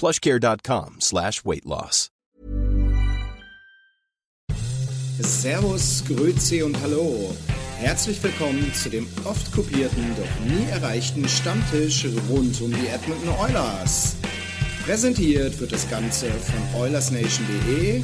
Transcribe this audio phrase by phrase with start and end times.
[0.00, 2.08] plushcare.com slash weight loss.
[5.22, 7.36] Servus, Grüezi und Hallo.
[7.76, 14.16] Herzlich willkommen zu dem oft kopierten, doch nie erreichten Stammtisch rund um die Edmonton Oilers.
[14.84, 18.02] Präsentiert wird das Ganze von OilersNation.de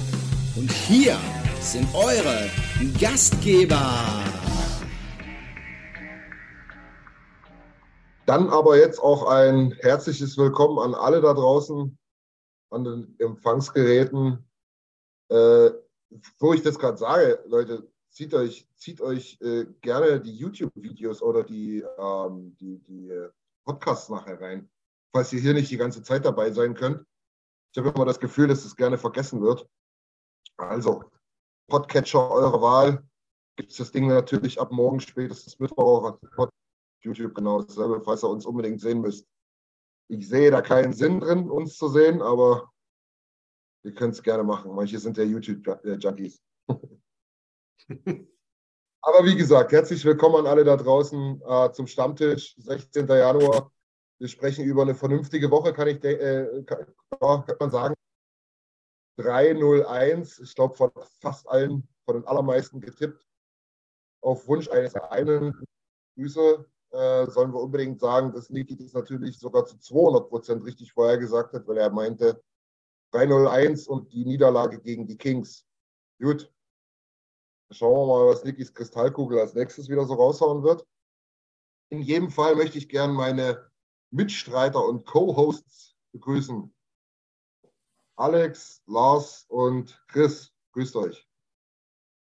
[0.57, 1.17] und hier
[1.63, 2.51] sind eure
[3.01, 4.23] Gastgeber.
[8.27, 11.97] Dann aber jetzt auch ein herzliches Willkommen an alle da draußen,
[12.71, 14.45] an den Empfangsgeräten.
[15.31, 15.71] Äh,
[16.41, 21.45] wo ich das gerade sage, Leute, zieht euch, zieht euch äh, gerne die YouTube-Videos oder
[21.45, 23.29] die, ähm, die, die
[23.65, 24.69] Podcasts nachher rein,
[25.13, 27.07] falls ihr hier nicht die ganze Zeit dabei sein könnt.
[27.73, 29.69] Ich habe immer das Gefühl, dass das gerne vergessen wird.
[30.57, 31.05] Also,
[31.69, 33.05] Podcatcher eurer Wahl.
[33.55, 36.51] Gibt es das Ding natürlich ab morgen spätestens Mittwoch auf
[37.07, 39.27] YouTube genau dasselbe, falls ihr uns unbedingt sehen müsst.
[40.09, 42.73] Ich sehe da keinen Sinn drin, uns zu sehen, aber
[43.85, 44.75] ihr könnt es gerne machen.
[44.75, 46.43] Manche sind ja YouTube-Junkies.
[49.01, 53.07] aber wie gesagt, herzlich willkommen an alle da draußen äh, zum Stammtisch, 16.
[53.07, 53.73] Januar.
[54.19, 56.87] Wir sprechen über eine vernünftige Woche, kann ich äh, kann,
[57.21, 57.95] kann man sagen.
[59.19, 60.91] 301, ich glaube von
[61.21, 63.27] fast allen, von den allermeisten getippt.
[64.23, 65.55] Auf Wunsch eines einen.
[66.17, 66.67] Grüße
[66.97, 71.19] äh, sollen wir unbedingt sagen, dass Niki das natürlich sogar zu 200 Prozent richtig vorher
[71.19, 72.43] gesagt hat, weil er meinte
[73.13, 75.67] 301 und die Niederlage gegen die Kings.
[76.19, 76.51] Gut.
[77.71, 80.87] Schauen wir mal, was Nikis Kristallkugel als nächstes wieder so raushauen wird.
[81.91, 83.71] In jedem Fall möchte ich gerne meine
[84.11, 86.73] Mitstreiter und Co-Hosts begrüßen.
[88.17, 91.29] Alex, Lars und Chris, grüßt euch.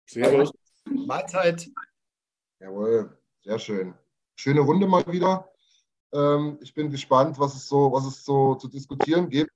[0.07, 0.51] Servus.
[0.85, 1.69] Mahlzeit.
[2.59, 3.97] Jawohl, sehr schön.
[4.39, 5.51] Schöne Runde mal wieder.
[6.13, 9.51] Ähm, ich bin gespannt, was es, so, was es so zu diskutieren gibt.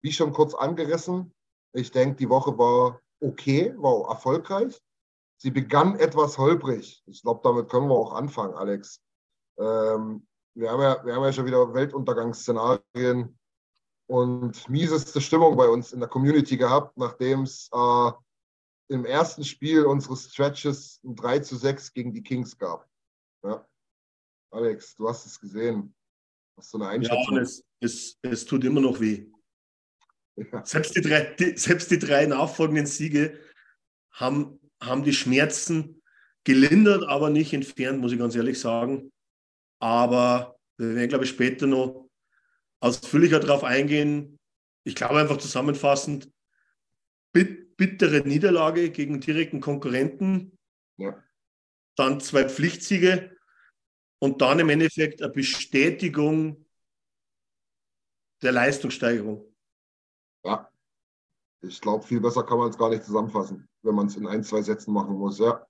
[0.00, 1.34] Wie schon kurz angerissen,
[1.74, 4.80] ich denke, die Woche war okay, war erfolgreich.
[5.36, 7.02] Sie begann etwas holprig.
[7.04, 9.02] Ich glaube, damit können wir auch anfangen, Alex.
[9.58, 13.38] Ähm, wir, haben ja, wir haben ja schon wieder Weltuntergangsszenarien
[14.06, 18.12] und mieseste Stimmung bei uns in der Community gehabt, nachdem es äh,
[18.88, 22.88] im ersten Spiel unseres Stretches ein 3 zu 6 gegen die Kings gab.
[23.42, 23.66] Ja.
[24.50, 25.94] Alex, du hast es gesehen.
[26.56, 27.36] Hast du eine Einschätzung?
[27.36, 29.26] Ja, es, es, es tut immer noch weh.
[30.36, 30.64] Ja.
[30.64, 33.38] Selbst, die drei, die, selbst die drei nachfolgenden Siege
[34.12, 36.02] haben, haben die Schmerzen
[36.44, 39.12] gelindert, aber nicht entfernt, muss ich ganz ehrlich sagen.
[39.78, 42.08] Aber wir werden, glaube ich, später noch
[42.80, 44.38] ausführlicher darauf eingehen.
[44.84, 46.30] Ich glaube einfach zusammenfassend,
[47.32, 50.58] bit bittere Niederlage gegen direkten Konkurrenten,
[50.98, 51.18] ja.
[51.96, 53.34] dann zwei Pflichtsiege
[54.20, 56.64] und dann im Endeffekt eine Bestätigung
[58.42, 59.44] der Leistungssteigerung.
[60.44, 60.70] Ja,
[61.62, 64.44] ich glaube, viel besser kann man es gar nicht zusammenfassen, wenn man es in ein,
[64.44, 65.38] zwei Sätzen machen muss.
[65.38, 65.66] Ja,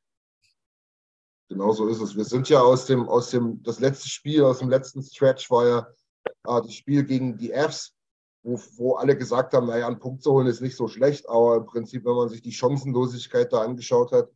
[1.48, 2.16] genau so ist es.
[2.16, 5.66] Wir sind ja aus dem, aus dem, das letzte Spiel, aus dem letzten Stretch war
[5.66, 5.78] ja
[6.24, 7.94] äh, das Spiel gegen die Fs,
[8.42, 11.56] wo, wo alle gesagt haben, naja, einen Punkt zu holen ist nicht so schlecht, aber
[11.56, 14.30] im Prinzip, wenn man sich die Chancenlosigkeit da angeschaut hat,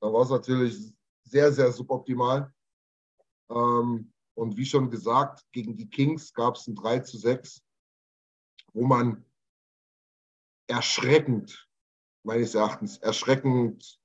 [0.00, 0.92] dann war es natürlich
[1.24, 2.52] sehr, sehr suboptimal.
[3.50, 7.62] Ähm, und wie schon gesagt, gegen die Kings gab es ein 3 zu 6,
[8.72, 9.24] wo man
[10.66, 11.68] erschreckend,
[12.22, 13.98] meines Erachtens, erschreckend,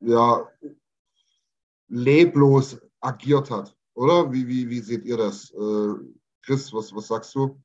[0.00, 0.48] ja,
[1.88, 3.76] leblos agiert hat.
[3.94, 4.32] Oder?
[4.32, 5.50] Wie, wie, wie seht ihr das?
[5.50, 5.94] Äh,
[6.42, 7.60] Chris, was, was sagst du?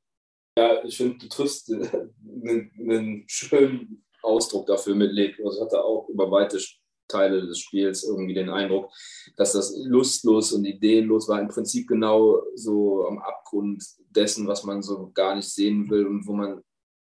[0.58, 5.56] Ja, ich finde, du triffst einen, einen, schönen Ausdruck dafür mit leblos.
[5.56, 6.58] Ich hatte auch über weite
[7.10, 8.90] Teile des Spiels irgendwie den Eindruck,
[9.36, 11.40] dass das lustlos und ideenlos war.
[11.40, 16.26] Im Prinzip genau so am Abgrund dessen, was man so gar nicht sehen will und
[16.26, 16.62] wo man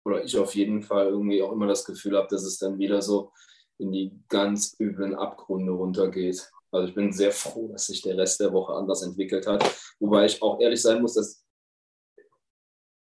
[0.05, 3.03] oder ich auf jeden Fall irgendwie auch immer das Gefühl habe, dass es dann wieder
[3.03, 3.33] so
[3.79, 6.51] in die ganz üblen Abgründe runtergeht.
[6.71, 9.65] Also ich bin sehr froh, dass sich der Rest der Woche anders entwickelt hat.
[9.99, 11.45] Wobei ich auch ehrlich sein muss, dass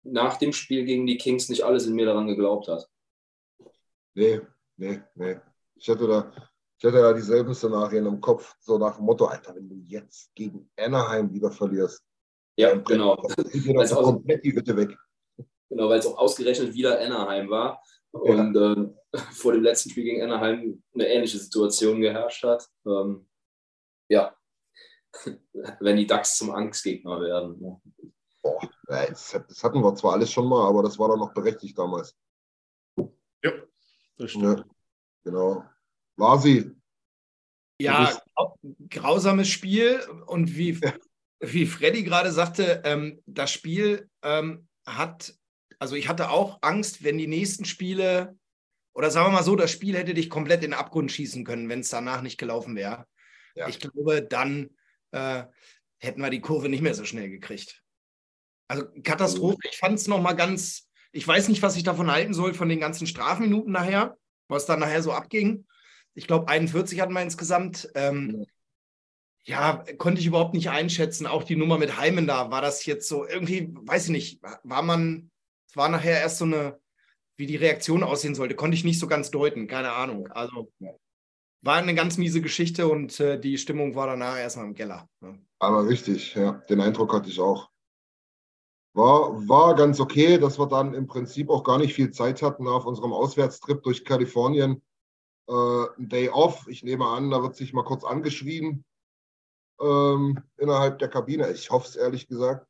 [0.02, 2.88] nach dem Spiel gegen die Kings nicht alles in mir daran geglaubt hat.
[4.14, 4.40] Nee,
[4.76, 5.40] nee, nee.
[5.74, 6.32] Ich hatte da,
[6.78, 10.34] ich hatte ja dieselben Szenarien im Kopf, so nach dem Motto, Alter, wenn du jetzt
[10.34, 12.02] gegen Anaheim wieder verlierst.
[12.58, 13.16] Ja, genau.
[13.52, 14.96] Geht also komplett die Hütte weg.
[15.68, 17.82] Genau, weil es auch ausgerechnet wieder Anaheim war
[18.12, 18.72] und ja.
[18.72, 18.88] äh,
[19.32, 22.68] vor dem letzten Spiel gegen Anaheim eine ähnliche Situation geherrscht hat.
[22.86, 23.28] Ähm,
[24.08, 24.36] ja,
[25.80, 27.58] wenn die Ducks zum Angstgegner werden.
[27.62, 27.80] Ja.
[28.42, 32.16] Boah, das hatten wir zwar alles schon mal, aber das war dann noch berechtigt damals.
[33.42, 33.52] Ja,
[34.18, 34.60] das stimmt.
[34.60, 34.64] Ja,
[35.24, 35.64] genau.
[36.16, 36.70] Lasi.
[37.80, 38.18] Ja,
[38.88, 40.80] grausames Spiel und wie,
[41.40, 45.34] wie Freddy gerade sagte, ähm, das Spiel ähm, hat,
[45.78, 48.38] also ich hatte auch Angst, wenn die nächsten Spiele,
[48.94, 51.68] oder sagen wir mal so, das Spiel hätte dich komplett in den Abgrund schießen können,
[51.68, 53.06] wenn es danach nicht gelaufen wäre.
[53.54, 53.68] Ja.
[53.68, 54.70] Ich glaube, dann
[55.10, 55.44] äh,
[55.98, 57.82] hätten wir die Kurve nicht mehr so schnell gekriegt.
[58.68, 59.58] Also Katastrophe.
[59.70, 62.80] Ich fand es nochmal ganz, ich weiß nicht, was ich davon halten soll, von den
[62.80, 64.16] ganzen Strafminuten nachher,
[64.48, 65.66] was dann nachher so abging.
[66.16, 67.88] Ich glaube, 41 hatten wir insgesamt.
[67.94, 68.46] Ähm,
[69.44, 71.26] ja, konnte ich überhaupt nicht einschätzen.
[71.26, 74.82] Auch die Nummer mit Heimen da, war das jetzt so irgendwie, weiß ich nicht, war
[74.82, 75.30] man,
[75.68, 76.80] es war nachher erst so eine,
[77.36, 80.26] wie die Reaktion aussehen sollte, konnte ich nicht so ganz deuten, keine Ahnung.
[80.32, 80.72] Also
[81.62, 85.08] war eine ganz miese Geschichte und äh, die Stimmung war danach erstmal im Keller.
[85.20, 85.38] Ne?
[85.58, 87.70] Aber richtig, ja, den Eindruck hatte ich auch.
[88.94, 92.66] War, war ganz okay, dass wir dann im Prinzip auch gar nicht viel Zeit hatten
[92.66, 94.82] auf unserem Auswärtstrip durch Kalifornien.
[95.48, 98.84] Äh, ein Day off, ich nehme an, da wird sich mal kurz angeschrieben
[99.80, 101.50] ähm, innerhalb der Kabine.
[101.52, 102.66] Ich hoffe es ehrlich gesagt.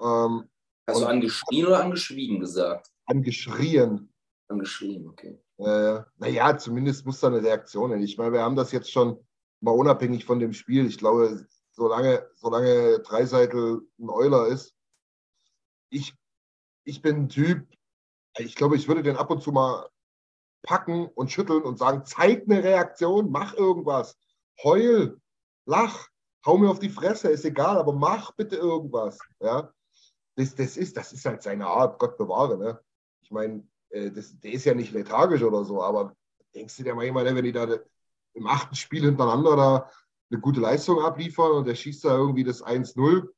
[0.00, 0.48] Ähm,
[0.86, 2.90] Hast du angeschrien oder angeschwiegen gesagt?
[3.06, 4.12] Angeschrien.
[4.48, 5.40] Angeschrien, okay.
[5.58, 8.02] Äh, naja, zumindest muss da eine Reaktion hin.
[8.02, 9.18] Ich meine, wir haben das jetzt schon
[9.60, 10.86] mal unabhängig von dem Spiel.
[10.86, 14.74] Ich glaube, solange, solange Dreiseitel ein Euler ist,
[15.90, 16.14] ich,
[16.84, 17.66] ich bin ein Typ,
[18.36, 19.88] ich glaube, ich würde den ab und zu mal
[20.64, 24.18] packen und schütteln und sagen, zeig eine Reaktion, mach irgendwas,
[24.62, 25.20] heul,
[25.66, 26.08] lach,
[26.44, 29.18] hau mir auf die Fresse, ist egal, aber mach bitte irgendwas.
[29.40, 29.72] Ja?
[30.36, 32.58] Das, das, ist, das ist halt seine Art, Gott bewahre.
[32.58, 32.80] Ne?
[33.22, 36.16] Ich meine, äh, der ist ja nicht lethargisch oder so, aber
[36.54, 37.78] denkst du dir mal jemand, wenn die da
[38.34, 39.90] im achten Spiel hintereinander da
[40.30, 43.28] eine gute Leistung abliefern und der schießt da irgendwie das 1-0,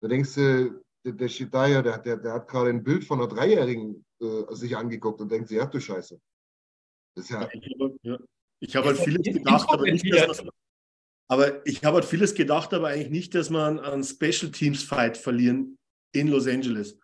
[0.00, 3.04] da denkst du, der, der steht da ja, der, der, der hat gerade ein Bild
[3.04, 6.20] von einer Dreijährigen äh, sich angeguckt und denkt sich, ja, du Scheiße.
[7.16, 8.18] Das ja, ich habe ja.
[8.74, 10.52] hab halt vieles gedacht, aber nicht, dass man,
[11.28, 15.16] aber ich habe halt vieles gedacht, aber eigentlich nicht, dass man einen Special Teams Fight
[15.16, 15.76] verlieren
[16.12, 16.96] in Los Angeles.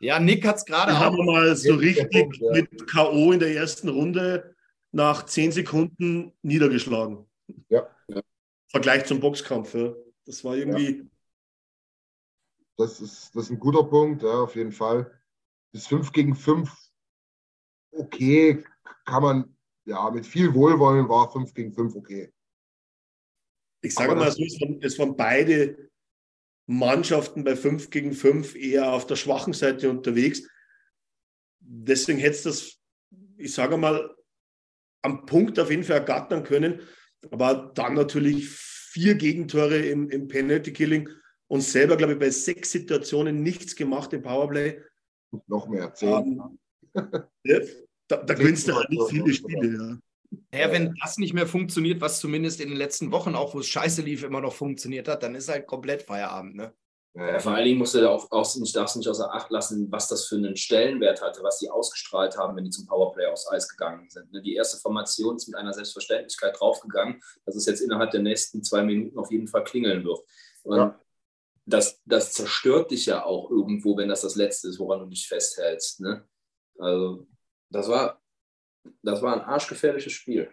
[0.00, 0.92] Ja, Nick hat es gerade.
[0.92, 2.10] Wir haben mal so richtig
[2.40, 2.52] ja.
[2.52, 3.32] mit K.O.
[3.32, 4.54] in der ersten Runde
[4.92, 7.26] nach zehn Sekunden niedergeschlagen.
[7.68, 7.86] Ja.
[8.08, 8.22] ja.
[8.68, 9.74] Vergleich zum Boxkampf.
[9.74, 9.92] Ja.
[10.24, 11.08] Das war irgendwie
[12.76, 15.10] das ist, das ist ein guter Punkt, ja, auf jeden Fall.
[15.72, 16.70] Bis 5 gegen 5,
[17.92, 18.64] okay,
[19.04, 19.55] kann man,
[19.86, 22.32] ja, mit viel Wohlwollen war 5 gegen 5 okay.
[23.82, 25.90] Ich sage Aber mal so, es waren, es waren beide
[26.66, 30.42] Mannschaften bei 5 gegen 5 eher auf der schwachen Seite unterwegs.
[31.60, 32.80] Deswegen hätte es das,
[33.36, 34.14] ich sage mal,
[35.02, 36.80] am Punkt auf jeden Fall ergattern können.
[37.30, 41.08] Aber dann natürlich vier Gegentore im, im Penalty Killing
[41.48, 44.82] und selber, glaube ich, bei sechs Situationen nichts gemacht im Powerplay.
[45.46, 46.40] Noch mehr, zehn.
[46.40, 46.58] Um,
[47.44, 47.60] ja,
[48.08, 49.76] da, da gewinnst du halt nicht viele Spiele.
[49.76, 49.98] Ja.
[50.52, 53.68] Ja, wenn das nicht mehr funktioniert, was zumindest in den letzten Wochen, auch wo es
[53.68, 56.56] scheiße lief, immer noch funktioniert hat, dann ist halt komplett Feierabend.
[56.56, 56.74] Ne?
[57.14, 59.90] Ja, vor allen Dingen musst du da auch, auch nicht, darfst nicht außer Acht lassen,
[59.90, 63.48] was das für einen Stellenwert hatte, was die ausgestrahlt haben, wenn die zum Powerplay aufs
[63.48, 64.32] Eis gegangen sind.
[64.32, 64.42] Ne?
[64.42, 68.82] Die erste Formation ist mit einer Selbstverständlichkeit draufgegangen, dass es jetzt innerhalb der nächsten zwei
[68.82, 70.18] Minuten auf jeden Fall klingeln wird.
[70.64, 71.00] Und ja
[71.66, 75.26] das, das zerstört dich ja auch irgendwo, wenn das das Letzte ist, woran du dich
[75.26, 76.00] festhältst.
[76.00, 76.24] Ne?
[76.78, 77.26] Also,
[77.70, 78.20] das war,
[79.02, 80.52] das war ein arschgefährliches Spiel.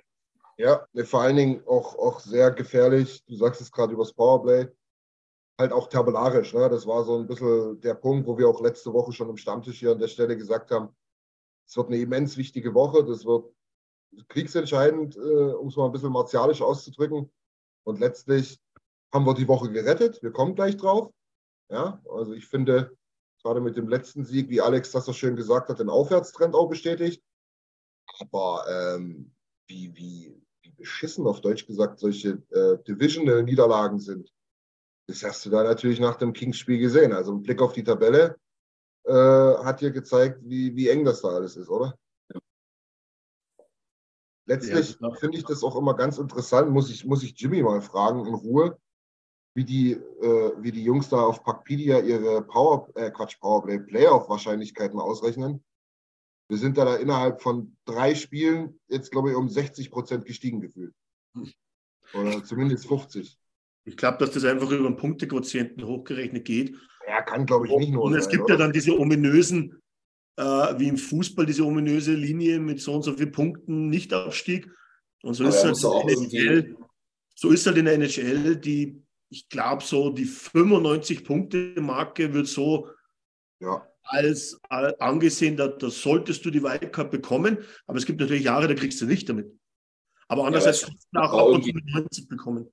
[0.58, 3.24] Ja, vor allen Dingen auch, auch sehr gefährlich.
[3.26, 4.68] Du sagst es gerade über das Powerplay.
[5.60, 6.54] Halt auch tabellarisch.
[6.54, 6.70] Ne?
[6.70, 9.80] Das war so ein bisschen der Punkt, wo wir auch letzte Woche schon im Stammtisch
[9.80, 10.96] hier an der Stelle gesagt haben,
[11.68, 13.04] es wird eine immens wichtige Woche.
[13.04, 13.52] Das wird
[14.28, 17.32] kriegsentscheidend, äh, um es mal ein bisschen martialisch auszudrücken.
[17.84, 18.60] Und letztlich
[19.12, 20.22] haben wir die Woche gerettet.
[20.22, 21.12] Wir kommen gleich drauf.
[21.70, 22.96] Ja, also ich finde,
[23.44, 26.70] gerade mit dem letzten Sieg, wie Alex das so schön gesagt hat, den Aufwärtstrend auch
[26.70, 27.24] bestätigt.
[28.20, 29.34] Aber ähm,
[29.68, 34.34] wie, wie, wie beschissen auf Deutsch gesagt solche äh, Divisional-Niederlagen sind,
[35.08, 37.12] das hast du da natürlich nach dem Kings-Spiel gesehen.
[37.12, 38.38] Also ein Blick auf die Tabelle.
[39.06, 41.98] äh, hat hier gezeigt, wie, wie eng das da alles ist, oder?
[44.46, 47.82] Letztlich ja, finde ich das auch immer ganz interessant, muss ich, muss ich Jimmy mal
[47.82, 48.78] fragen in Ruhe,
[49.56, 55.00] wie die, äh, wie die Jungs da auf Packpedia ihre Power, äh, Quatsch, Powerplay, Playoff-Wahrscheinlichkeiten
[55.00, 55.64] ausrechnen.
[56.50, 60.60] Wir sind da, da innerhalb von drei Spielen jetzt, glaube ich, um 60 Prozent gestiegen
[60.62, 60.94] gefühlt.
[62.14, 63.38] Oder zumindest 50.
[63.86, 66.76] Ich glaube, dass das einfach über den Punktequotienten hochgerechnet geht.
[67.08, 68.04] Ja, kann, glaube ich, nicht nur.
[68.04, 68.54] Und es sein, gibt oder?
[68.54, 69.82] ja dann diese ominösen,
[70.38, 74.70] äh, wie im Fußball, diese ominöse Linie mit so und so vielen Punkten Nichtabstieg.
[75.22, 76.76] Und so ist, halt NHL,
[77.36, 79.02] so ist halt in der NHL die,
[79.34, 82.90] ich glaube, so die 95-Punkte-Marke wird so
[83.60, 83.86] ja.
[84.04, 87.58] als äh, angesehen, dass da solltest du die Wildcard bekommen.
[87.88, 89.52] Aber es gibt natürlich Jahre, da kriegst du nicht damit.
[90.28, 92.70] Aber andererseits ja, kannst du auch ab und zu mit 90 bekommen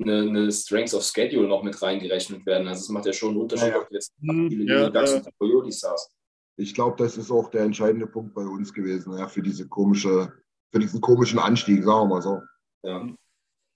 [0.00, 2.68] eine, eine Strength of Schedule noch mit reingerechnet werden.
[2.68, 5.22] Also es macht ja schon einen Unterschied, ja, ob du jetzt hm, viele ja, ja.
[5.38, 6.12] Coyotes hast.
[6.58, 10.32] Ich glaube, das ist auch der entscheidende Punkt bei uns gewesen, ja, für diese komische,
[10.72, 12.40] für diesen komischen Anstieg, sagen wir mal so.
[12.82, 13.06] Ja.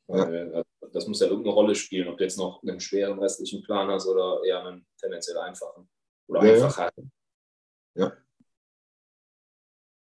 [0.08, 0.62] ja.
[0.92, 4.06] Das muss ja irgendeine Rolle spielen, ob du jetzt noch einen schweren restlichen Plan hast
[4.06, 5.88] oder eher einen tendenziell einfachen.
[6.26, 6.90] Oder ja, einfacher.
[7.94, 8.12] Ja.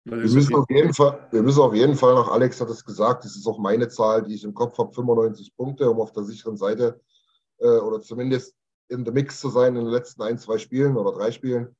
[0.04, 3.24] Wir müssen, auf jeden Fall, wir müssen auf jeden Fall noch, Alex hat es gesagt,
[3.24, 6.24] das ist auch meine Zahl, die ich im Kopf habe, 95 Punkte, um auf der
[6.24, 7.00] sicheren Seite
[7.58, 8.56] äh, oder zumindest
[8.88, 11.76] in der Mix zu sein in den letzten ein, zwei Spielen oder drei Spielen.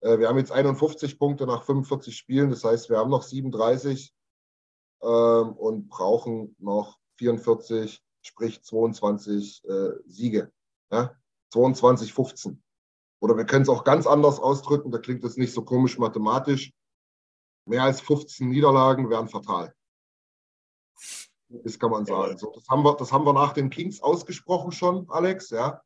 [0.00, 4.14] Äh, wir haben jetzt 51 Punkte nach 45 Spielen, das heißt, wir haben noch 37
[5.00, 10.52] äh, und brauchen noch 44, sprich 22 äh, Siege.
[10.90, 11.16] Ja?
[11.52, 12.62] 22, 15.
[13.20, 16.72] Oder wir können es auch ganz anders ausdrücken, da klingt es nicht so komisch mathematisch
[17.66, 19.74] mehr als 15 Niederlagen wären fatal.
[21.48, 22.38] Das kann man sagen.
[22.38, 25.50] So, das, haben wir, das haben wir nach den Kings ausgesprochen schon, Alex.
[25.50, 25.82] Ja?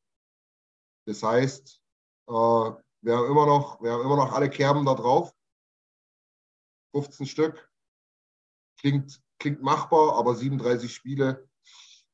[1.06, 1.82] Das heißt,
[2.28, 5.35] äh, wir, haben immer noch, wir haben immer noch alle Kerben da drauf.
[6.92, 7.70] 15 Stück.
[8.78, 11.49] Klingt, klingt machbar, aber 37 Spiele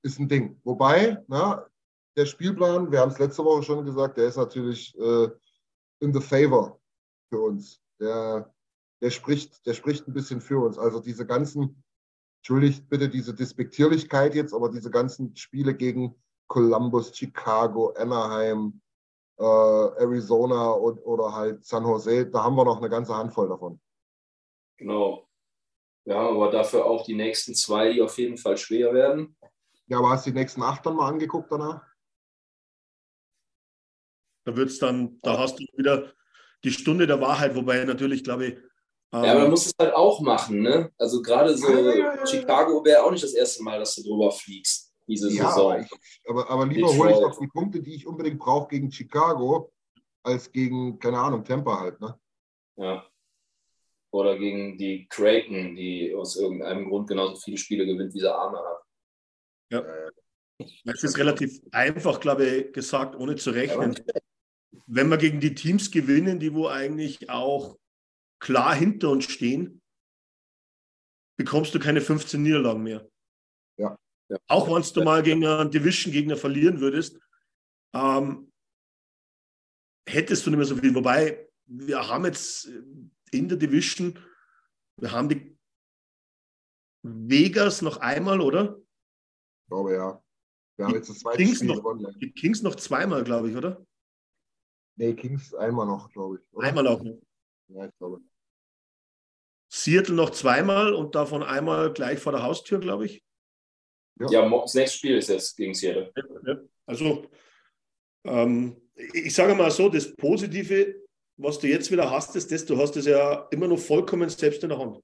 [0.07, 0.59] ist ein Ding.
[0.65, 1.67] Wobei, na,
[2.17, 5.29] der Spielplan, wir haben es letzte Woche schon gesagt, der ist natürlich äh,
[6.01, 6.81] in the favor
[7.29, 7.83] für uns.
[8.01, 8.55] Der,
[9.03, 10.79] der spricht, der spricht ein bisschen für uns.
[10.79, 11.83] Also diese ganzen,
[12.39, 16.15] entschuldigt bitte diese Despektierlichkeit jetzt, aber diese ganzen Spiele gegen
[16.49, 18.81] Columbus, Chicago, Anaheim,
[19.39, 23.81] äh, Arizona und, oder halt San Jose, da haben wir noch eine ganze Handvoll davon.
[24.79, 25.27] Genau.
[26.07, 29.37] Wir haben aber dafür auch die nächsten zwei, die auf jeden Fall schwer werden.
[29.89, 31.83] Ja, aber hast du die nächsten acht dann mal angeguckt danach?
[34.45, 36.13] Da wird's dann, da hast du wieder
[36.65, 38.59] die Stunde der Wahrheit, wobei natürlich, glaube ich,
[39.13, 40.93] ja, aber man muss es halt auch machen, ne?
[40.99, 41.69] Also gerade so
[42.27, 45.73] Chicago wäre auch nicht das erste Mal, dass du drüber fliegst, diese ja, Saison.
[45.73, 45.91] Aber, ich,
[46.29, 49.73] aber, aber lieber hole ich doch die Punkte, die ich unbedingt brauche gegen Chicago,
[50.23, 52.19] als gegen, keine Ahnung, Tampa halt, ne?
[52.77, 53.07] Ja.
[54.11, 58.59] Oder gegen die Creighton, die aus irgendeinem Grund genauso viele Spiele gewinnt, wie sie Arme
[58.59, 58.86] hat.
[59.71, 59.85] Ja.
[60.85, 63.95] Es ist relativ einfach, glaube ich, gesagt, ohne zu rechnen.
[64.87, 67.77] Wenn wir gegen die Teams gewinnen, die wo eigentlich auch
[68.39, 69.83] klar hinter uns stehen,
[71.37, 73.09] bekommst du keine 15 Niederlagen mehr.
[73.79, 73.97] Ja.
[74.29, 74.39] ja.
[74.47, 77.19] Auch wenn du mal gegen einen Division-Gegner verlieren würdest,
[77.95, 78.53] ähm,
[80.09, 80.95] hättest du nicht mehr so viel.
[80.95, 82.71] Wobei, wir haben jetzt
[83.33, 84.19] in der Division,
[84.99, 85.59] wir haben die
[87.03, 88.81] Vegas noch einmal, oder?
[89.67, 90.23] Ich glaube ja.
[90.77, 92.17] Wir haben jetzt das zweite Kings Spiel noch, gewonnen.
[92.21, 93.85] Die Kings noch zweimal, glaube ich, oder?
[94.95, 96.55] Nee, Kings einmal noch, glaube ich.
[96.55, 96.69] Oder?
[96.69, 97.19] Einmal auch noch.
[97.69, 98.21] Ja, ich glaube.
[99.69, 103.25] Seattle noch zweimal und davon einmal gleich vor der Haustür, glaube ich.
[104.21, 104.31] Ja.
[104.31, 106.13] ja, das nächste Spiel ist jetzt gegen Seattle.
[106.47, 107.27] Ja, also,
[108.25, 110.95] ähm, ich sage mal so, das Positive,
[111.39, 114.63] was du jetzt wieder hast, ist das, du hast es ja immer noch vollkommen selbst
[114.63, 115.03] in der Hand.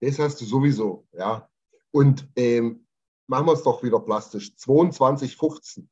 [0.00, 1.48] Das hast du sowieso, ja.
[1.90, 2.85] Und ähm,
[3.26, 4.52] machen wir es doch wieder plastisch.
[4.58, 5.58] 22,15.
[5.58, 5.84] Das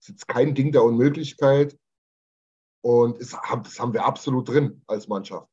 [0.00, 1.78] ist jetzt kein Ding der Unmöglichkeit.
[2.82, 5.48] Und es, das haben wir absolut drin als Mannschaft.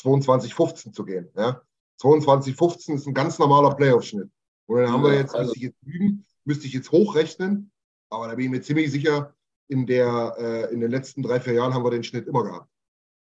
[0.00, 1.30] 22,15 zu gehen.
[1.36, 1.62] Ja?
[2.00, 4.30] 22,15 ist ein ganz normaler Playoff-Schnitt.
[4.66, 7.72] Und dann haben wir jetzt, also, müsste ich jetzt üben, müsste ich jetzt hochrechnen,
[8.10, 9.34] aber da bin ich mir ziemlich sicher,
[9.68, 12.70] in, der, äh, in den letzten drei, vier Jahren haben wir den Schnitt immer gehabt.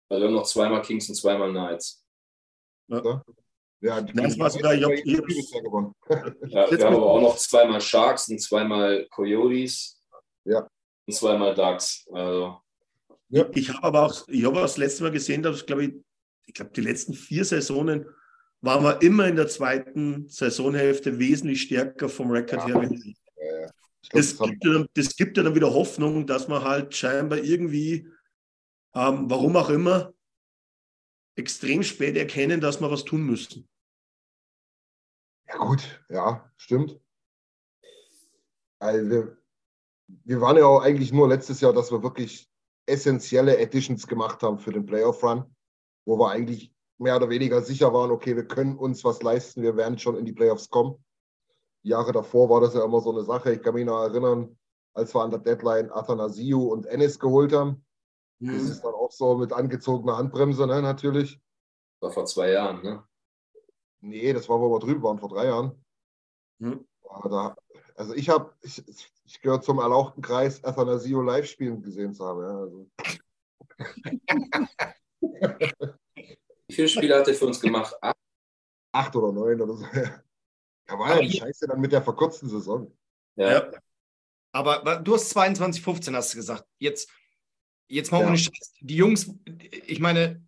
[0.08, 2.04] Also wir haben noch zweimal Kings und zweimal Knights.
[2.88, 3.22] Ja.
[3.80, 8.40] Ja, die das war sogar Job ja, Wir haben aber auch noch zweimal Sharks und
[8.40, 10.02] zweimal Coyotes.
[10.44, 10.68] Ja.
[11.06, 12.06] Und zweimal Ducks.
[12.12, 12.60] Also.
[13.28, 13.46] Ja.
[13.54, 15.94] Ich habe aber auch, ich habe das letzte Mal gesehen, dass, glaube ich,
[16.46, 18.06] ich glaube, die letzten vier Saisonen
[18.60, 22.80] waren wir immer in der zweiten Saisonhälfte wesentlich stärker vom Rekord ja.
[22.80, 22.90] her.
[22.92, 23.70] Ja,
[24.12, 28.06] das, gibt ja, das gibt ja dann wieder Hoffnung, dass man halt scheinbar irgendwie
[28.94, 30.12] ähm, warum auch immer,
[31.36, 33.68] extrem spät erkennen, dass wir was tun müssen.
[35.60, 36.98] Gut, ja, stimmt.
[38.78, 39.36] Also wir,
[40.06, 42.50] wir waren ja auch eigentlich nur letztes Jahr, dass wir wirklich
[42.86, 45.44] essentielle Editions gemacht haben für den Playoff Run,
[46.06, 49.76] wo wir eigentlich mehr oder weniger sicher waren, okay, wir können uns was leisten, wir
[49.76, 51.02] werden schon in die Playoffs kommen.
[51.82, 53.52] Jahre davor war das ja immer so eine Sache.
[53.52, 54.58] Ich kann mich noch erinnern,
[54.94, 57.84] als wir an der Deadline Athanasiu und Ennis geholt haben.
[58.38, 58.54] Mhm.
[58.54, 61.38] Das ist dann auch so mit angezogener Handbremse, ne, natürlich.
[62.00, 63.04] War vor zwei Jahren, ne?
[64.00, 65.84] Nee, das war, wo wir drüben waren, vor drei Jahren.
[66.58, 66.86] Mhm.
[67.24, 67.56] Da,
[67.96, 68.82] also ich habe, ich,
[69.24, 72.42] ich gehöre zum erlauchten Kreis, Athanasio live spielen gesehen zu haben.
[72.42, 72.88] Ja, also.
[76.68, 77.94] Wie viele Spiele hat er für uns gemacht?
[78.00, 78.16] Acht?
[78.92, 79.84] Acht oder neun oder so.
[80.90, 82.92] Ja, war ja die Scheiße dann mit der verkürzten Saison.
[83.36, 83.50] Ja.
[83.50, 83.70] ja.
[84.52, 86.66] Aber du hast 22, 15, hast du gesagt.
[86.78, 87.10] Jetzt,
[87.88, 88.74] jetzt machen wir nicht Scheiß.
[88.80, 90.44] Die Jungs, ich meine,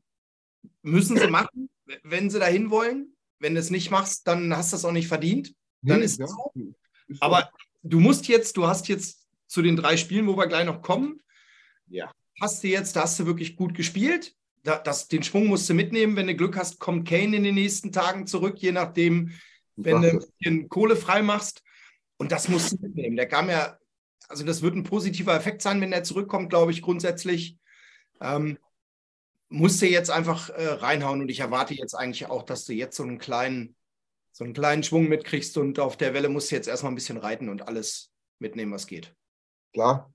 [0.83, 1.71] müssen sie machen,
[2.03, 3.12] wenn sie dahin wollen.
[3.43, 5.53] Wenn du es nicht machst, dann hast du es auch nicht verdient.
[5.83, 6.53] Dann nee, ist es so.
[7.19, 7.51] Aber
[7.83, 11.21] du musst jetzt, du hast jetzt zu den drei Spielen, wo wir gleich noch kommen,
[11.89, 12.11] ja.
[12.41, 14.35] hast du jetzt, da hast du wirklich gut gespielt.
[14.63, 16.15] Da, das, den Schwung musst du mitnehmen.
[16.15, 19.33] Wenn du Glück hast, kommt Kane in den nächsten Tagen zurück, je nachdem,
[19.75, 21.63] wenn du ein bisschen Kohle frei machst.
[22.17, 23.17] Und das musst du mitnehmen.
[23.17, 23.77] Der kam ja,
[24.29, 27.59] also das wird ein positiver Effekt sein, wenn er zurückkommt, glaube ich, grundsätzlich.
[28.21, 28.57] Ähm,
[29.53, 32.97] musst du jetzt einfach äh, reinhauen und ich erwarte jetzt eigentlich auch, dass du jetzt
[32.97, 33.77] so einen kleinen,
[34.33, 37.19] so einen kleinen Schwung mitkriegst und auf der Welle musst du jetzt erstmal ein bisschen
[37.19, 39.15] reiten und alles mitnehmen, was geht.
[39.73, 40.13] Klar.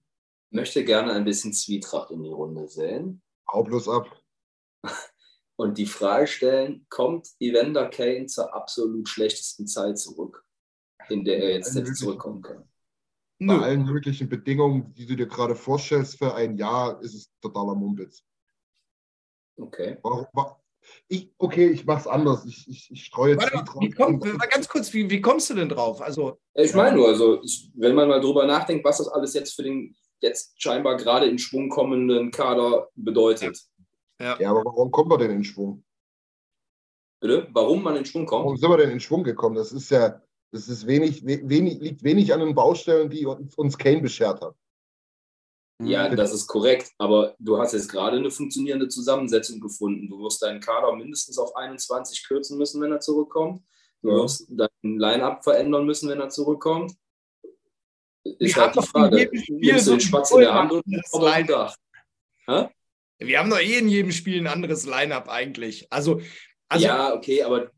[0.50, 3.22] Ich möchte gerne ein bisschen Zwietracht in die Runde sehen.
[3.52, 4.22] Hau bloß ab.
[5.60, 10.46] Und die Frage stellen, kommt Evander Kane zur absolut schlechtesten Zeit zurück,
[11.10, 12.70] in der er jetzt, jetzt zurückkommen kann?
[13.40, 13.62] Bei Nö.
[13.64, 18.24] allen möglichen Bedingungen, die du dir gerade vorstellst, für ein Jahr ist es totaler Mumpitz.
[19.58, 19.98] Okay.
[21.10, 22.46] Ich, okay, ich mache es anders.
[22.46, 26.02] Ich, ich, ich streue Warte, wie komm, Ganz kurz, wie, wie kommst du denn drauf?
[26.02, 29.54] Also, ich meine nur, also ich, wenn man mal drüber nachdenkt, was das alles jetzt
[29.56, 33.60] für den jetzt scheinbar gerade in Schwung kommenden Kader bedeutet.
[34.20, 34.38] Ja.
[34.40, 35.84] ja, aber warum kommt man denn in Schwung?
[37.20, 37.48] Bitte?
[37.52, 38.46] Warum man in Schwung kommt?
[38.46, 39.56] Warum sind wir denn in Schwung gekommen?
[39.56, 44.02] Das ist ja, das ist wenig, wenig, liegt wenig an den Baustellen, die uns Kane
[44.02, 44.56] beschert hat.
[45.84, 50.10] Ja, das ist korrekt, aber du hast jetzt gerade eine funktionierende Zusammensetzung gefunden.
[50.10, 53.62] Du wirst deinen Kader mindestens auf 21 kürzen müssen, wenn er zurückkommt.
[54.02, 56.94] Du wirst dein Line-Up verändern müssen, wenn er zurückkommt.
[58.24, 60.84] Ist halt die Frage, nimmst du den Spatz in der Hand und
[62.48, 62.70] Hä?
[63.20, 65.92] Wir haben doch eh in jedem Spiel ein anderes Line-Up eigentlich.
[65.92, 66.22] Also,
[66.70, 67.72] also ja, okay, aber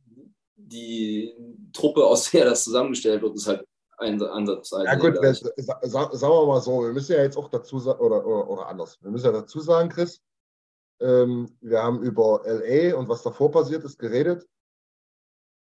[0.56, 1.34] die
[1.74, 3.66] Truppe, aus der das zusammengestellt wird, ist halt
[4.00, 4.72] Ansatz.
[4.72, 8.26] Ja gut, das, sagen wir mal so, wir müssen ja jetzt auch dazu sagen, oder,
[8.26, 10.22] oder, oder anders, wir müssen ja dazu sagen, Chris,
[11.02, 14.48] ähm, wir haben über LA und was davor passiert ist geredet.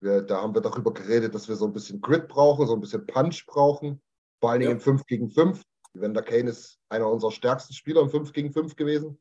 [0.01, 2.81] Wir, da haben wir darüber geredet, dass wir so ein bisschen Grid brauchen, so ein
[2.81, 4.01] bisschen Punch brauchen,
[4.41, 4.75] vor allen Dingen ja.
[4.75, 5.61] im 5 gegen 5.
[5.93, 9.19] Wender Kane ist einer unserer stärksten Spieler im 5 gegen 5 gewesen.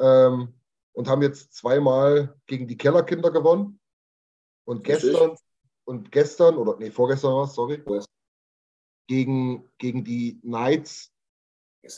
[0.00, 0.54] Ähm,
[0.92, 3.80] und haben jetzt zweimal gegen die Kellerkinder gewonnen.
[4.64, 5.36] Und gestern,
[5.84, 7.82] und gestern, oder nee, vorgestern war es, sorry,
[9.06, 11.12] gegen, gegen die Knights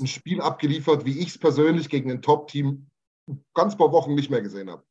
[0.01, 2.87] ein Spiel abgeliefert, wie ich es persönlich gegen ein Top-Team
[3.55, 4.83] ganz paar Wochen nicht mehr gesehen habe.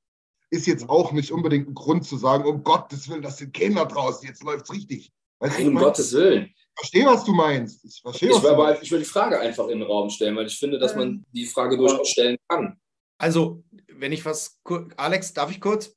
[0.51, 3.85] Ist jetzt auch nicht unbedingt ein Grund zu sagen, um Gottes Willen, das sind Kinder
[3.85, 5.11] draußen, jetzt läuft es richtig.
[5.39, 6.45] Weißt Nein, um Gottes Willen.
[6.45, 7.83] Ich verstehe, was du meinst.
[7.83, 10.57] Ich verstehe, ich, will, ich will die Frage einfach in den Raum stellen, weil ich
[10.57, 12.79] finde, dass man die Frage durchaus stellen kann.
[13.17, 14.59] Also, wenn ich was,
[14.97, 15.95] Alex, darf ich kurz?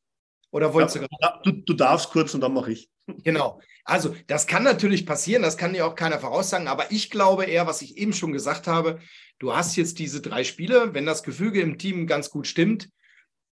[0.51, 2.89] Oder wolltest ja, du, du, du darfst kurz und dann mache ich.
[3.25, 3.61] Genau.
[3.85, 7.67] Also, das kann natürlich passieren, das kann dir auch keiner voraussagen, aber ich glaube eher,
[7.67, 8.99] was ich eben schon gesagt habe,
[9.39, 12.91] du hast jetzt diese drei Spiele, wenn das Gefüge im Team ganz gut stimmt,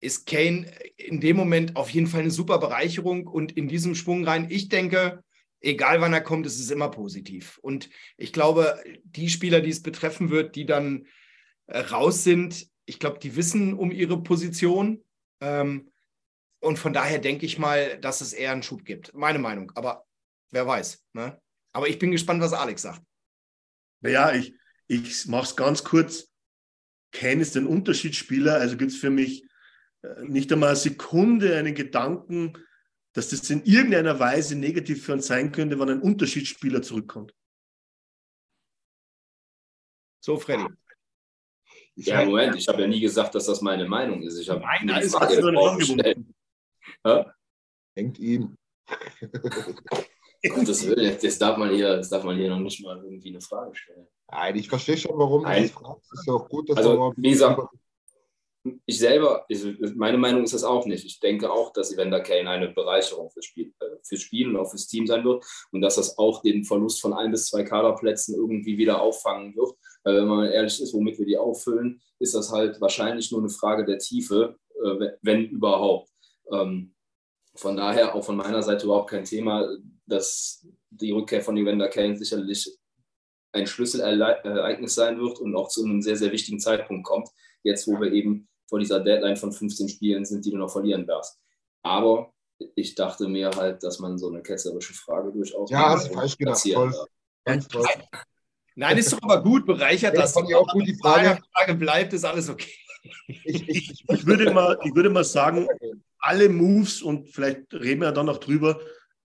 [0.01, 4.25] ist Kane in dem Moment auf jeden Fall eine super Bereicherung und in diesem Schwung
[4.27, 4.49] rein.
[4.51, 5.23] Ich denke,
[5.61, 7.59] egal wann er kommt, ist es immer positiv.
[7.63, 7.89] Und
[8.19, 11.07] ich glaube, die Spieler, die es betreffen wird, die dann
[11.67, 15.03] äh, raus sind, ich glaube, die wissen um ihre Position.
[15.41, 15.91] Ähm,
[16.67, 19.15] und von daher denke ich mal, dass es eher einen Schub gibt.
[19.15, 19.71] Meine Meinung.
[19.77, 20.05] Aber
[20.51, 21.01] wer weiß.
[21.13, 21.41] Ne?
[21.73, 23.03] Aber ich bin gespannt, was Alex sagt.
[24.01, 24.53] Naja, ich,
[24.89, 26.29] ich mache es ganz kurz.
[27.13, 28.57] Ken ist ein Unterschiedsspieler.
[28.57, 29.45] Also gibt es für mich
[30.03, 32.53] äh, nicht einmal eine Sekunde einen Gedanken,
[33.13, 37.33] dass das in irgendeiner Weise negativ für uns sein könnte, wenn ein Unterschiedsspieler zurückkommt.
[40.21, 40.67] So, Freddy.
[41.95, 44.39] Ich ja, Moment, ich habe ja nie gesagt, dass das meine Meinung ist.
[44.39, 46.26] Ich habe Nein, ist Frage vorgestellt.
[47.95, 48.57] Hängt ihm.
[50.49, 53.41] Gottes Willen, das darf, man hier, das darf man hier noch nicht mal irgendwie eine
[53.41, 54.07] Frage stellen.
[54.31, 55.63] Nein, ich verstehe schon, warum Nein.
[55.63, 56.13] du das fragst.
[56.13, 57.61] Ist ja auch gut, dass also, wie gesagt,
[58.85, 59.65] ich selber, ich,
[59.95, 61.05] meine Meinung ist das auch nicht.
[61.05, 64.69] Ich denke auch, dass Evander Kane eine Bereicherung fürs Spiel, äh, fürs Spiel und auch
[64.69, 68.35] fürs Team sein wird und dass das auch den Verlust von ein bis zwei Kaderplätzen
[68.35, 69.75] irgendwie wieder auffangen wird.
[70.03, 73.51] Weil wenn man ehrlich ist, womit wir die auffüllen, ist das halt wahrscheinlich nur eine
[73.51, 76.11] Frage der Tiefe, äh, wenn überhaupt.
[76.51, 76.95] Ähm,
[77.57, 79.69] von daher auch von meiner Seite überhaupt kein Thema,
[80.07, 82.79] dass die Rückkehr von Evander Kane sicherlich
[83.53, 87.29] ein Schlüsselereignis sein wird und auch zu einem sehr, sehr wichtigen Zeitpunkt kommt.
[87.63, 91.07] Jetzt, wo wir eben vor dieser Deadline von 15 Spielen sind, die du noch verlieren
[91.07, 91.39] darfst.
[91.83, 92.33] Aber
[92.75, 95.71] ich dachte mir halt, dass man so eine ketzerische Frage durchaus.
[95.71, 96.61] Ja, hast falsch gedacht.
[96.61, 96.93] Voll.
[97.45, 97.87] Ganz toll.
[98.75, 100.33] Nein, ist doch aber gut, bereichert ja, das.
[100.33, 101.41] Fand ich auch gut, die Frage.
[101.53, 102.73] Frage bleibt, ist alles okay.
[103.29, 105.69] Ich, ich, ich, würde mal, ich würde mal sagen,
[106.27, 108.81] alle Moves, und vielleicht reden wir ja dann noch drüber,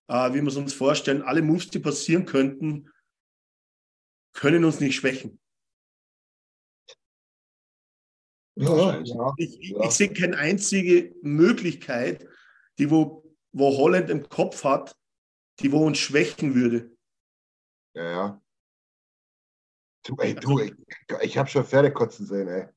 [0.08, 2.88] äh, wie wir es uns vorstellen, alle Moves, die passieren könnten,
[4.32, 5.38] können uns nicht schwächen.
[8.54, 12.28] Ja, ja, ich, ich, ich, sehe keine einzige Möglichkeit,
[12.78, 14.94] die wo, wo Holland im Kopf hat,
[15.60, 16.94] die wo uns schwächen würde.
[17.94, 18.42] Ja, ja.
[20.04, 20.74] Du, ey, du, ich,
[21.22, 22.68] ich habe schon Pferdekotzen sehen, ey.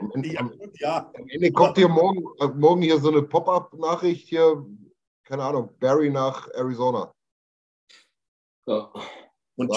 [0.00, 1.12] Am Ende, ja, ja.
[1.16, 4.66] am Ende kommt hier morgen, äh, morgen hier so eine Pop-up-Nachricht hier,
[5.24, 7.12] keine Ahnung, Barry nach Arizona.
[8.66, 8.92] Ja.
[9.56, 9.70] Und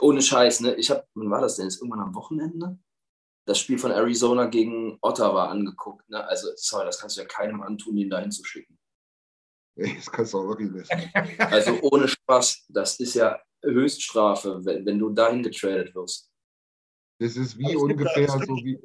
[0.00, 0.74] ohne Scheiß, ne?
[0.76, 1.66] Ich habe, wann war das denn?
[1.66, 2.78] Ist irgendwann am Wochenende?
[3.44, 6.08] das Spiel von Arizona gegen Ottawa angeguckt.
[6.08, 6.24] Ne?
[6.24, 8.78] Also, sorry, das kannst du ja keinem antun, ihn da hinzuschicken.
[9.74, 10.90] Nee, das kannst du auch wirklich nicht.
[11.38, 16.30] Also ohne Spaß, das ist ja Höchststrafe, wenn, wenn du dahin getradet wirst.
[17.18, 18.78] Das ist wie ungefähr da, so wie.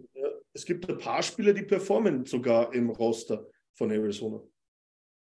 [0.53, 4.41] Es gibt ein paar Spieler, die performen sogar im Roster von Arizona.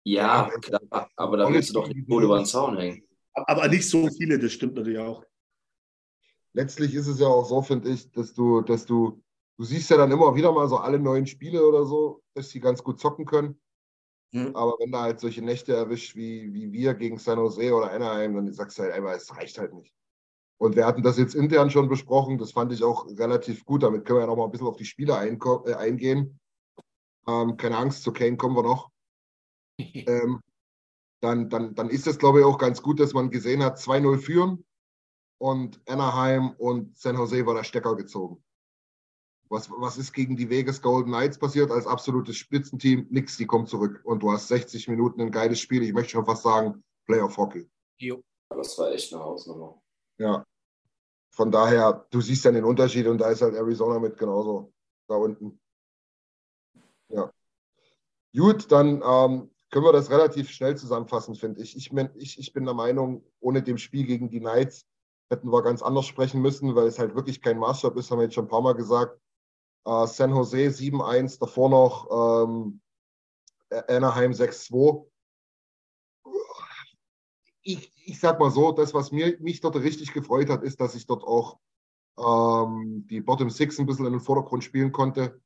[0.03, 3.03] Ja, ja klar, aber da willst du doch nicht wohl über den Zaun hängen.
[3.33, 5.23] Aber nicht so viele, das stimmt natürlich auch
[6.53, 9.23] letztlich ist es ja auch so, finde ich, dass du, dass du,
[9.57, 12.59] du siehst ja dann immer wieder mal so alle neuen Spiele oder so, dass sie
[12.59, 13.59] ganz gut zocken können.
[14.31, 14.55] Mhm.
[14.55, 18.35] Aber wenn da halt solche Nächte erwischt wie, wie wir gegen San Jose oder Anaheim,
[18.35, 19.93] dann sagst du halt einmal, es reicht halt nicht.
[20.61, 23.81] Und wir hatten das jetzt intern schon besprochen, das fand ich auch relativ gut.
[23.81, 26.39] Damit können wir ja noch mal ein bisschen auf die Spiele äh, eingehen.
[27.27, 28.91] Ähm, keine Angst, zu Kane kommen wir noch.
[29.79, 30.39] ähm,
[31.19, 34.19] dann, dann, dann ist es, glaube ich, auch ganz gut, dass man gesehen hat, 2-0
[34.19, 34.63] führen,
[35.39, 38.43] und Anaheim und San Jose war der Stecker gezogen.
[39.49, 43.07] Was, was ist gegen die Vegas Golden Knights passiert als absolutes Spitzenteam?
[43.09, 44.01] Nix, die kommen zurück.
[44.03, 45.81] Und du hast 60 Minuten ein geiles Spiel.
[45.81, 47.67] Ich möchte schon fast sagen, Playoff Hockey.
[47.97, 48.21] Jo.
[48.51, 49.81] Das war echt eine Hausnummer.
[50.19, 50.45] Ja.
[51.31, 54.73] Von daher, du siehst dann den Unterschied und da ist halt Arizona mit genauso
[55.07, 55.59] da unten.
[57.09, 57.31] Ja.
[58.35, 61.75] Gut, dann ähm, können wir das relativ schnell zusammenfassen, finde ich.
[61.75, 62.39] Ich, ich.
[62.39, 64.85] Ich bin der Meinung, ohne dem Spiel gegen die Knights
[65.31, 68.25] hätten wir ganz anders sprechen müssen, weil es halt wirklich kein Maßstab ist, haben wir
[68.25, 69.17] jetzt schon ein paar Mal gesagt.
[69.85, 72.81] Äh, San Jose 7-1, davor noch ähm,
[73.87, 75.07] Anaheim 6-2.
[77.63, 80.95] Ich, ich sag mal so, das, was mir, mich dort richtig gefreut hat, ist, dass
[80.95, 81.59] ich dort auch
[82.17, 85.39] ähm, die Bottom Six ein bisschen in den Vordergrund spielen konnte,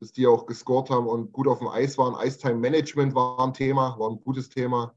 [0.00, 2.14] dass die auch gescored haben und gut auf dem Eis waren.
[2.26, 4.96] Ice-Time Management war ein Thema, war ein gutes Thema.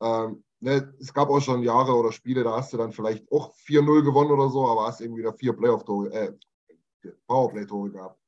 [0.00, 3.54] Ähm, ne, es gab auch schon Jahre oder Spiele, da hast du dann vielleicht auch
[3.54, 6.32] 4-0 gewonnen oder so, aber hast eben wieder vier Playoff-Tore, äh,
[7.26, 8.20] Powerplay-Tore gehabt.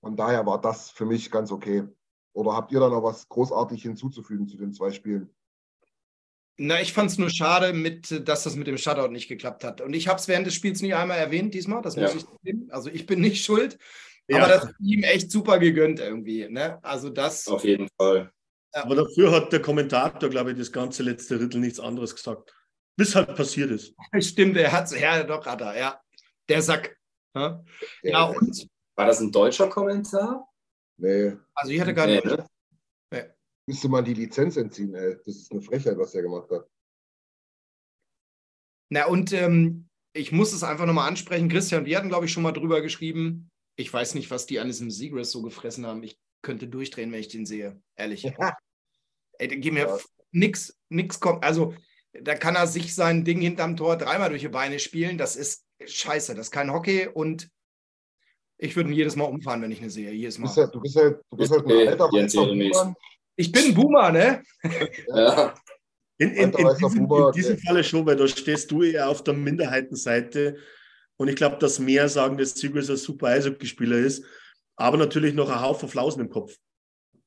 [0.00, 1.86] Von daher war das für mich ganz okay.
[2.32, 5.34] Oder habt ihr da noch was großartig hinzuzufügen zu den zwei Spielen?
[6.60, 9.80] Na, ich fand es nur schade, mit, dass das mit dem Shutout nicht geklappt hat.
[9.80, 12.18] Und ich habe es während des Spiels nie einmal erwähnt diesmal, das muss ja.
[12.18, 12.68] ich sehen.
[12.72, 13.78] Also ich bin nicht schuld.
[14.26, 14.38] Ja.
[14.38, 16.48] Aber das ihm echt super gegönnt irgendwie.
[16.48, 16.78] Ne?
[16.82, 17.46] Also das.
[17.46, 18.32] Auf jeden Fall.
[18.72, 22.52] Aber dafür hat der Kommentator, glaube ich, das ganze letzte Drittel nichts anderes gesagt.
[22.96, 23.94] Bis halt passiert ist.
[24.20, 26.00] Stimmt, er hat es, ja, doch hat er, ja.
[26.48, 26.98] Der Sack.
[27.34, 27.62] Ja,
[28.02, 28.66] ja und?
[28.96, 30.48] War das ein deutscher Kommentar?
[30.96, 31.36] Nee.
[31.54, 32.24] Also ich hatte gar nicht.
[32.24, 32.44] Ne?
[33.68, 35.18] Müsste man die Lizenz entziehen, ey.
[35.26, 36.66] Das ist eine Frechheit, was er gemacht hat.
[38.88, 41.50] Na, und ähm, ich muss es einfach nochmal ansprechen.
[41.50, 43.50] Christian, wir hatten, glaube ich, schon mal drüber geschrieben.
[43.76, 46.02] Ich weiß nicht, was die an diesem Seagrass so gefressen haben.
[46.02, 47.78] Ich könnte durchdrehen, wenn ich den sehe.
[47.94, 48.22] Ehrlich.
[48.40, 48.56] Ja.
[49.38, 49.98] Ey, gib mir ja.
[50.32, 51.44] nix, nix kommt.
[51.44, 51.74] Also,
[52.12, 55.18] da kann er sich sein Ding hinterm Tor dreimal durch die Beine spielen.
[55.18, 56.34] Das ist scheiße.
[56.34, 57.50] Das ist kein Hockey und
[58.56, 60.10] ich würde ihn jedes Mal umfahren, wenn ich eine sehe.
[60.10, 60.48] Jedes Mal.
[60.48, 62.96] Du bist halt, du bist halt, du bist halt ein alter Boomer.
[63.38, 64.42] Ich bin ein Boomer, ne?
[65.08, 65.54] ja.
[66.20, 69.34] In, in, in, diesem, in diesem Falle schon, weil da stehst du eher auf der
[69.34, 70.56] Minderheitenseite.
[71.16, 74.24] Und ich glaube, dass mehr sagen, dass Zigris ein super Eishockeyspieler ist
[74.78, 76.56] aber natürlich noch ein Haufen Flausen im Kopf.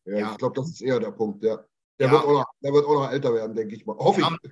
[0.06, 0.32] Ja, ja.
[0.32, 1.64] ich glaube, das ist eher der Punkt, ja.
[2.00, 2.14] Der, ja.
[2.14, 3.98] Wird, auch noch, der wird auch noch älter werden, denke ich mal.
[3.98, 4.52] Hoffe ich.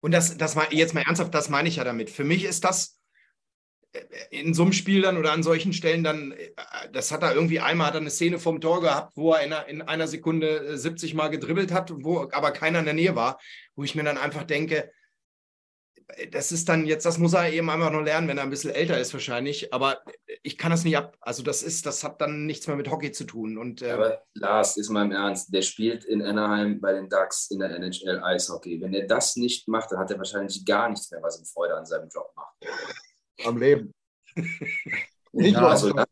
[0.00, 2.10] Und das, das mal, jetzt mal ernsthaft, das meine ich ja damit.
[2.10, 2.97] Für mich ist das,
[4.30, 6.50] in so einem Spiel dann oder an solchen Stellen dann, äh,
[6.92, 9.52] das hat er irgendwie einmal hat er eine Szene vom Tor gehabt, wo er in
[9.52, 13.38] einer, in einer Sekunde 70 Mal gedribbelt hat, wo aber keiner in der Nähe war,
[13.76, 14.90] wo ich mir dann einfach denke,
[16.30, 18.74] das ist dann jetzt, das muss er eben einfach noch lernen, wenn er ein bisschen
[18.74, 19.72] älter ist wahrscheinlich.
[19.74, 19.98] Aber
[20.42, 21.16] ich kann das nicht ab.
[21.20, 23.58] Also das ist, das hat dann nichts mehr mit Hockey zu tun.
[23.58, 27.50] Und, äh, aber Lars, ist mal im Ernst, der spielt in Anaheim bei den Ducks
[27.50, 28.80] in der NHL Eishockey.
[28.80, 31.76] Wenn er das nicht macht, dann hat er wahrscheinlich gar nichts mehr, was ihm Freude
[31.76, 32.56] an seinem Job macht.
[33.44, 33.92] Am Leben.
[35.32, 36.06] Ja, also das,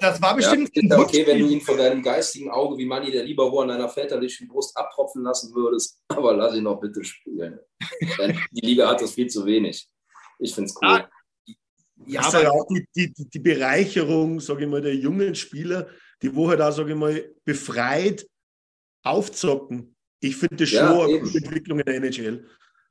[0.00, 3.10] das, war bestimmt ja, ist okay, wenn du ihn von deinem geistigen Auge wie Manni
[3.10, 7.58] der Libero an deiner väterlichen Brust abtropfen lassen würdest, aber lass ihn noch bitte spielen.
[8.52, 9.88] die Liga hat das viel zu wenig.
[10.38, 10.88] Ich finde es cool.
[10.88, 11.10] Ah,
[12.06, 15.88] ja, das ist ja auch die, die, die Bereicherung, sage ich mal, der jungen Spieler,
[16.22, 18.26] die wo halt auch, sage ich mal, befreit
[19.02, 19.94] aufzocken.
[20.20, 22.48] Ich finde das schon ja, eine gute Entwicklung in der NHL.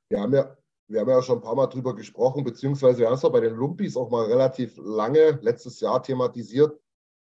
[0.10, 0.56] Wir haben ja
[0.91, 3.39] wir haben ja schon ein paar Mal drüber gesprochen, beziehungsweise wir haben es ja bei
[3.39, 6.77] den Lumpis auch mal relativ lange letztes Jahr thematisiert.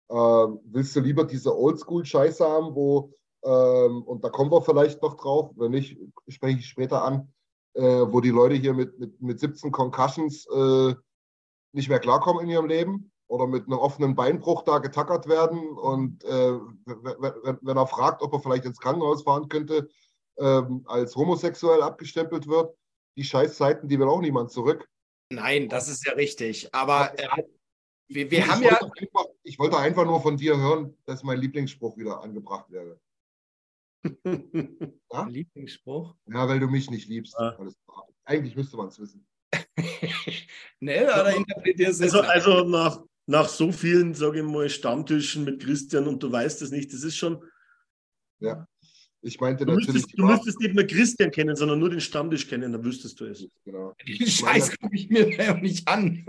[0.09, 3.11] Äh, willst du lieber diese Oldschool-Scheiße haben, wo,
[3.43, 7.31] ähm, und da kommen wir vielleicht noch drauf, wenn nicht, spreche ich später an,
[7.73, 10.95] äh, wo die Leute hier mit, mit, mit 17 Concussions äh,
[11.73, 16.23] nicht mehr klarkommen in ihrem Leben oder mit einem offenen Beinbruch da getackert werden und
[16.23, 16.53] äh,
[16.85, 19.87] wenn, wenn, er fragt, ob er vielleicht ins Krankenhaus fahren könnte,
[20.39, 22.73] ähm, als homosexuell abgestempelt wird
[23.19, 24.87] die Scheißzeiten, die will auch niemand zurück.
[25.29, 26.73] Nein, das ist ja richtig.
[26.73, 27.27] Aber äh,
[28.07, 28.79] wir, wir ich haben ja.
[28.79, 32.97] Einfach, ich wollte einfach nur von dir hören, dass mein Lieblingsspruch wieder angebracht wäre.
[35.11, 35.27] ja?
[35.27, 36.15] Lieblingsspruch?
[36.27, 37.35] Ja, weil du mich nicht liebst.
[37.37, 37.57] Ja.
[38.23, 39.27] Eigentlich müsste man es wissen.
[40.79, 46.07] ne, oder interpretierst also, also nach, nach so vielen, sage ich mal, Stammtischen mit Christian
[46.07, 47.43] und du weißt es nicht, das ist schon.
[48.39, 48.65] Ja.
[49.21, 49.93] Ich meinte du natürlich.
[49.93, 53.25] Müsstest, du müsstest nicht mehr Christian kennen, sondern nur den Stammtisch kennen, dann wüsstest du
[53.25, 53.47] es.
[53.65, 53.93] Genau.
[54.07, 56.25] Den Scheiß gucke ich mir ja nicht an.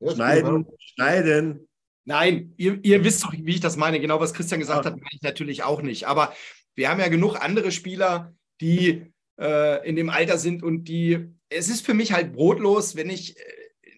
[0.00, 1.68] Ja, schneiden, schneiden.
[2.04, 4.00] Nein, ihr, ihr wisst doch, wie ich das meine.
[4.00, 4.90] Genau, was Christian gesagt ja.
[4.90, 6.06] hat, meine ich natürlich auch nicht.
[6.06, 6.34] Aber
[6.74, 11.28] wir haben ja genug andere Spieler, die äh, in dem Alter sind und die.
[11.48, 13.38] Es ist für mich halt brotlos, wenn ich.
[13.38, 13.42] Äh,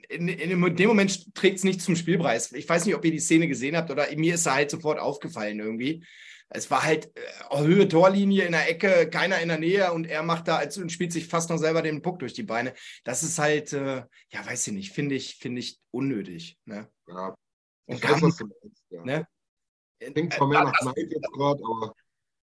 [0.09, 2.53] in, in, dem Moment trägt es nicht zum Spielpreis.
[2.53, 5.01] Ich weiß nicht, ob ihr die Szene gesehen habt oder mir ist er halt sofort
[5.01, 6.05] aufgefallen irgendwie
[6.49, 10.23] es war halt äh, Höhe Torlinie in der Ecke, keiner in der Nähe und er
[10.23, 12.75] macht da als und spielt sich fast noch selber den Puck durch die Beine.
[13.05, 16.59] Das ist halt, äh, ja, weiß ich nicht, finde ich, finde ich unnötig.
[16.65, 16.89] Ne?
[17.09, 17.35] Ja.
[17.87, 19.05] Ich weiß, was du meinst, ja.
[19.05, 19.29] Ne?
[19.99, 21.95] Klingt von mir nach Neid jetzt gerade, aber.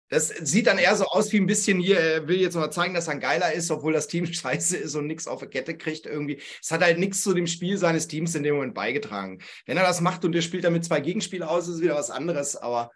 [0.09, 2.93] Das sieht dann eher so aus wie ein bisschen hier, er will jetzt mal zeigen,
[2.93, 5.75] dass er ein Geiler ist, obwohl das Team scheiße ist und nichts auf der Kette
[5.75, 6.39] kriegt irgendwie.
[6.61, 9.41] Es hat halt nichts zu dem Spiel seines Teams in dem Moment beigetragen.
[9.65, 12.11] Wenn er das macht und er spielt damit zwei Gegenspiele aus, ist es wieder was
[12.11, 12.91] anderes, aber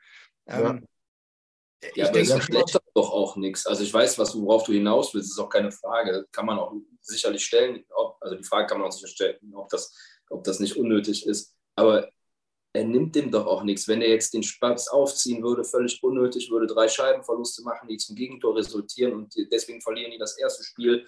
[0.47, 0.79] ähm, ja.
[1.83, 3.67] Ja, ich aber denke, das schlecht doch auch nichts.
[3.67, 6.25] Also ich weiß, was, worauf du hinaus willst, ist auch keine Frage.
[6.31, 7.85] Kann man auch sicherlich stellen.
[7.95, 9.93] Ob, also die Frage kann man auch sicher stellen, ob das,
[10.29, 11.55] ob das nicht unnötig ist.
[11.75, 12.09] Aber
[12.73, 13.87] er nimmt dem doch auch nichts.
[13.87, 18.15] Wenn er jetzt den Spatz aufziehen würde, völlig unnötig, würde drei Scheibenverluste machen, die zum
[18.15, 21.07] Gegentor resultieren und deswegen verlieren die das erste Spiel,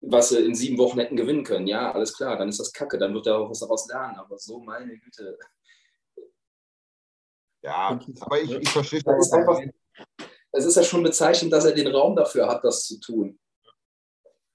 [0.00, 1.66] was sie in sieben Wochen hätten gewinnen können.
[1.66, 4.16] Ja, alles klar, dann ist das Kacke, dann wird er auch was daraus lernen.
[4.16, 5.38] Aber so, meine Güte.
[7.62, 9.60] Ja, aber ich, ich verstehe das einfach,
[10.52, 13.38] es ist ja schon bezeichnend, dass er den Raum dafür hat, das zu tun.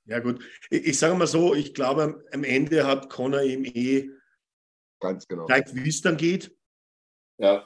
[0.06, 0.44] Ja, gut.
[0.70, 4.10] Ich, ich sage mal so, ich glaube, am Ende hat Connor ihm eh
[5.00, 5.46] Ganz genau.
[5.46, 6.56] gezeigt, wie es dann geht.
[7.38, 7.66] Ja.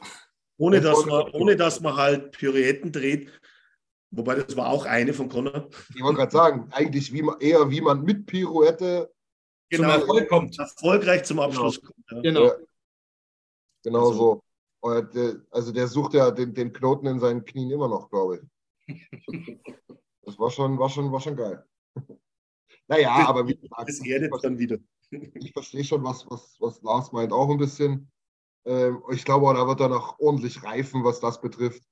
[0.58, 3.32] Ohne dass, man, ohne dass man halt Pirouetten dreht.
[4.12, 5.70] Wobei das war auch eine von Connor.
[5.96, 9.12] Ich wollte gerade sagen, eigentlich wie man, eher wie man mit Pirouette
[9.70, 10.60] genau, zum Erfolg kommt.
[10.60, 11.94] Erfolgreich zum Abschluss genau.
[11.94, 12.06] kommt.
[12.10, 12.22] Ja.
[12.22, 12.46] Genau.
[12.46, 12.56] Ja.
[13.84, 14.44] Genau also, so.
[14.82, 18.41] Also der sucht ja den, den Knoten in seinen Knien immer noch, glaube
[18.88, 18.98] ich.
[20.24, 21.65] Das war schon, war schon, war schon geil.
[22.88, 24.78] Naja, aber wie gesagt, das erdet dann wieder.
[25.34, 28.12] Ich verstehe schon, was, was, was Lars meint, auch ein bisschen.
[28.65, 31.84] Ähm, ich glaube, da wird er noch ordentlich reifen, was das betrifft.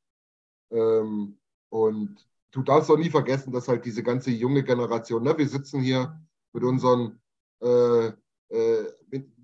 [0.71, 1.37] Ähm,
[1.69, 5.81] und du darfst auch nie vergessen, dass halt diese ganze junge Generation, ne, wir sitzen
[5.81, 6.21] hier
[6.53, 7.21] mit unseren
[7.61, 8.11] äh,
[8.49, 8.93] äh,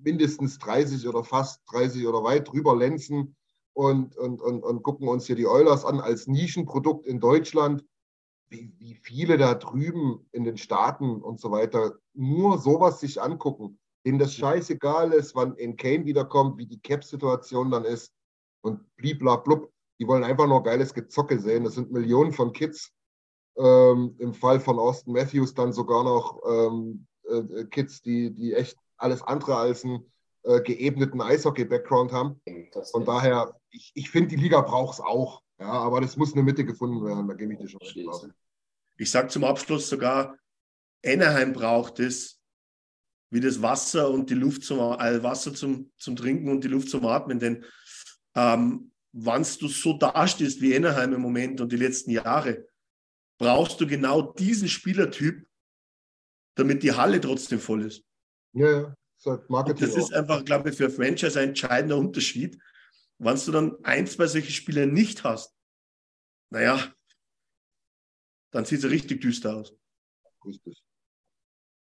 [0.06, 3.36] mindestens 30 oder fast 30 oder weit drüber lenzen
[3.74, 7.84] und, und, und, und gucken uns hier die Eulers an als Nischenprodukt in Deutschland,
[8.50, 13.80] wie, wie viele da drüben in den Staaten und so weiter nur sowas sich angucken,
[14.06, 18.13] denen das scheißegal ist, wann in Kane wiederkommt, wie die Cap-Situation dann ist
[18.62, 19.72] und bliblablub.
[20.00, 21.63] Die wollen einfach nur geiles Gezocke sehen.
[21.63, 22.91] Das sind Millionen von Kids.
[23.58, 28.78] Ähm, Im Fall von Austin Matthews dann sogar noch ähm, äh, Kids, die, die echt
[28.97, 30.12] alles andere als einen
[30.43, 32.41] äh, geebneten Eishockey-Background haben.
[32.91, 35.41] Von daher, ich, ich finde, die Liga braucht es auch.
[35.60, 38.29] Ja, aber das muss eine Mitte gefunden werden, da gebe ich dir schon recht.
[38.97, 40.38] Ich sage zum Abschluss sogar,
[41.05, 42.41] Anaheim braucht es,
[43.29, 46.89] wie das Wasser und die Luft zum äh, Wasser zum, zum Trinken und die Luft
[46.89, 47.39] zum Atmen.
[47.39, 47.65] Denn
[48.36, 52.67] ähm, wenn du so dastehst wie Ennerheim im Moment und die letzten Jahre,
[53.38, 55.47] brauchst du genau diesen Spielertyp,
[56.55, 58.03] damit die Halle trotzdem voll ist.
[58.56, 58.96] Ja, ja.
[59.24, 62.60] Das, Marketing das ist einfach, glaube ich, für Franchise ein entscheidender Unterschied.
[63.18, 65.54] Wenn du dann ein, zwei solche Spieler nicht hast,
[66.52, 66.80] naja,
[68.52, 69.74] dann sieht es richtig düster aus.
[70.46, 70.84] Richtig.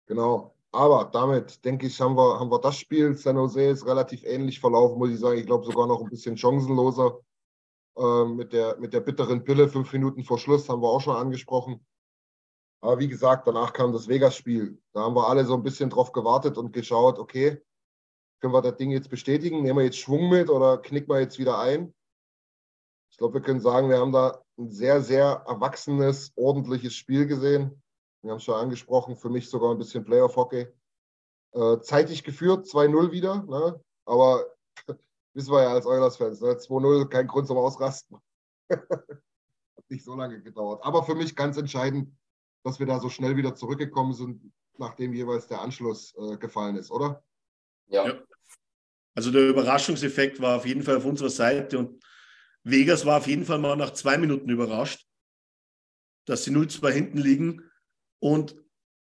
[0.07, 0.55] Genau.
[0.71, 3.15] Aber damit, denke ich, haben wir, haben wir das Spiel.
[3.15, 5.39] San Jose ist relativ ähnlich verlaufen, muss ich sagen.
[5.39, 7.19] Ich glaube sogar noch ein bisschen chancenloser.
[7.97, 11.15] Äh, mit, der, mit der bitteren Pille, fünf Minuten vor Schluss, haben wir auch schon
[11.15, 11.85] angesprochen.
[12.81, 14.81] Aber wie gesagt, danach kam das Vegas-Spiel.
[14.93, 17.61] Da haben wir alle so ein bisschen drauf gewartet und geschaut, okay,
[18.39, 19.61] können wir das Ding jetzt bestätigen?
[19.61, 21.93] Nehmen wir jetzt Schwung mit oder knicken wir jetzt wieder ein?
[23.11, 27.81] Ich glaube, wir können sagen, wir haben da ein sehr, sehr erwachsenes, ordentliches Spiel gesehen.
[28.21, 30.67] Wir haben es schon angesprochen, für mich sogar ein bisschen Playoff-Hockey.
[31.51, 33.81] Äh, zeitig geführt, 2-0 wieder, ne?
[34.05, 34.45] aber
[35.33, 36.51] wissen wir ja als Oilers-Fans, ne?
[36.51, 38.17] 2-0, kein Grund zum Ausrasten.
[38.69, 40.83] Hat nicht so lange gedauert.
[40.83, 42.15] Aber für mich ganz entscheidend,
[42.63, 46.91] dass wir da so schnell wieder zurückgekommen sind, nachdem jeweils der Anschluss äh, gefallen ist,
[46.91, 47.23] oder?
[47.87, 48.07] Ja.
[48.07, 48.23] ja.
[49.15, 52.03] Also der Überraschungseffekt war auf jeden Fall auf unserer Seite und
[52.63, 55.05] Vegas war auf jeden Fall mal nach zwei Minuten überrascht,
[56.25, 57.69] dass sie 0-2 hinten liegen.
[58.19, 58.55] Und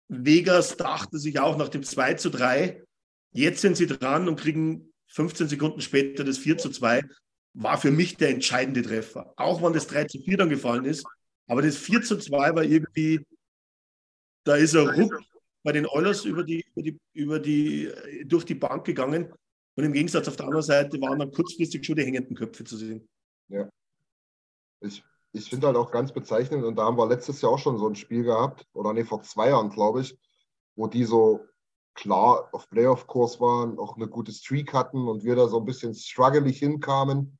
[0.09, 2.83] Vegas dachte sich auch nach dem 2 zu 3,
[3.31, 7.03] jetzt sind sie dran und kriegen 15 Sekunden später das 4 zu 2.
[7.53, 9.33] War für mich der entscheidende Treffer.
[9.35, 11.05] Auch wenn das 3 zu 4 dann gefallen ist.
[11.47, 13.25] Aber das 4 zu 2 war irgendwie,
[14.47, 15.19] da ist er ruck
[15.63, 17.91] bei den Oilers über die, über die, über die,
[18.25, 19.33] durch die Bank gegangen.
[19.75, 22.77] Und im Gegensatz auf der anderen Seite waren dann kurzfristig schon die hängenden Köpfe zu
[22.77, 23.07] sehen.
[23.49, 23.69] Ja.
[24.79, 27.77] Ich, ich finde halt auch ganz bezeichnend, und da haben wir letztes Jahr auch schon
[27.77, 30.17] so ein Spiel gehabt, oder nee, vor zwei Jahren, glaube ich,
[30.75, 31.45] wo die so
[31.93, 35.93] klar auf Playoff-Kurs waren, auch eine gute Streak hatten und wir da so ein bisschen
[35.93, 37.37] struggelig hinkamen.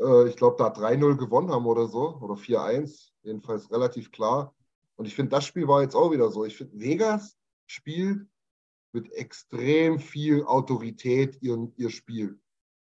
[0.00, 4.54] Äh, ich glaube, da 3-0 gewonnen haben oder so, oder 4-1, jedenfalls relativ klar.
[4.98, 6.44] Und ich finde, das Spiel war jetzt auch wieder so.
[6.44, 8.26] Ich finde, Vegas spielt
[8.92, 12.40] mit extrem viel Autorität ihr, ihr Spiel.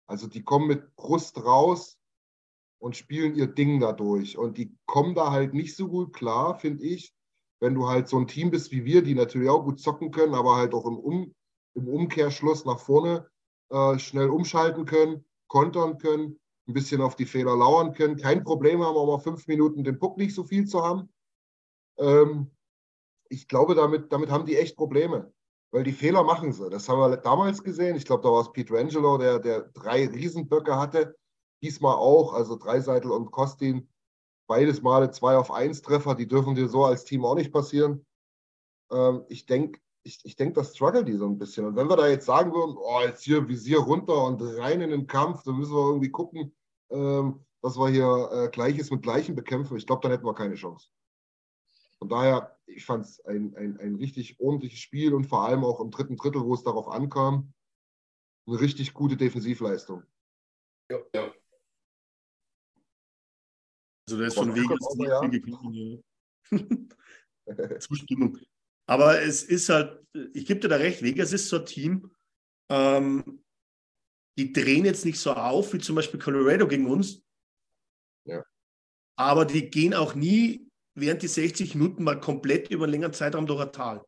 [0.07, 2.01] Also die kommen mit Brust raus,
[2.81, 4.37] und spielen ihr Ding dadurch.
[4.37, 7.15] Und die kommen da halt nicht so gut klar, finde ich,
[7.61, 10.35] wenn du halt so ein Team bist wie wir, die natürlich auch gut zocken können,
[10.35, 11.35] aber halt auch im, um
[11.75, 13.29] im Umkehrschluss nach vorne
[13.71, 18.17] äh, schnell umschalten können, kontern können, ein bisschen auf die Fehler lauern können.
[18.17, 21.13] Kein Problem haben, aber fünf Minuten den Puck nicht so viel zu haben.
[22.01, 22.51] Ähm,
[23.29, 25.33] ich glaube, damit, damit haben die echt Probleme,
[25.71, 26.69] weil die Fehler machen sie.
[26.69, 27.97] Das haben wir damals gesehen.
[27.97, 31.15] Ich glaube, da war es Pete Rangelo, der, der drei Riesenböcke hatte
[31.63, 33.89] Diesmal auch, also Dreiseitel und Kostin,
[34.49, 38.07] beides Male zwei auf eins Treffer, die dürfen dir so als Team auch nicht passieren.
[38.91, 41.67] Ähm, ich denke, ich, ich denke, das struggle die so ein bisschen.
[41.67, 44.91] Und wenn wir da jetzt sagen würden, oh, jetzt hier Visier runter und rein in
[44.91, 46.57] den Kampf, dann müssen wir irgendwie gucken,
[46.91, 49.77] ähm, dass wir hier äh, Gleiches mit Gleichem bekämpfen.
[49.77, 50.89] Ich glaube, dann hätten wir keine Chance.
[52.01, 55.81] Von daher, ich fand es ein, ein, ein richtig ordentliches Spiel und vor allem auch
[55.81, 57.53] im dritten Drittel, wo es darauf ankam,
[58.47, 60.03] eine richtig gute Defensivleistung.
[60.91, 61.35] Ja, ja.
[64.09, 66.03] Also da ist von nicht viel gekommen.
[67.81, 68.39] Zustimmung.
[68.87, 72.11] Aber es ist halt, ich gebe dir da recht, Vegas ist so ein Team,
[72.71, 73.45] ähm,
[74.39, 77.23] die drehen jetzt nicht so auf wie zum Beispiel Colorado gegen uns.
[78.25, 78.43] Ja.
[79.17, 83.47] Aber die gehen auch nie während die 60 Minuten mal komplett über einen längeren Zeitraum
[83.47, 84.05] durch ein Tal.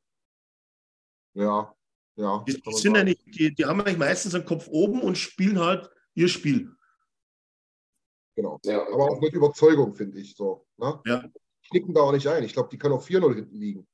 [1.35, 1.75] Ja,
[2.17, 2.45] ja.
[2.47, 5.91] Die, die sind eigentlich, die, die haben eigentlich meistens einen Kopf oben und spielen halt
[6.15, 6.75] ihr Spiel.
[8.37, 8.59] Genau.
[8.65, 8.87] Ja.
[8.87, 10.67] Aber auch mit Überzeugung, finde ich so.
[10.77, 11.01] Ne?
[11.07, 11.25] Ja.
[11.69, 12.45] Knicken da auch nicht ein.
[12.45, 13.87] Ich glaube, die können auch 4-0 hinten liegen.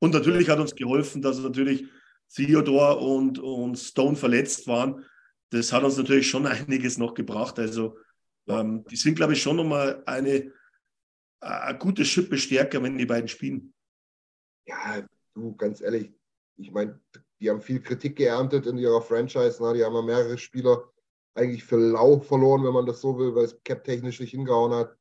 [0.00, 1.84] Und natürlich hat uns geholfen, dass natürlich
[2.34, 5.04] Theodore und, und Stone verletzt waren.
[5.50, 7.58] Das hat uns natürlich schon einiges noch gebracht.
[7.58, 7.96] Also
[8.48, 10.52] ähm, die sind, glaube ich, schon nochmal eine,
[11.40, 13.72] eine gute Schippe stärker, wenn die beiden spielen.
[14.66, 16.12] Ja, du, ganz ehrlich,
[16.56, 17.00] ich meine,
[17.40, 19.62] die haben viel Kritik geerntet in ihrer Franchise.
[19.62, 19.74] Ne?
[19.74, 20.90] Die haben ja mehrere Spieler
[21.34, 24.96] eigentlich für lau verloren, wenn man das so will, weil es cap-technisch nicht hingehauen hat.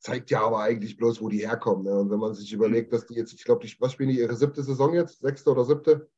[0.00, 1.84] Zeigt ja aber eigentlich bloß, wo die herkommen.
[1.84, 1.98] Ne?
[1.98, 4.62] Und wenn man sich überlegt, dass die jetzt, ich glaube, was spielen die ihre siebte
[4.62, 5.20] Saison jetzt?
[5.20, 6.10] Sechste oder siebte?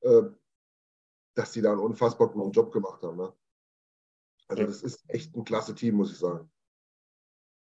[0.00, 0.22] Äh,
[1.34, 3.18] dass die da einen unfassbar guten Job gemacht haben.
[3.18, 3.32] Ne?
[4.48, 6.50] Also, das ist echt ein klasse Team, muss ich sagen.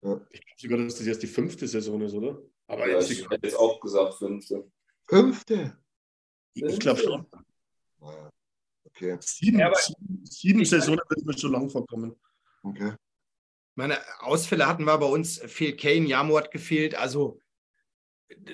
[0.03, 0.19] Ja.
[0.31, 2.41] Ich glaube sogar, dass das jetzt die fünfte Saison ist, oder?
[2.67, 4.71] Aber ja, jetzt ich hätte jetzt auch gesagt fünfte.
[5.07, 5.77] Fünfte?
[6.53, 7.27] Ich glaube schon.
[7.99, 8.29] Naja.
[8.85, 9.17] Okay.
[9.21, 12.15] Sieben, ja, sieben, sieben Saisonen wird mir schon lang vorkommen.
[12.63, 12.93] Okay.
[13.75, 16.95] Meine Ausfälle hatten wir bei uns, Phil Kane, Jamo hat gefehlt.
[16.95, 17.39] Also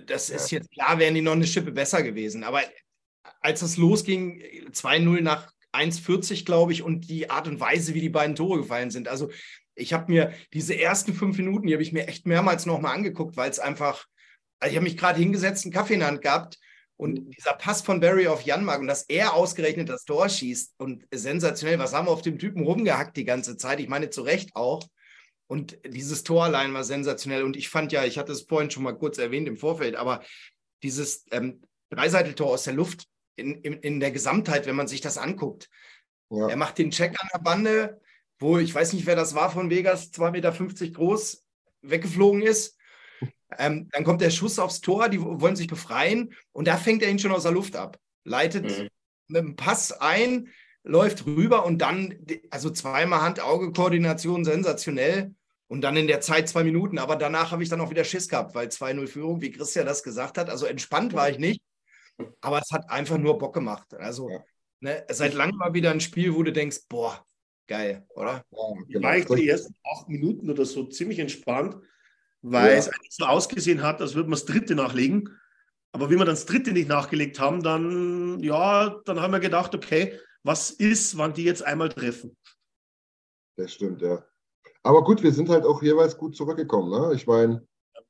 [0.05, 2.43] das ist jetzt klar, wären die noch eine Schippe besser gewesen.
[2.43, 2.61] Aber
[3.41, 4.41] als es losging,
[4.71, 8.91] 2-0 nach 1,40, glaube ich, und die Art und Weise, wie die beiden Tore gefallen
[8.91, 9.07] sind.
[9.07, 9.29] Also
[9.77, 13.37] ich habe mir diese ersten fünf Minuten, die habe ich mir echt mehrmals nochmal angeguckt,
[13.37, 14.05] weil es einfach,
[14.59, 16.57] also ich habe mich gerade hingesetzt, einen Kaffee in der Hand gehabt
[16.97, 21.05] und dieser Pass von Barry auf Janmark und dass er ausgerechnet das Tor schießt und
[21.13, 23.79] sensationell, was haben wir auf dem Typen rumgehackt die ganze Zeit?
[23.79, 24.83] Ich meine, zu Recht auch.
[25.49, 27.43] Und dieses Tor allein war sensationell.
[27.43, 30.21] Und ich fand ja, ich hatte es vorhin schon mal kurz erwähnt im Vorfeld, aber
[30.83, 33.05] dieses ähm, Dreiseiteltor aus der Luft
[33.37, 35.69] in, in, in der Gesamtheit, wenn man sich das anguckt.
[36.29, 36.49] Ja.
[36.49, 38.01] Er macht den Check an der Bande,
[38.39, 41.45] wo ich weiß nicht, wer das war von Vegas, 2,50 Meter groß,
[41.81, 42.77] weggeflogen ist.
[43.57, 47.09] Ähm, dann kommt der Schuss aufs Tor, die wollen sich befreien und da fängt er
[47.09, 47.97] ihn schon aus der Luft ab.
[48.23, 48.89] Leitet mhm.
[49.27, 50.49] mit dem Pass ein,
[50.83, 52.15] läuft rüber und dann,
[52.49, 55.33] also zweimal Hand-Auge-Koordination sensationell
[55.67, 56.97] und dann in der Zeit zwei Minuten.
[56.97, 60.03] Aber danach habe ich dann auch wieder Schiss gehabt, weil 2-0 Führung, wie Christian das
[60.03, 60.49] gesagt hat.
[60.49, 61.61] Also entspannt war ich nicht,
[62.41, 63.93] aber es hat einfach nur Bock gemacht.
[63.93, 64.29] Also
[64.79, 67.25] ne, seit langem mal wieder ein Spiel, wo du denkst, boah,
[67.67, 68.43] geil, oder?
[68.51, 69.07] Ja, genau.
[69.07, 71.77] War ich die ersten acht Minuten oder so ziemlich entspannt,
[72.41, 72.77] weil ja.
[72.77, 75.29] es eigentlich so ausgesehen hat, als würde man das dritte nachlegen.
[75.91, 79.73] Aber wie wir dann das dritte nicht nachgelegt haben, dann, ja, dann haben wir gedacht,
[79.73, 82.37] okay, was ist, wann die jetzt einmal treffen?
[83.57, 84.23] Das stimmt, ja.
[84.83, 86.89] Aber gut, wir sind halt auch jeweils gut zurückgekommen.
[86.91, 87.15] Ne?
[87.15, 87.67] Ich meine,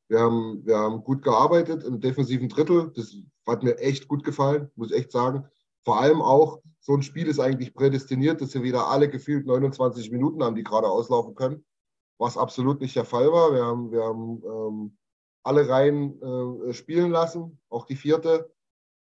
[0.09, 2.91] wir haben, wir haben gut gearbeitet im defensiven Drittel.
[2.95, 3.15] Das
[3.47, 5.47] hat mir echt gut gefallen, muss ich echt sagen.
[5.87, 10.11] Vor allem auch, so ein Spiel ist eigentlich prädestiniert, dass wir wieder alle gefühlt 29
[10.11, 11.63] Minuten haben, die gerade auslaufen können,
[12.17, 13.53] was absolut nicht der Fall war.
[13.53, 14.97] Wir haben, wir haben ähm,
[15.43, 18.53] alle Reihen äh, spielen lassen, auch die vierte.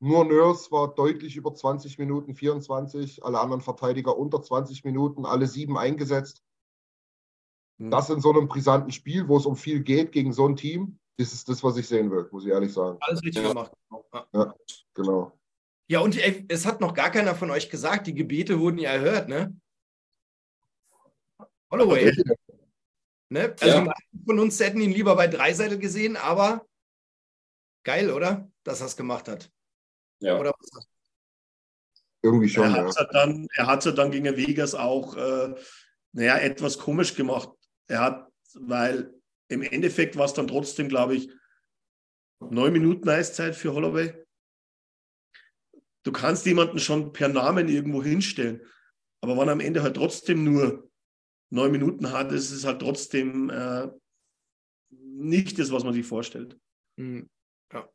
[0.01, 5.49] Nur Nurse war deutlich über 20 Minuten, 24, alle anderen Verteidiger unter 20 Minuten, alle
[5.49, 6.43] sieben eingesetzt.
[7.77, 7.91] Mhm.
[7.91, 10.99] Das in so einem brisanten Spiel, wo es um viel geht gegen so ein Team,
[11.19, 12.97] das ist das, was ich sehen will, muss ich ehrlich sagen.
[13.03, 13.73] Alles richtig gemacht.
[14.33, 14.55] Ja,
[14.95, 15.33] genau.
[15.93, 18.93] Ja, und ey, es hat noch gar keiner von euch gesagt, die Gebete wurden ja
[18.93, 19.55] erhört, ne?
[21.71, 22.11] Holloway.
[23.29, 23.55] Ne?
[23.61, 23.95] Also ja.
[24.25, 26.67] von uns hätten ihn lieber bei Dreiseitel gesehen, aber
[27.85, 28.51] geil, oder?
[28.63, 29.53] Dass er es gemacht hat.
[30.21, 30.41] Ja.
[30.41, 30.87] Oder was?
[32.23, 32.65] Irgendwie schon.
[32.65, 33.05] Er hat es ja.
[33.13, 35.55] dann, ja dann gegen Vegas auch, äh,
[36.13, 37.51] naja, etwas komisch gemacht.
[37.89, 39.13] Er hat, weil
[39.49, 41.31] im Endeffekt war es dann trotzdem, glaube ich,
[42.41, 44.22] neun Minuten Eiszeit für Holloway.
[46.05, 48.61] Du kannst jemanden schon per Namen irgendwo hinstellen,
[49.21, 50.91] aber wenn er am Ende halt trotzdem nur
[51.51, 53.89] neun Minuten hat, ist es halt trotzdem äh,
[54.91, 56.59] nicht das, was man sich vorstellt.
[56.97, 57.29] Mhm.
[57.73, 57.89] Ja.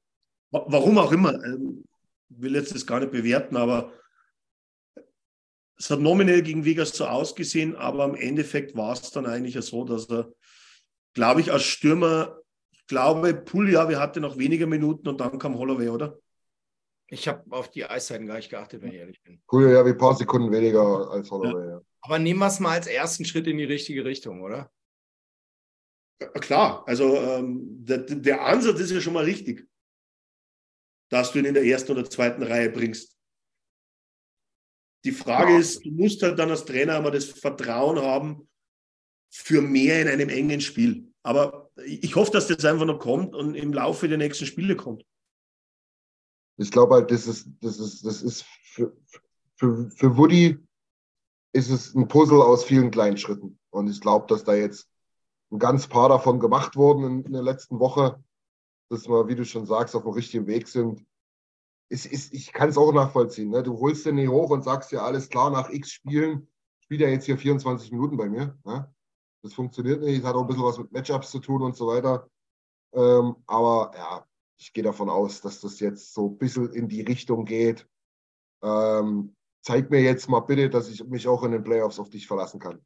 [0.51, 1.43] Warum auch immer.
[1.43, 1.84] Ähm,
[2.30, 3.93] will jetzt das gar nicht bewerten, aber
[5.78, 9.86] es hat nominell gegen Vegas so ausgesehen, aber im Endeffekt war es dann eigentlich so,
[9.86, 10.34] dass er,
[11.14, 12.39] glaube ich, als Stürmer,
[12.72, 16.20] ich glaube, Pulja, wir hatten noch weniger Minuten und dann kam Holloway, oder?
[17.10, 19.41] Ich habe auf die Eiszeiten gar nicht geachtet, wenn ich ehrlich bin.
[19.47, 21.72] Pulja, ja, wie ein paar Sekunden weniger als Holloway, ja.
[21.72, 21.82] ja.
[22.01, 24.72] Aber nehmen wir es mal als ersten Schritt in die richtige Richtung, oder?
[26.22, 29.68] Ja, klar, also ähm, der, der Ansatz ist ja schon mal richtig,
[31.10, 33.18] dass du ihn in der ersten oder zweiten Reihe bringst.
[35.05, 35.60] Die Frage ja.
[35.60, 38.49] ist, du musst halt dann als Trainer immer das Vertrauen haben
[39.32, 41.14] für mehr in einem engen Spiel.
[41.24, 45.05] Aber ich hoffe, dass das einfach noch kommt und im Laufe der nächsten Spiele kommt.
[46.58, 48.95] Ich glaube halt, das ist, das ist, das ist für,
[49.55, 50.58] für, für Woody
[51.53, 53.60] ist es ein Puzzle aus vielen kleinen Schritten.
[53.70, 54.89] Und ich glaube, dass da jetzt
[55.51, 58.22] ein ganz paar davon gemacht wurden in, in der letzten Woche,
[58.89, 61.05] dass wir, wie du schon sagst, auf dem richtigen Weg sind
[61.89, 63.49] ist, ist, ich kann es auch nachvollziehen.
[63.49, 63.64] Ne?
[63.64, 66.47] Du holst den nicht hoch und sagst ja, alles klar, nach x Spielen
[66.80, 68.58] spielt er jetzt hier 24 Minuten bei mir.
[68.66, 68.93] Ne?
[69.41, 70.20] Das funktioniert nicht.
[70.20, 72.30] Das hat auch ein bisschen was mit Matchups zu tun und so weiter.
[72.93, 74.26] Ähm, aber ja,
[74.58, 77.88] ich gehe davon aus, dass das jetzt so ein bisschen in die Richtung geht.
[78.64, 82.28] Ähm, zeig mir jetzt mal bitte, dass ich mich auch in den Playoffs auf dich
[82.28, 82.84] verlassen kann.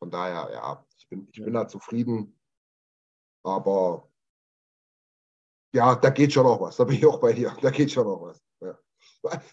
[0.00, 2.38] Von daher, ja, ich bin, ich bin da zufrieden.
[3.44, 4.10] Aber
[5.72, 6.76] ja, da geht schon noch was.
[6.76, 7.56] Da bin ich auch bei dir.
[7.62, 8.42] Da geht schon noch was.
[8.60, 8.78] Ja.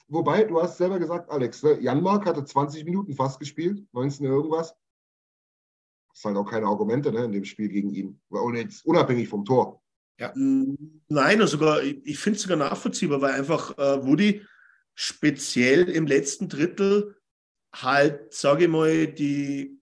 [0.08, 1.80] Wobei, du hast selber gesagt, Alex, ne?
[1.80, 4.76] Janmark hatte 20 Minuten fast gespielt, 19 irgendwas.
[6.10, 8.22] Das sind halt auch keine Argumente ne, in dem Spiel gegen ihn.
[8.30, 9.83] Und jetzt unabhängig vom Tor.
[10.20, 10.32] Ja.
[10.36, 14.46] Nein, also sogar, ich finde es sogar nachvollziehbar, weil einfach äh, Woody
[14.96, 17.16] speziell im letzten Drittel
[17.76, 19.82] halt, sage ich mal, die,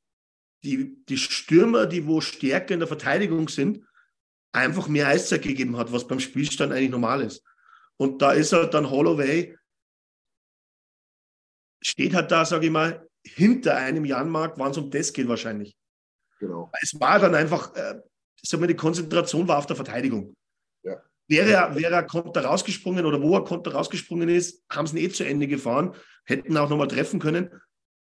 [0.63, 3.85] die, die Stürmer, die wo stärker in der Verteidigung sind,
[4.53, 7.43] einfach mehr Eiszeit gegeben hat, was beim Spielstand eigentlich normal ist.
[7.97, 9.57] Und da ist halt dann Holloway,
[11.83, 15.75] steht halt da, sage ich mal, hinter einem Janmark, wann es um das geht wahrscheinlich.
[16.39, 16.71] Genau.
[16.81, 18.01] Es war dann einfach, äh,
[18.43, 20.33] sag mal, die Konzentration war auf der Verteidigung.
[20.83, 21.01] Ja.
[21.27, 25.05] wäre er, wäre er Konter rausgesprungen oder wo er Konter rausgesprungen ist, haben sie ihn
[25.05, 27.49] eh zu Ende gefahren, hätten auch nochmal treffen können.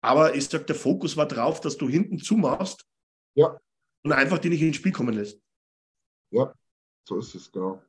[0.03, 2.85] Aber ich sage, der Fokus war drauf, dass du hinten zumachst
[3.35, 3.59] Ja,
[4.05, 5.41] und einfach die nicht ins Spiel kommen lässt.
[6.31, 6.53] ja,
[7.09, 7.83] so ist es, genau.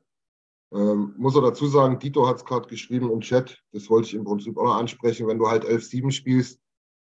[0.72, 4.14] Ähm, muss er dazu sagen, Dito hat es gerade geschrieben im Chat, das wollte ich
[4.14, 6.60] im Prinzip auch noch ansprechen, wenn du halt 11-7 spielst,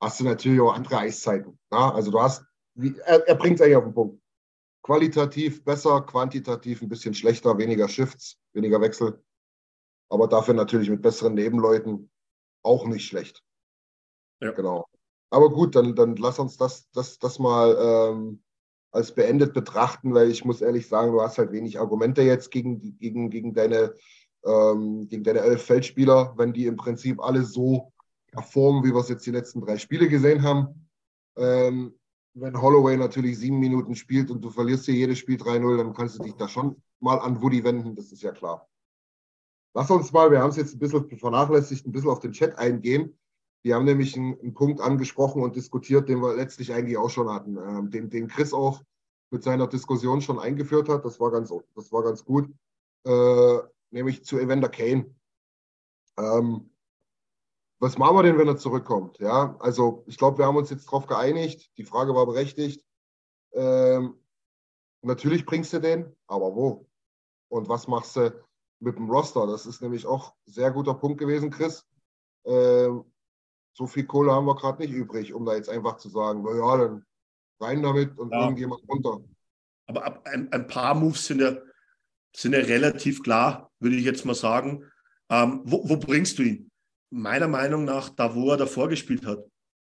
[0.01, 1.59] hast du natürlich auch andere Eiszeiten.
[1.73, 1.93] Ja?
[1.93, 2.45] Also du hast,
[2.75, 4.23] wie, er, er bringt es eigentlich auf den Punkt.
[4.83, 9.23] Qualitativ besser, quantitativ ein bisschen schlechter, weniger Shifts, weniger Wechsel,
[10.09, 12.11] aber dafür natürlich mit besseren Nebenleuten
[12.63, 13.43] auch nicht schlecht.
[14.41, 14.53] Ja.
[14.53, 14.87] Genau.
[15.31, 18.43] Aber gut, dann, dann lass uns das, das, das mal ähm,
[18.91, 22.99] als beendet betrachten, weil ich muss ehrlich sagen, du hast halt wenig Argumente jetzt gegen,
[22.99, 23.95] gegen, gegen, deine,
[24.45, 27.93] ähm, gegen deine elf Feldspieler, wenn die im Prinzip alle so
[28.31, 30.89] performen, wie wir es jetzt die letzten drei Spiele gesehen haben.
[31.37, 31.98] Ähm,
[32.41, 36.19] wenn Holloway natürlich sieben Minuten spielt und du verlierst hier jedes Spiel 3-0, dann kannst
[36.19, 38.69] du dich da schon mal an Woody wenden, das ist ja klar.
[39.75, 42.57] Lass uns mal, wir haben es jetzt ein bisschen vernachlässigt, ein bisschen auf den Chat
[42.59, 43.19] eingehen.
[43.65, 47.29] Die haben nämlich einen, einen Punkt angesprochen und diskutiert, den wir letztlich eigentlich auch schon
[47.29, 48.83] hatten, ähm, den, den Chris auch
[49.31, 51.05] mit seiner Diskussion schon eingeführt hat.
[51.05, 52.51] Das war ganz, das war ganz gut.
[53.05, 53.59] Äh,
[53.91, 55.15] nämlich zu Evander Kane.
[56.17, 56.71] Ähm,
[57.79, 59.19] was machen wir denn, wenn er zurückkommt?
[59.19, 61.71] Ja, also ich glaube, wir haben uns jetzt darauf geeinigt.
[61.77, 62.85] Die Frage war berechtigt.
[63.53, 64.15] Ähm,
[65.03, 66.89] natürlich bringst du den, aber wo?
[67.49, 68.33] Und was machst du
[68.81, 69.47] mit dem Roster?
[69.47, 71.87] Das ist nämlich auch ein sehr guter Punkt gewesen, Chris.
[72.45, 73.05] Ähm,
[73.75, 76.57] so viel Kohle haben wir gerade nicht übrig, um da jetzt einfach zu sagen, na
[76.57, 77.07] ja, dann
[77.61, 78.43] rein damit und Ja.
[78.43, 79.21] irgendjemand runter.
[79.87, 81.57] Aber ab, ein, ein paar Moves sind ja,
[82.35, 84.85] sind ja relativ klar, würde ich jetzt mal sagen.
[85.31, 86.71] Ähm, wo, wo bringst du ihn?
[87.11, 89.45] Meiner Meinung nach, da wo er davor gespielt hat.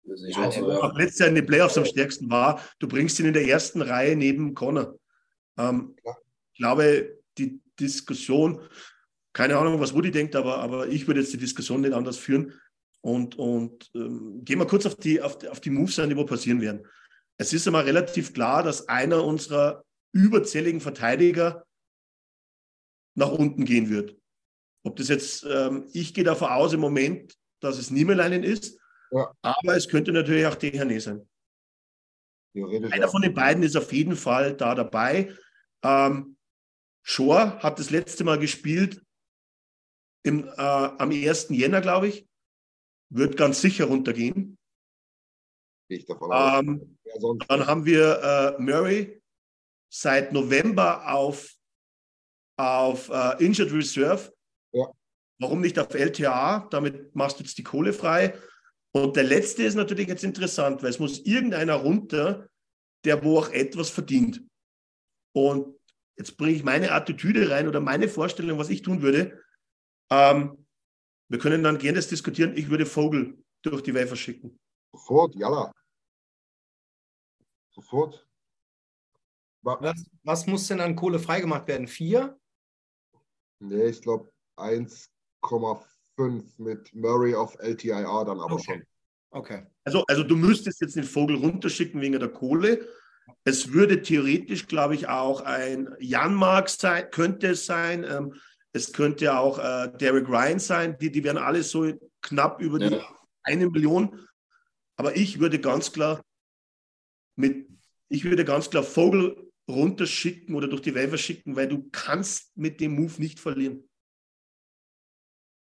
[0.04, 0.78] Ja, so, ja.
[0.78, 3.82] Auch letztes Jahr in den Playoffs am stärksten war, du bringst ihn in der ersten
[3.82, 4.98] Reihe neben Connor.
[5.58, 6.16] Ähm, Ja.
[6.52, 8.60] ich glaube, die Diskussion,
[9.32, 12.52] keine Ahnung, was Woody denkt, aber, aber ich würde jetzt die Diskussion nicht anders führen.
[13.00, 16.24] Und, und ähm, gehen wir kurz auf die, auf, auf die Moves ein, die wo
[16.24, 16.86] passieren werden.
[17.36, 21.64] Es ist einmal relativ klar, dass einer unserer überzähligen Verteidiger
[23.14, 24.16] nach unten gehen wird.
[24.84, 28.78] Ob das jetzt, ähm, ich gehe davon aus im Moment, dass es Niemeleinen ist,
[29.12, 29.32] Ja.
[29.42, 31.28] aber es könnte natürlich auch Dehane sein.
[32.54, 35.34] Einer von den beiden ist auf jeden Fall da dabei.
[35.82, 36.36] Ähm,
[37.02, 39.02] Shore hat das letzte Mal gespielt
[40.24, 41.48] im, äh, am 1.
[41.50, 42.28] Jänner, glaube ich.
[43.10, 44.58] Wird ganz sicher runtergehen.
[45.88, 46.60] Gehe ich davon aus.
[46.60, 47.46] Ähm, sonst?
[47.48, 49.22] dann haben wir äh, Murray
[49.92, 51.54] seit November auf,
[52.56, 54.32] auf äh, Injured Reserve.
[54.72, 54.86] Ja.
[55.38, 56.68] Warum nicht auf LTA?
[56.70, 58.38] Damit machst du jetzt die Kohle frei.
[58.94, 62.48] Und der letzte ist natürlich jetzt interessant, weil es muss irgendeiner runter,
[63.04, 64.42] der wo auch etwas verdient.
[65.34, 65.74] Und
[66.16, 69.42] jetzt bringe ich meine Attitüde rein oder meine Vorstellung, was ich tun würde.
[70.10, 70.66] Ähm,
[71.28, 72.56] wir können dann gerne das diskutieren.
[72.56, 74.60] Ich würde Vogel durch die Wafer schicken.
[74.92, 75.72] Sofort, jalla.
[77.70, 78.26] Sofort.
[79.62, 81.88] Wa- Was, was muss denn an Kohle freigemacht werden?
[81.88, 82.38] Vier?
[83.60, 85.82] Nee, ich glaube 1,5
[86.58, 88.64] mit Murray auf LTIR dann aber Okay.
[88.64, 88.82] schon.
[89.30, 89.62] Okay.
[89.84, 92.86] Also, also du müsstest jetzt den Vogel runterschicken wegen der Kohle.
[93.44, 98.04] Es würde theoretisch, glaube ich, auch ein Janmark sein, könnte es sein.
[98.04, 98.34] Ähm,
[98.72, 100.98] es könnte auch äh, Derek Ryan sein.
[100.98, 103.16] Die, die wären alle so knapp über die Ja.
[103.42, 104.28] eine Million.
[104.96, 106.20] Aber ich würde ganz klar
[107.36, 107.68] mit,
[108.08, 112.80] ich würde ganz klar Vogel runterschicken oder durch die Waiver schicken, weil du kannst mit
[112.80, 113.88] dem Move nicht verlieren.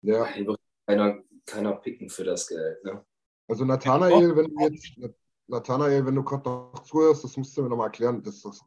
[0.03, 2.84] Ja, Den wird keiner, keiner picken für das Geld.
[2.84, 3.05] Ne?
[3.48, 4.98] also Nathanael, wenn du jetzt,
[5.46, 8.22] Nathanael, wenn du gerade noch zuhörst, das musst du mir nochmal erklären.
[8.22, 8.61] Das, das,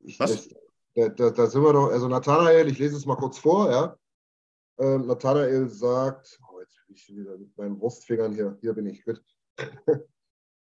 [0.00, 0.48] ich, Was?
[0.94, 3.96] Da, da, da sind wir doch, also Nathanael, ich lese es mal kurz vor, ja.
[4.78, 9.04] Ähm, Nathanael sagt, oh, jetzt bin ich wieder mit meinen Wurstfingern hier, hier bin ich,
[9.04, 9.22] gut.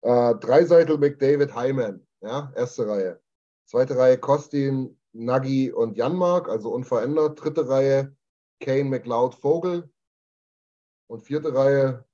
[0.02, 3.22] äh, Dreiseitel McDavid Hyman, ja, erste Reihe.
[3.66, 7.42] Zweite Reihe Kostin, Nagy und Janmark, also unverändert.
[7.42, 8.16] Dritte Reihe
[8.62, 9.90] Kane, McLeod, Vogel.
[11.10, 12.06] Und vierte Reihe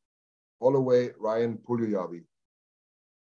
[0.59, 2.25] Holloway, Ryan, Puljujavi.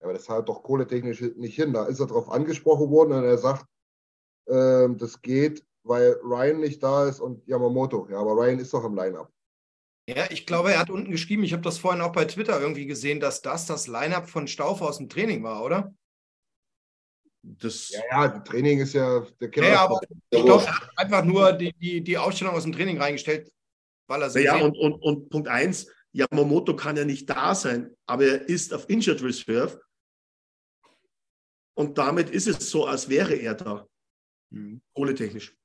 [0.03, 1.73] Aber das hat doch kohletechnisch nicht hin.
[1.73, 3.67] Da ist er drauf angesprochen worden und er sagt,
[4.49, 8.09] ähm, das geht, weil Ryan nicht da ist und Yamamoto.
[8.11, 9.31] Ja, aber Ryan ist doch im Line-Up.
[10.09, 12.87] Ja, ich glaube, er hat unten geschrieben, ich habe das vorhin auch bei Twitter irgendwie
[12.87, 15.95] gesehen, dass das das Line-Up von Staufer aus dem Training war, oder?
[17.49, 21.25] Das, Ja, ja, Training ist ja der Ja, ja, aber ich glaube, er hat einfach
[21.25, 23.53] nur die, die, die Aufstellung aus dem Training reingestellt,
[24.09, 27.95] weil er sie Ja, und, und, und Punkt eins, Yamamoto kann ja nicht da sein,
[28.07, 29.81] aber er ist auf Injured Reserve.
[31.75, 33.87] Und damit ist es so, als wäre er da,
[34.51, 34.81] Mhm.
[34.95, 35.57] kohletechnisch.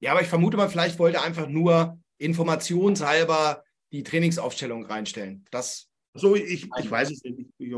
[0.00, 5.44] Ja, aber ich vermute mal, vielleicht wollte er einfach nur informationshalber die Trainingsaufstellung reinstellen.
[5.50, 5.88] Das.
[6.14, 7.38] So, ich, ich weiß es nicht.
[7.38, 7.74] Ich, ich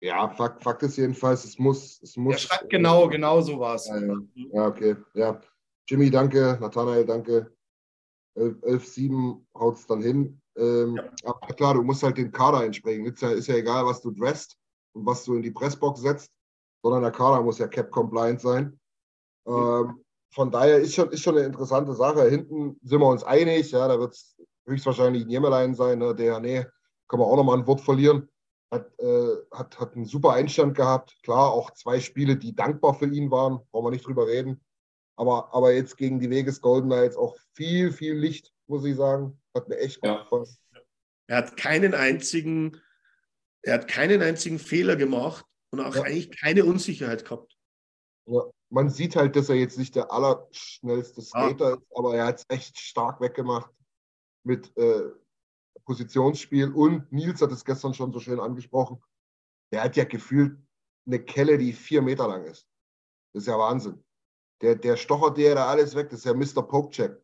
[0.00, 2.00] ja, Fakt, Fakt ist jedenfalls, es muss.
[2.02, 3.86] Es muss er schreibt genau, genau so was.
[3.88, 4.16] Ja, ja.
[4.34, 4.96] ja, okay.
[5.14, 5.40] Ja.
[5.86, 6.56] Jimmy, danke.
[6.60, 7.52] Nathanael, danke.
[8.36, 10.40] 11-7 haut es dann hin.
[10.56, 11.10] Ähm, ja.
[11.24, 13.04] Aber klar, du musst halt den Kader entsprechen.
[13.04, 14.56] Ist ja, ist ja egal, was du dresst
[14.92, 16.32] und was du in die Pressbox setzt,
[16.82, 18.80] sondern der Kader muss ja cap-compliant sein.
[19.46, 22.28] Ähm, von daher ist schon, ist schon eine interessante Sache.
[22.28, 24.36] Hinten sind wir uns einig, ja, da wird es
[24.66, 26.14] höchstwahrscheinlich Niemerlein sein, ne?
[26.14, 26.64] der, nee,
[27.08, 28.28] kann man auch nochmal ein Wort verlieren.
[28.70, 31.16] Hat, äh, hat, hat einen super Einstand gehabt.
[31.22, 34.60] Klar, auch zwei Spiele, die dankbar für ihn waren, brauchen wir nicht drüber reden.
[35.16, 39.40] Aber, aber jetzt gegen die Vegas Golden Knights auch viel, viel Licht, muss ich sagen.
[39.54, 40.22] Hat mir echt gut ja.
[40.22, 40.46] gefallen.
[41.26, 42.80] Er hat keinen einzigen,
[43.62, 46.02] er hat keinen einzigen Fehler gemacht und auch ja.
[46.02, 47.56] eigentlich keine Unsicherheit gehabt.
[48.26, 52.38] Ja man sieht halt, dass er jetzt nicht der allerschnellste Skater ist, aber er hat
[52.38, 53.70] es echt stark weggemacht
[54.44, 55.10] mit äh,
[55.84, 56.72] Positionsspiel.
[56.72, 59.02] Und Nils hat es gestern schon so schön angesprochen.
[59.72, 60.58] Der hat ja gefühlt
[61.06, 62.66] eine Kelle, die vier Meter lang ist.
[63.32, 64.02] Das ist ja Wahnsinn.
[64.60, 66.10] Der, der stochert dir da alles weg.
[66.10, 66.66] Das ist ja Mr.
[66.66, 67.20] Pokecheck.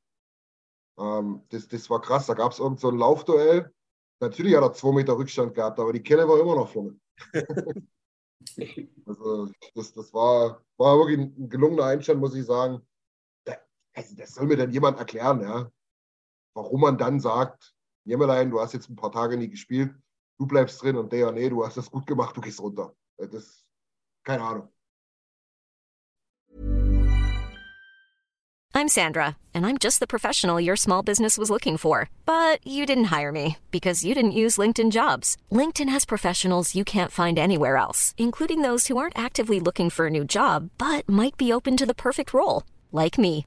[0.99, 2.27] Ähm, das, das war krass.
[2.27, 3.73] Da gab es irgend so ein Laufduell.
[4.21, 6.99] Natürlich hat er zwei Meter Rückstand gehabt, aber die Kelle war immer noch vorne.
[9.07, 12.87] Also das, das war, war wirklich ein gelungener Einstand, muss ich sagen.
[13.45, 13.57] Da,
[13.95, 15.71] also das soll mir dann jemand erklären, ja.
[16.55, 17.76] Warum man dann sagt,
[18.07, 19.93] Du hast jetzt ein paar Tage nie gespielt,
[20.39, 22.95] du bleibst drin und der, nee, du hast das gut gemacht, du gehst runter.
[23.19, 23.67] Das,
[24.23, 24.69] keine Ahnung.
[28.77, 32.11] I'm Sandra, and I'm just the professional your small business was looking for.
[32.27, 35.39] But you didn't hire me because you didn't use LinkedIn jobs.
[35.51, 40.07] LinkedIn has professionals you can't find anywhere else, including those who aren't actively looking for
[40.07, 43.47] a new job but might be open to the perfect role, like me.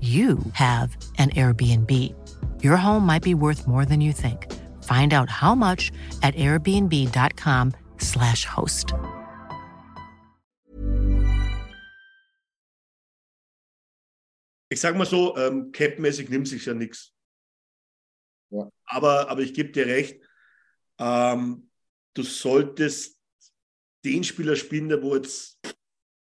[0.00, 2.14] you have an Airbnb.
[2.62, 4.52] Your home might be worth more than you think.
[4.82, 5.90] Find out how much
[6.22, 8.92] at airbnb.com/slash host.
[14.68, 17.12] Ich sag mal so, ähm, Cap-mäßig nimmt sich ja nichts.
[18.50, 18.68] Ja.
[18.84, 20.20] Aber, aber ich gebe dir recht,
[20.98, 21.70] ähm,
[22.14, 23.20] du solltest
[24.04, 25.58] den Spieler spielen, der wo jetzt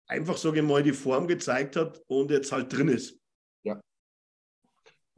[0.06, 3.18] einfach, sage ich mal, die Form gezeigt hat und jetzt halt drin ist.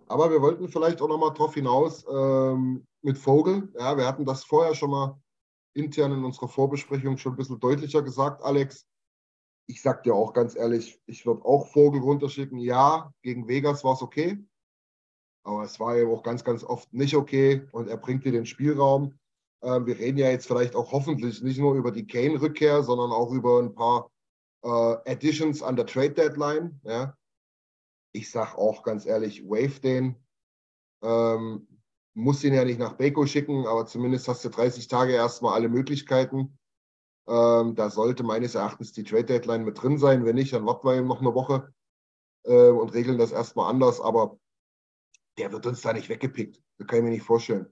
[0.06, 3.72] Aber wir wollten vielleicht auch noch mal drauf hinaus ähm, mit Vogel.
[3.78, 5.18] Ja, wir hatten das vorher schon mal
[5.74, 8.86] intern in unserer Vorbesprechung schon ein bisschen deutlicher gesagt, Alex.
[9.66, 12.58] Ich sag dir auch ganz ehrlich, ich würde auch Vogel runterschicken.
[12.58, 14.38] Ja, gegen Vegas war es okay.
[15.42, 18.46] Aber es war eben auch ganz, ganz oft nicht okay und er bringt dir den
[18.46, 19.14] Spielraum.
[19.62, 23.30] Ähm, wir reden ja jetzt vielleicht auch hoffentlich nicht nur über die Kane-Rückkehr, sondern auch
[23.30, 24.10] über ein paar
[24.62, 24.68] äh,
[25.10, 26.80] Additions an der Trade Deadline.
[26.84, 27.16] Ja?
[28.14, 30.16] Ich sage auch ganz ehrlich, wave den.
[31.02, 31.66] Ähm,
[32.14, 35.68] muss ihn ja nicht nach Beko schicken, aber zumindest hast du 30 Tage erstmal alle
[35.68, 36.56] Möglichkeiten.
[37.26, 40.24] Ähm, da sollte meines Erachtens die Trade Deadline mit drin sein.
[40.24, 41.74] Wenn nicht, dann warten wir eben noch eine Woche
[42.44, 44.00] äh, und regeln das erstmal anders.
[44.00, 44.38] Aber
[45.36, 46.62] der wird uns da nicht weggepickt.
[46.78, 47.66] Das kann ich mir nicht vorstellen.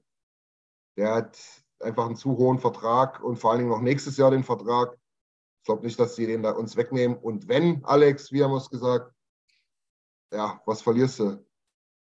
[0.97, 1.39] Der hat
[1.79, 4.99] einfach einen zu hohen Vertrag und vor allen Dingen noch nächstes Jahr den Vertrag.
[5.61, 7.17] Ich glaube nicht, dass sie den da uns wegnehmen.
[7.17, 9.15] Und wenn, Alex, wie haben wir es gesagt,
[10.33, 11.45] ja, was verlierst du?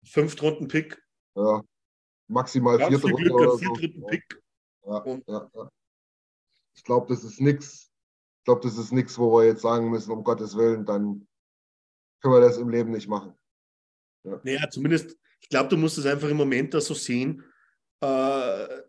[0.04, 1.02] Fünf Runden Pick.
[1.34, 1.62] Ja,
[2.28, 3.72] maximal Ganz vierte Runde oder so.
[3.72, 4.42] Pick.
[4.86, 5.70] Ja, ja, ja.
[6.76, 7.90] Ich glaube, das ist nichts.
[8.40, 11.26] Ich glaube, das ist nichts, wo wir jetzt sagen müssen, um Gottes Willen, dann
[12.20, 13.34] können wir das im Leben nicht machen.
[14.24, 14.40] Ja.
[14.42, 17.42] Naja, zumindest, ich glaube, du musst es einfach im Moment da so sehen.
[18.00, 18.82] Äh,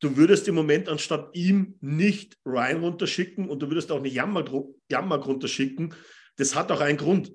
[0.00, 4.44] du würdest im Moment anstatt ihm nicht Ryan runterschicken und du würdest auch nicht Jammer,
[4.88, 5.94] Jammer runterschicken.
[6.36, 7.32] Das hat auch einen Grund.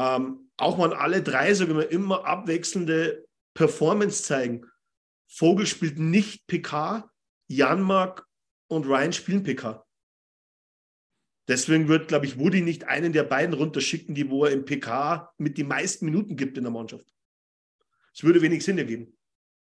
[0.00, 4.66] Ähm, auch mal alle drei, sagen wir immer abwechselnde Performance zeigen.
[5.28, 7.10] Vogel spielt nicht PK,
[7.48, 8.26] Janmark
[8.68, 9.86] und Ryan spielen PK.
[11.48, 15.34] Deswegen wird, glaube ich, Woody nicht einen der beiden runterschicken, die wo er im PK
[15.36, 17.12] mit den meisten Minuten gibt in der Mannschaft.
[18.14, 19.18] Es würde wenig Sinn ergeben.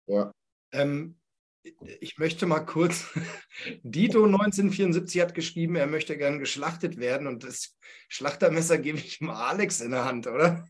[0.07, 0.31] Ja.
[0.71, 1.19] Ähm,
[1.63, 3.05] ich möchte mal kurz,
[3.83, 7.77] Dito 1974 hat geschrieben, er möchte gern geschlachtet werden und das
[8.09, 10.67] Schlachtermesser gebe ich ihm Alex in der Hand, oder?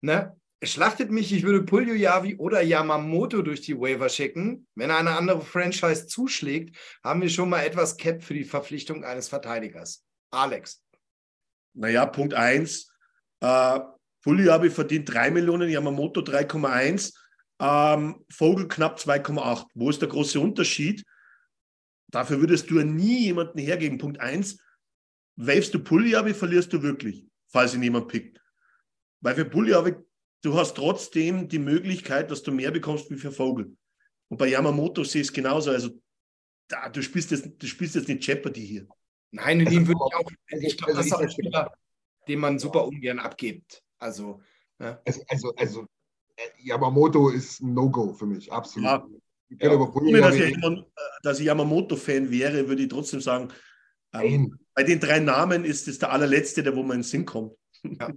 [0.00, 0.36] Ne?
[0.62, 4.66] Schlachtet mich, ich würde Pulio Yavi oder Yamamoto durch die Waiver schicken.
[4.74, 9.28] Wenn eine andere Franchise zuschlägt, haben wir schon mal etwas Cap für die Verpflichtung eines
[9.28, 10.04] Verteidigers.
[10.32, 10.82] Alex.
[11.74, 12.90] Naja, Punkt 1.
[13.40, 13.80] Äh,
[14.22, 17.14] Puliabi verdient 3 Millionen, Yamamoto 3,1,
[17.60, 19.66] ähm, Vogel knapp 2,8.
[19.74, 21.04] Wo ist der große Unterschied?
[22.10, 23.98] Dafür würdest du ja nie jemanden hergeben.
[23.98, 24.58] Punkt 1.
[25.36, 28.40] Wavest du Puliabi, verlierst du wirklich, falls ihn jemand pickt.
[29.20, 29.94] Weil für Puliabi,
[30.42, 33.76] du hast trotzdem die Möglichkeit, dass du mehr bekommst wie für Vogel.
[34.28, 35.70] Und bei Yamamoto sehe ich es genauso.
[35.70, 35.90] Also
[36.68, 38.88] da, du, spielst jetzt, du spielst jetzt nicht Jeopardy hier.
[39.30, 40.30] Nein, in ihm würde ich auch.
[40.60, 41.72] Ich glaube, das ist auch ein Spieler,
[42.26, 43.82] den man super ungern abgibt.
[43.98, 44.40] Also,
[44.78, 45.00] ja.
[45.04, 45.86] also, also, also
[46.58, 48.86] Yamamoto ist ein No-Go für mich, absolut.
[48.86, 49.06] Ja.
[49.60, 53.50] Ja, ohne dass ich, jemand, äh, dass ich Yamamoto-Fan wäre, würde ich trotzdem sagen,
[54.12, 57.24] ähm, bei den drei Namen ist es der allerletzte, der wo man in den Sinn
[57.24, 57.54] kommt.
[57.82, 58.12] Ja.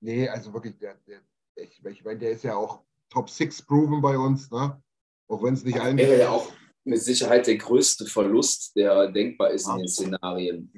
[0.00, 1.20] nee, also wirklich, der, der,
[1.56, 4.80] ich, ich meine, der ist ja auch Top 6 proven bei uns, ne?
[5.28, 5.96] Auch wenn es nicht allen.
[5.96, 6.52] Wäre ja auch
[6.84, 10.72] mit Sicherheit der größte Verlust, der denkbar ist in den Szenarien.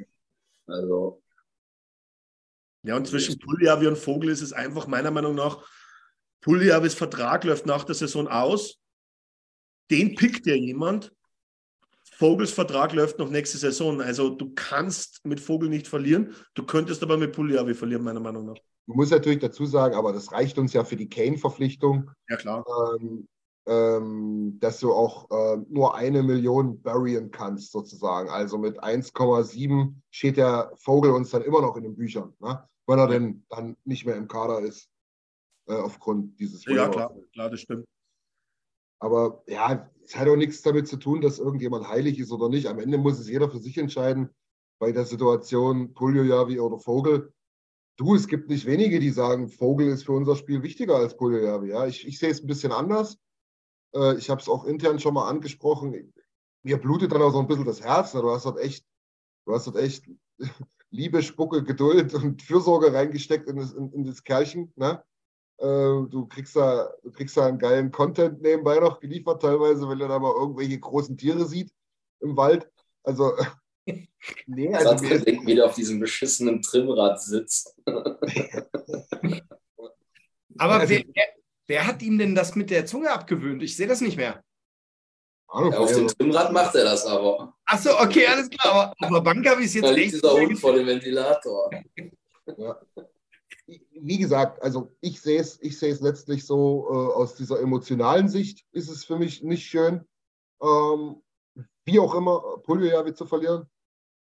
[0.66, 1.22] Also.
[2.82, 5.66] Ja, und zwischen Puljavi und Vogel ist es einfach meiner Meinung nach,
[6.44, 8.78] Puljavis Vertrag läuft nach der Saison aus.
[9.90, 11.10] Den pickt ja jemand.
[12.12, 14.02] Vogels Vertrag läuft noch nächste Saison.
[14.02, 16.34] Also du kannst mit Vogel nicht verlieren.
[16.52, 18.58] Du könntest aber mit Puljavi verlieren, meiner Meinung nach.
[18.86, 22.10] Du musst natürlich dazu sagen, aber das reicht uns ja für die Kane-Verpflichtung.
[22.28, 22.62] Ja, klar.
[23.00, 23.26] Ähm,
[23.66, 28.28] ähm, dass du auch äh, nur eine Million buryen kannst, sozusagen.
[28.28, 32.68] Also mit 1,7 steht der Vogel uns dann immer noch in den Büchern, ne?
[32.86, 34.90] wenn er denn dann nicht mehr im Kader ist,
[35.66, 37.86] äh, aufgrund dieses Ja, klar, klar, das stimmt.
[38.98, 42.66] Aber ja, es hat auch nichts damit zu tun, dass irgendjemand heilig ist oder nicht.
[42.66, 44.30] Am Ende muss es jeder für sich entscheiden.
[44.78, 47.32] Bei der Situation Puljojavi oder Vogel.
[47.96, 51.68] Du, es gibt nicht wenige, die sagen, Vogel ist für unser Spiel wichtiger als Puljojavi.
[51.68, 53.18] Ja, ich, ich sehe es ein bisschen anders.
[53.94, 56.12] Äh, ich habe es auch intern schon mal angesprochen.
[56.62, 58.14] Mir blutet dann auch so ein bisschen das Herz.
[58.14, 58.22] Ne?
[58.22, 58.84] Du hast dort echt,
[59.46, 60.10] du hast dort echt
[60.90, 64.72] Liebe, Spucke, Geduld und Fürsorge reingesteckt in das, in, in das Kerlchen.
[64.76, 65.02] Ne?
[65.58, 70.00] Äh, du kriegst da, du kriegst da einen geilen Content nebenbei noch geliefert, teilweise, wenn
[70.00, 71.72] er da mal irgendwelche großen Tiere sieht
[72.20, 72.70] im Wald.
[73.02, 73.32] Also,
[74.46, 74.94] nee, also.
[75.04, 77.76] Mir ist, wieder auf diesem beschissenen Trimrad sitzt.
[80.56, 81.04] Aber also, wer,
[81.66, 83.62] Wer hat ihm denn das mit der Zunge abgewöhnt?
[83.62, 84.42] Ich sehe das nicht mehr.
[85.48, 87.54] Ja, auf dem Trimrad macht er das aber.
[87.64, 88.74] Achso, okay, alles klar.
[88.74, 91.70] Aber, aber Bank habe ich es jetzt da liegt dieser Hund vor dem Ventilator.
[92.58, 92.80] Ja.
[93.66, 98.90] Wie gesagt, also ich sehe es ich letztlich so äh, aus dieser emotionalen Sicht ist
[98.90, 100.04] es für mich nicht schön,
[100.62, 101.22] ähm,
[101.84, 103.66] wie auch immer, Puljojavi zu verlieren.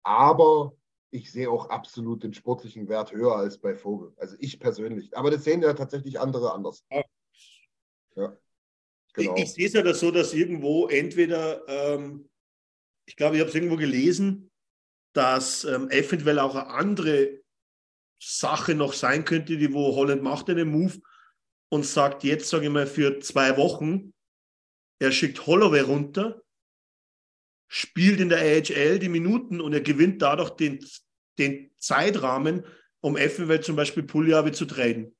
[0.03, 0.73] Aber
[1.11, 4.13] ich sehe auch absolut den sportlichen Wert höher als bei Vogel.
[4.17, 5.15] Also ich persönlich.
[5.17, 6.85] Aber das sehen ja tatsächlich andere anders.
[6.91, 7.03] Ja.
[8.15, 8.37] Ja,
[9.13, 9.35] genau.
[9.35, 12.29] Ich, ich sehe es ja das so, dass irgendwo entweder, ähm,
[13.05, 14.51] ich glaube, ich habe es irgendwo gelesen,
[15.13, 17.41] dass ähm, eventuell auch eine andere
[18.27, 20.99] Sache noch sein könnte, die wo Holland macht einen Move
[21.69, 24.13] und sagt jetzt, sage ich mal, für zwei Wochen,
[24.99, 26.41] er schickt Holloway runter,
[27.67, 30.83] spielt in der AHL die Minuten und er gewinnt dadurch den,
[31.37, 32.65] den Zeitrahmen,
[33.01, 35.15] um eventuell zum Beispiel Puljavi zu traden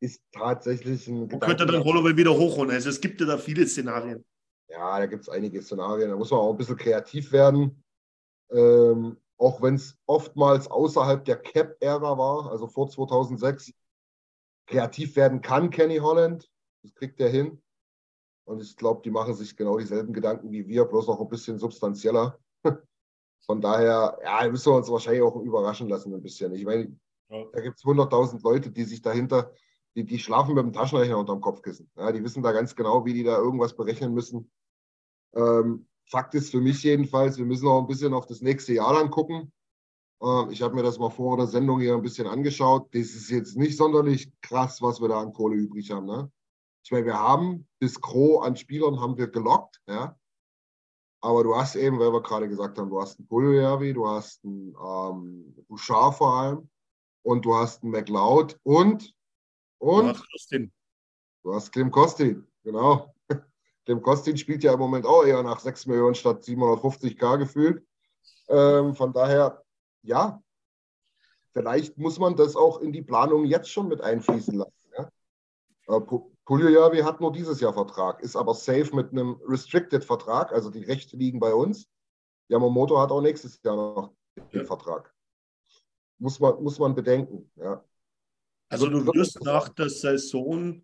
[0.00, 1.30] ist tatsächlich ein.
[1.30, 2.70] Wo könnte dann Holloway wieder hochholen?
[2.70, 4.24] Also es gibt ja da viele Szenarien.
[4.68, 6.10] Ja, da gibt es einige Szenarien.
[6.10, 7.82] Da muss man auch ein bisschen kreativ werden.
[8.50, 13.72] Ähm, auch wenn es oftmals außerhalb der Cap-Ära war, also vor 2006.
[14.66, 16.48] Kreativ werden kann Kenny Holland.
[16.82, 17.62] Das kriegt er hin.
[18.44, 21.58] Und ich glaube, die machen sich genau dieselben Gedanken wie wir, bloß noch ein bisschen
[21.58, 22.38] substanzieller.
[23.46, 26.54] Von daher, ja, müssen wir uns wahrscheinlich auch überraschen lassen ein bisschen.
[26.54, 26.96] Ich meine,
[27.30, 27.44] ja.
[27.52, 29.52] da gibt es 100.000 Leute, die sich dahinter
[29.96, 31.90] die, die schlafen mit dem Taschenrechner unterm Kopfkissen.
[31.96, 34.50] Ja, die wissen da ganz genau, wie die da irgendwas berechnen müssen.
[35.34, 38.94] Ähm, Fakt ist für mich jedenfalls, wir müssen auch ein bisschen auf das nächste Jahr
[38.94, 39.52] dann gucken.
[40.20, 42.92] Ähm, ich habe mir das mal vor der Sendung hier ein bisschen angeschaut.
[42.94, 46.06] Das ist jetzt nicht sonderlich krass, was wir da an Kohle übrig haben.
[46.06, 46.30] Ne?
[46.84, 50.16] Ich meine, wir haben das Gros an Spielern haben wir gelockt, ja.
[51.22, 54.42] Aber du hast eben, weil wir gerade gesagt haben, du hast einen Puljujärvi, du hast
[54.42, 56.70] einen ähm, Bouchard vor allem
[57.22, 59.14] und du hast einen McLeod und
[59.78, 60.22] und
[61.42, 63.14] du hast Klim Kostin, genau.
[63.90, 67.84] Klim Kostin spielt ja im Moment auch eher nach 6 Millionen statt 750k gefühlt.
[68.46, 69.64] Ähm, von daher,
[70.02, 70.40] ja,
[71.52, 74.92] vielleicht muss man das auch in die Planung jetzt schon mit einfließen lassen.
[74.96, 75.10] Ja?
[75.88, 76.00] Äh,
[76.44, 81.16] Puljujavi hat nur dieses Jahr Vertrag, ist aber safe mit einem Restricted-Vertrag, also die Rechte
[81.16, 81.88] liegen bei uns.
[82.46, 84.12] Yamamoto hat auch nächstes Jahr noch
[84.52, 84.66] den ja.
[84.66, 85.12] Vertrag.
[86.18, 87.50] Muss man, muss man bedenken.
[87.56, 87.84] Ja.
[88.68, 90.80] Also du wirst nach der Saison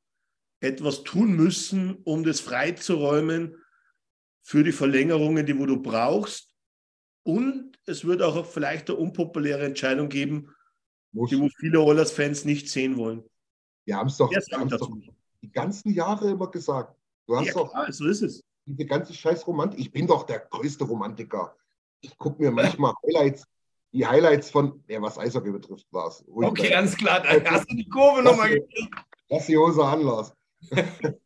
[0.61, 3.57] etwas tun müssen, um das freizuräumen
[4.43, 6.55] für die Verlängerungen, die wo du brauchst.
[7.23, 10.55] Und es wird auch vielleicht eine unpopuläre Entscheidung geben,
[11.13, 11.31] Muss.
[11.31, 13.25] die wo viele Oilers-Fans nicht sehen wollen.
[13.85, 14.91] Wir haben es doch, doch,
[15.43, 16.97] die ganzen Jahre immer gesagt.
[17.27, 18.43] Du hast ja, doch klar, so ist es.
[18.65, 19.81] Diese ganze scheiß Romantik.
[19.81, 21.57] Ich bin doch der größte Romantiker.
[22.01, 23.47] Ich gucke mir manchmal Highlights
[23.97, 26.25] die Highlights von, ja, was Eishockey betrifft, war es.
[26.29, 27.21] Okay, ganz klar.
[27.21, 28.95] Da hast du die Kurve nochmal gekriegt.
[29.29, 30.35] Lass die Hose an, Lars.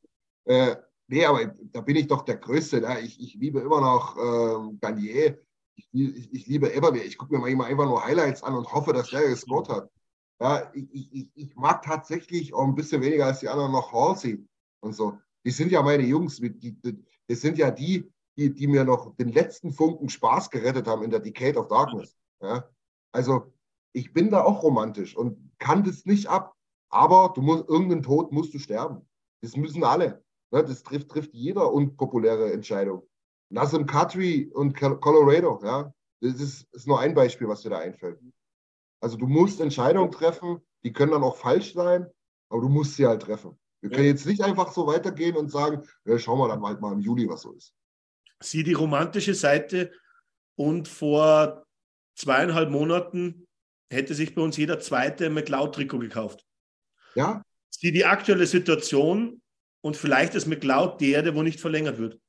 [0.45, 0.77] äh,
[1.09, 2.81] nee, aber da bin ich doch der Größte.
[2.81, 3.01] Ne?
[3.01, 5.39] Ich, ich liebe immer noch ähm, Garnier.
[5.77, 7.05] Ich, ich, ich liebe Eberwehr.
[7.05, 9.91] Ich gucke mir manchmal einfach nur Highlights an und hoffe, dass der gescored hat.
[10.41, 14.47] Ja, ich, ich, ich mag tatsächlich auch ein bisschen weniger als die anderen noch Halsey
[14.81, 15.19] und so.
[15.45, 16.37] Die sind ja meine Jungs.
[16.37, 20.87] Die, die, das sind ja die, die, die mir noch den letzten Funken Spaß gerettet
[20.87, 22.17] haben in der Decade of Darkness.
[22.41, 22.69] Ja?
[23.13, 23.53] Also
[23.93, 26.55] ich bin da auch romantisch und kann das nicht ab.
[26.89, 29.07] Aber du musst, irgendeinen Tod musst du sterben.
[29.43, 30.23] Das müssen alle.
[30.51, 30.65] Ne?
[30.65, 33.09] Das trifft, trifft jeder unpopuläre Entscheidung.
[33.51, 38.21] Nassim Kadri und Colorado, ja, das ist, ist nur ein Beispiel, was dir da einfällt.
[39.01, 42.07] Also du musst Entscheidungen treffen, die können dann auch falsch sein,
[42.49, 43.59] aber du musst sie halt treffen.
[43.81, 46.93] Wir können jetzt nicht einfach so weitergehen und sagen, ja, schauen wir dann halt mal
[46.93, 47.75] im Juli, was so ist.
[48.43, 49.91] Sieh die romantische Seite
[50.55, 51.65] und vor
[52.15, 53.47] zweieinhalb Monaten
[53.91, 56.47] hätte sich bei uns jeder zweite McLeod-Trikot gekauft.
[57.15, 57.43] Ja.
[57.81, 59.41] Sieh die aktuelle Situation
[59.81, 62.21] und vielleicht ist McLeod der, der wo nicht verlängert wird.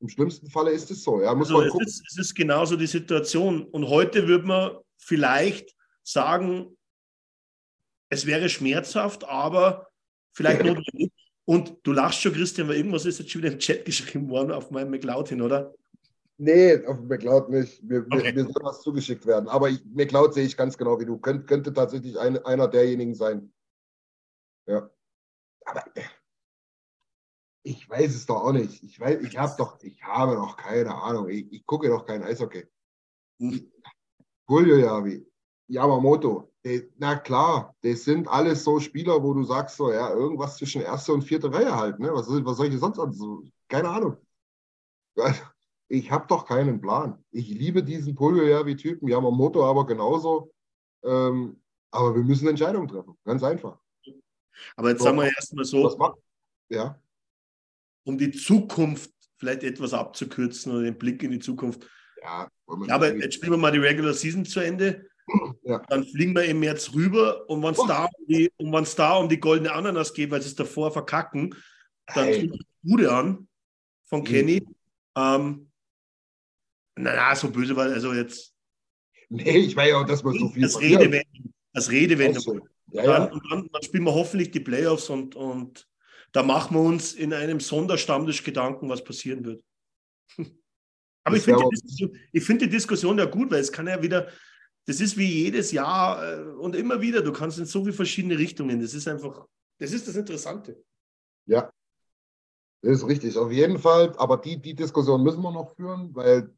[0.00, 1.22] Im schlimmsten Falle ist es so.
[1.22, 3.62] Ja, muss also man es, ist, es ist genauso die Situation.
[3.66, 6.76] Und heute würde man vielleicht sagen,
[8.08, 9.86] es wäre schmerzhaft, aber
[10.32, 11.12] vielleicht notwendig.
[11.44, 14.50] Und du lachst schon, Christian, weil irgendwas ist jetzt schon wieder im Chat geschrieben worden
[14.50, 15.72] auf meinem McLeod hin, oder?
[16.36, 17.80] Nee, auf McLeod nicht.
[17.84, 18.32] Mir, okay.
[18.32, 19.48] mir, soll was zugeschickt werden.
[19.48, 21.16] Aber ich, McLeod sehe ich ganz genau wie du.
[21.18, 23.52] Könnt, könnte tatsächlich ein, einer derjenigen sein.
[24.66, 24.90] Ja.
[25.64, 25.84] Aber
[27.62, 28.82] ich weiß es doch auch nicht.
[28.82, 31.28] Ich weiß, ich habe doch, ich habe noch keine Ahnung.
[31.28, 32.66] Ich, ich gucke doch kein Eishockey.
[33.38, 33.70] Hm.
[34.48, 35.26] Julio Yavi,
[35.68, 40.56] Yamamoto, die, na klar, das sind alles so Spieler, wo du sagst so, ja, irgendwas
[40.56, 41.98] zwischen erste und vierte Reihe halt.
[42.00, 42.12] Ne?
[42.12, 44.16] Was, was soll ich sonst also, Keine Ahnung.
[45.88, 47.22] Ich habe doch keinen Plan.
[47.30, 50.52] Ich liebe diesen Pulver-Typen, Yamamoto aber genauso.
[51.02, 53.16] Ähm, aber wir müssen Entscheidungen treffen.
[53.24, 53.78] Ganz einfach.
[54.76, 56.16] Aber jetzt so, sagen wir erstmal so,
[56.68, 57.00] ja.
[58.04, 61.88] um die Zukunft vielleicht etwas abzukürzen oder den Blick in die Zukunft.
[62.22, 62.48] Ja,
[62.86, 65.06] ja aber jetzt spielen wir mal die Regular Season zu Ende.
[65.62, 65.80] Ja.
[65.88, 67.86] Dann fliegen wir im März rüber und wenn es oh.
[67.86, 68.08] da,
[68.56, 71.54] um da um die goldene Ananas geht, weil sie es davor verkacken,
[72.14, 72.48] dann hey.
[72.48, 73.48] tut die Bude an
[74.04, 74.60] von Kenny.
[74.60, 74.74] Mhm.
[75.16, 75.70] Ähm,
[76.96, 78.52] naja, so böse war also jetzt.
[79.28, 80.64] Nee, ich weiß ja auch, dass man so viel.
[80.64, 81.52] Als Redewendung.
[81.72, 82.42] Als Redewendung.
[82.42, 82.60] So.
[82.92, 83.32] Ja, dann, ja.
[83.32, 85.88] Und dann, dann, spielen wir hoffentlich die Playoffs und, und
[86.32, 89.64] da machen wir uns in einem Sonderstammtisch Gedanken, was passieren wird.
[91.24, 91.64] Aber ich finde
[92.32, 94.28] die, find die Diskussion ja gut, weil es kann ja wieder,
[94.86, 98.38] das ist wie jedes Jahr äh, und immer wieder, du kannst in so viele verschiedene
[98.38, 98.80] Richtungen.
[98.80, 99.46] Das ist einfach,
[99.78, 100.82] das ist das Interessante.
[101.46, 101.70] Ja,
[102.82, 104.14] das ist richtig, auf jeden Fall.
[104.16, 106.54] Aber die, die Diskussion müssen wir noch führen, weil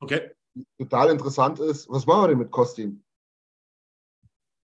[0.00, 0.30] Okay.
[0.78, 3.04] Total interessant ist, was machen wir denn mit Kostin?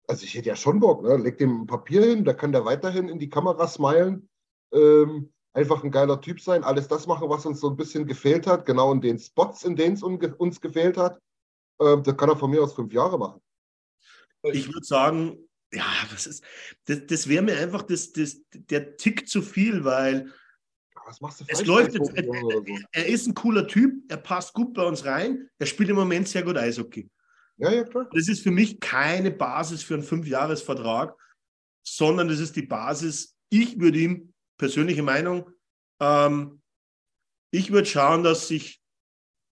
[0.09, 1.17] Also ich hätte ja schon Bock, ne?
[1.17, 4.29] Leg dem ein Papier hin, da kann der weiterhin in die Kamera smilen.
[4.73, 8.47] Ähm, einfach ein geiler Typ sein, alles das machen, was uns so ein bisschen gefehlt
[8.47, 11.21] hat, genau in den Spots, in denen es uns gefehlt hat.
[11.81, 13.41] Ähm, das kann er von mir aus fünf Jahre machen.
[14.43, 16.45] Ich würde sagen, ja, das ist,
[16.87, 20.33] das, das wäre mir einfach das, das, der Tick zu viel, weil
[21.05, 21.45] was machst du?
[21.49, 25.49] Es läuft jetzt, er, er, ist ein cooler Typ, er passt gut bei uns rein,
[25.59, 27.09] er spielt im Moment sehr gut Eishockey.
[27.59, 28.09] Ja, ja, klar.
[28.13, 31.17] Das ist für mich keine Basis für einen Fünfjahresvertrag,
[31.83, 33.37] sondern das ist die Basis.
[33.51, 35.51] Ich würde ihm, persönliche Meinung,
[36.01, 36.63] ähm,
[37.51, 38.81] ich würde schauen, dass sich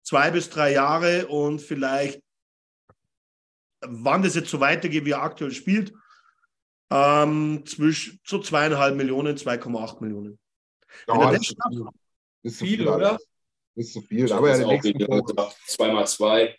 [0.02, 2.22] zwei bis drei Jahre und vielleicht
[3.80, 5.92] wann das jetzt so weitergeht, wie er aktuell spielt,
[6.90, 10.38] ähm, zwischen so zweieinhalb Millionen, 2,8 Millionen.
[11.06, 11.94] Wenn ja, er das schafft,
[12.42, 13.18] ist viel, viel oder?
[13.74, 14.32] Ist zu viel.
[14.32, 16.56] Aber ja, auch zweimal zwei.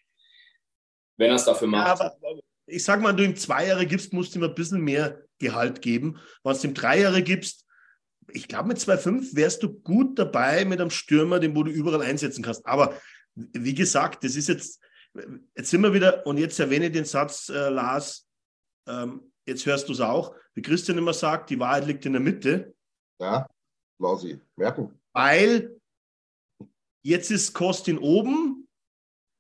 [1.18, 2.00] Wenn er es dafür macht.
[2.00, 2.18] Ja, aber,
[2.68, 5.24] ich sag mal, wenn du ihm zwei Jahre gibst, musst du ihm ein bisschen mehr
[5.40, 6.20] Gehalt geben.
[6.44, 7.66] Wenn du ihm drei Jahre gibst,
[8.32, 12.02] ich glaube, mit 2,5 wärst du gut dabei mit einem Stürmer, den wo du überall
[12.02, 12.66] einsetzen kannst.
[12.66, 13.00] Aber
[13.36, 14.82] wie gesagt, das ist jetzt,
[15.56, 18.28] jetzt sind wir wieder, und jetzt erwähne ich den Satz, äh, Lars,
[18.88, 22.22] ähm, jetzt hörst du es auch, wie Christian immer sagt, die Wahrheit liegt in der
[22.22, 22.76] Mitte.
[23.20, 23.48] Ja,
[24.00, 25.00] Lausi, merken.
[25.14, 25.80] Weil
[27.04, 28.57] jetzt ist Kostin oben,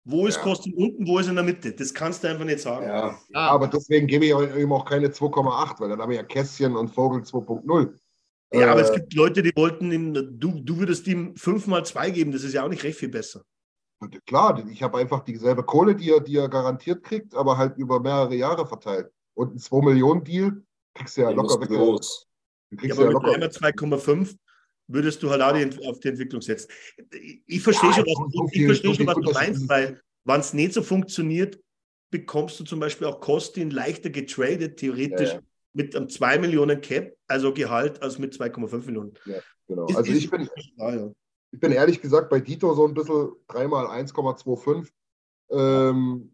[0.10, 0.43] wo ist ja.
[0.43, 1.74] Kostin unten, wo ist in der Mitte?
[1.74, 2.88] Das kannst du einfach nicht sagen.
[2.88, 3.49] Ja, ah.
[3.49, 6.89] aber deswegen gebe ich ihm auch keine 2,8, weil dann habe ich ja Kästchen und
[6.89, 7.93] Vogel 2,0.
[8.53, 12.10] Ja, äh, aber es gibt Leute, die wollten ihm, du, du würdest ihm fünfmal zwei
[12.10, 13.43] geben, das ist ja auch nicht recht viel besser.
[14.26, 17.99] Klar, ich habe einfach dieselbe Kohle, die er, die er garantiert kriegt, aber halt über
[17.99, 19.12] mehrere Jahre verteilt.
[19.34, 21.70] Und ein 2-Millionen-Deal kriegst du ja locker weg.
[21.70, 22.28] Los.
[22.72, 24.38] Ja, aber ja mit locker 2,5
[24.88, 26.70] würdest du halt auch die, auf die Entwicklung setzen.
[27.46, 30.74] Ich verstehe ja, schon, was, ich verstehe schon, was du meinst, weil wenn es nicht
[30.74, 31.60] so funktioniert,
[32.10, 35.34] bekommst du zum Beispiel auch Kosten leichter getradet, theoretisch.
[35.34, 35.40] Ja,
[35.78, 39.14] mit einem 2 Millionen Cap, also Gehalt, als mit 2,5 Millionen.
[39.26, 39.86] Ja, genau.
[39.86, 41.12] Ist, also ich bin, klar, ja.
[41.52, 44.90] ich bin ehrlich gesagt bei Dito so ein bisschen 3 mal 1,25.
[45.52, 46.34] Ähm,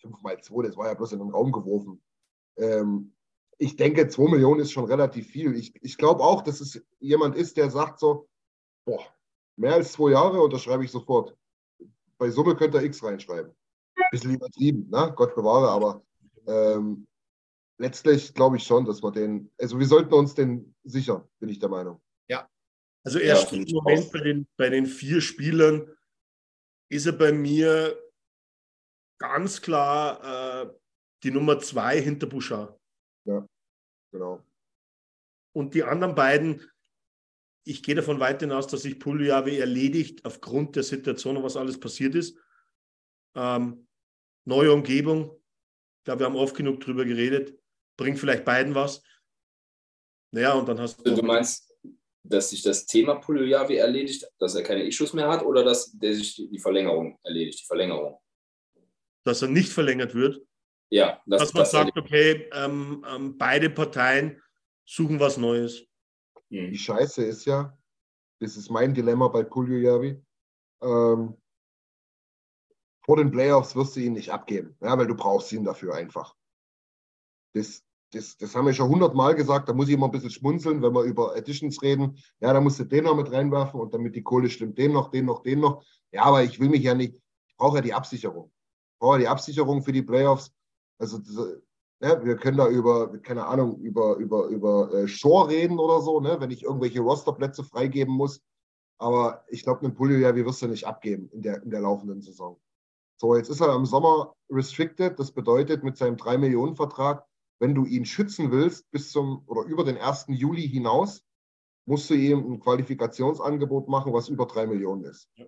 [0.00, 2.00] 5 mal 2, das war ja bloß in den Raum geworfen.
[2.56, 3.12] Ähm,
[3.58, 5.54] ich denke, 2 Millionen ist schon relativ viel.
[5.56, 8.28] Ich, ich glaube auch, dass es jemand ist, der sagt so,
[8.86, 9.04] boah,
[9.56, 11.36] mehr als zwei Jahre unterschreibe ich sofort.
[12.18, 13.52] Bei Summe könnte er X reinschreiben.
[14.10, 15.12] Bisschen übertrieben, ne?
[15.14, 16.02] Gott bewahre, aber
[16.46, 17.06] ähm,
[17.78, 21.58] letztlich glaube ich schon, dass wir den, also wir sollten uns den sichern, bin ich
[21.58, 22.00] der Meinung.
[22.28, 22.48] Ja.
[23.04, 25.94] Also erst ja, im Moment bei den, bei den vier Spielern
[26.90, 27.98] ist er bei mir
[29.18, 30.72] ganz klar äh,
[31.22, 32.77] die Nummer zwei hinter Bouchard.
[34.12, 34.44] Genau.
[35.52, 36.62] Und die anderen beiden,
[37.64, 42.14] ich gehe davon weit hinaus, dass sich Puljavi erledigt aufgrund der Situation, was alles passiert
[42.14, 42.38] ist.
[43.34, 43.86] Ähm,
[44.44, 45.40] neue Umgebung,
[45.98, 47.58] ich glaube, wir haben oft genug drüber geredet
[47.98, 49.02] bringt vielleicht beiden was.
[50.32, 51.14] Naja, und dann hast du.
[51.14, 51.74] Du meinst,
[52.22, 56.14] dass sich das Thema Puljojavi erledigt, dass er keine Issues mehr hat oder dass der
[56.14, 58.18] sich die Verlängerung erledigt, die Verlängerung?
[59.24, 60.40] Dass er nicht verlängert wird.
[60.90, 64.40] Ja, das, dass man das sagt, okay, ähm, ähm, beide Parteien
[64.84, 65.86] suchen was Neues.
[66.48, 66.70] Mhm.
[66.70, 67.76] Die Scheiße ist ja,
[68.40, 70.22] das ist mein Dilemma bei Puljojavi.
[70.82, 71.36] Ähm,
[73.04, 76.34] vor den Playoffs wirst du ihn nicht abgeben, ja, weil du brauchst ihn dafür einfach.
[77.54, 77.82] Das,
[78.12, 80.94] das, das haben wir schon hundertmal gesagt, da muss ich immer ein bisschen schmunzeln, wenn
[80.94, 82.18] wir über Editions reden.
[82.40, 85.10] Ja, da musst du den noch mit reinwerfen und damit die Kohle stimmt, den noch,
[85.10, 85.84] den noch, den noch.
[86.12, 87.14] Ja, aber ich will mich ja nicht,
[87.46, 88.52] ich brauche ja die Absicherung.
[88.92, 90.52] Ich brauche ja die Absicherung für die Playoffs.
[90.98, 91.60] Also das,
[92.00, 96.20] ja, wir können da über, keine Ahnung, über, über, über äh, Shore reden oder so,
[96.20, 98.40] ne, wenn ich irgendwelche Rosterplätze freigeben muss.
[99.00, 102.60] Aber ich glaube, einen wie wirst du nicht abgeben in der, in der laufenden Saison.
[103.20, 105.18] So, jetzt ist er im Sommer restricted.
[105.18, 107.24] Das bedeutet, mit seinem 3-Millionen-Vertrag
[107.58, 110.26] wenn du ihn schützen willst bis zum oder über den 1.
[110.28, 111.24] Juli hinaus,
[111.86, 115.28] musst du ihm ein Qualifikationsangebot machen, was über drei Millionen ist.
[115.34, 115.46] Ja.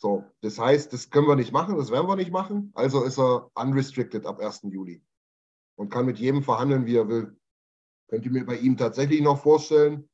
[0.00, 2.70] So, das heißt, das können wir nicht machen, das werden wir nicht machen.
[2.74, 4.62] Also ist er unrestricted ab 1.
[4.70, 5.02] Juli
[5.76, 7.36] und kann mit jedem verhandeln, wie er will.
[8.08, 10.08] Könnt ihr mir bei ihm tatsächlich noch vorstellen,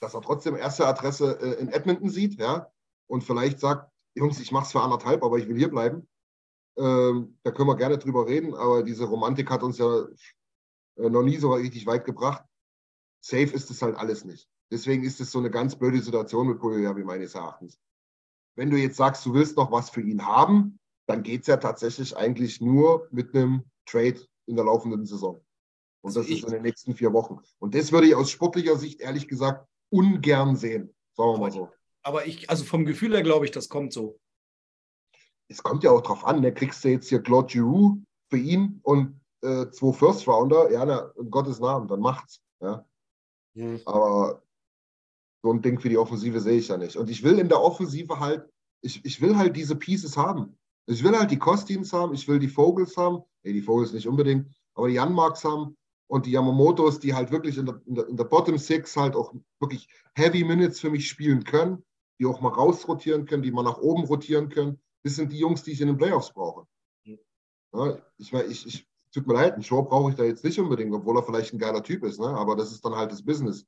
[0.00, 2.72] dass er trotzdem erste Adresse äh, in Edmonton sieht, ja,
[3.08, 6.08] und vielleicht sagt, Jungs, ich mache es für anderthalb, aber ich will hier bleiben.
[6.78, 10.06] Ähm, da können wir gerne drüber reden, aber diese Romantik hat uns ja
[10.96, 12.44] äh, noch nie so richtig weit gebracht.
[13.20, 14.48] Safe ist es halt alles nicht.
[14.70, 17.78] Deswegen ist es so eine ganz blöde Situation mit Polyabi meines Erachtens.
[18.58, 21.56] Wenn du jetzt sagst, du willst noch was für ihn haben, dann geht es ja
[21.56, 25.40] tatsächlich eigentlich nur mit einem Trade in der laufenden Saison.
[26.02, 27.38] Und das ist in den nächsten vier Wochen.
[27.58, 30.94] Und das würde ich aus sportlicher Sicht ehrlich gesagt ungern sehen.
[31.14, 31.70] Sagen wir mal so.
[32.02, 34.18] Aber ich, also vom Gefühl her glaube ich, das kommt so
[35.48, 36.52] es kommt ja auch drauf an, ne?
[36.52, 37.98] kriegst du jetzt hier Claude Giroux
[38.30, 42.42] für ihn und äh, zwei First Rounder, ja, na, in Gottes Namen, dann macht's.
[42.60, 42.84] Ja?
[43.54, 43.80] Mhm.
[43.86, 44.42] Aber
[45.42, 46.96] so ein Ding für die Offensive sehe ich ja nicht.
[46.96, 48.46] Und ich will in der Offensive halt,
[48.82, 50.56] ich, ich will halt diese Pieces haben.
[50.86, 54.08] Ich will halt die Kostins haben, ich will die Vogels haben, nee, die Vogels nicht
[54.08, 55.76] unbedingt, aber die Janmarks haben
[56.06, 59.14] und die Yamamotos, die halt wirklich in der, in der, in der Bottom Six halt
[59.14, 61.84] auch wirklich Heavy Minutes für mich spielen können,
[62.18, 65.62] die auch mal rausrotieren können, die mal nach oben rotieren können das sind die Jungs,
[65.62, 66.66] die ich in den Playoffs brauche.
[67.72, 70.92] Ja, ich, ich, ich, tut mir leid, einen Show brauche ich da jetzt nicht unbedingt,
[70.94, 72.28] obwohl er vielleicht ein geiler Typ ist, ne?
[72.28, 73.66] aber das ist dann halt das Business.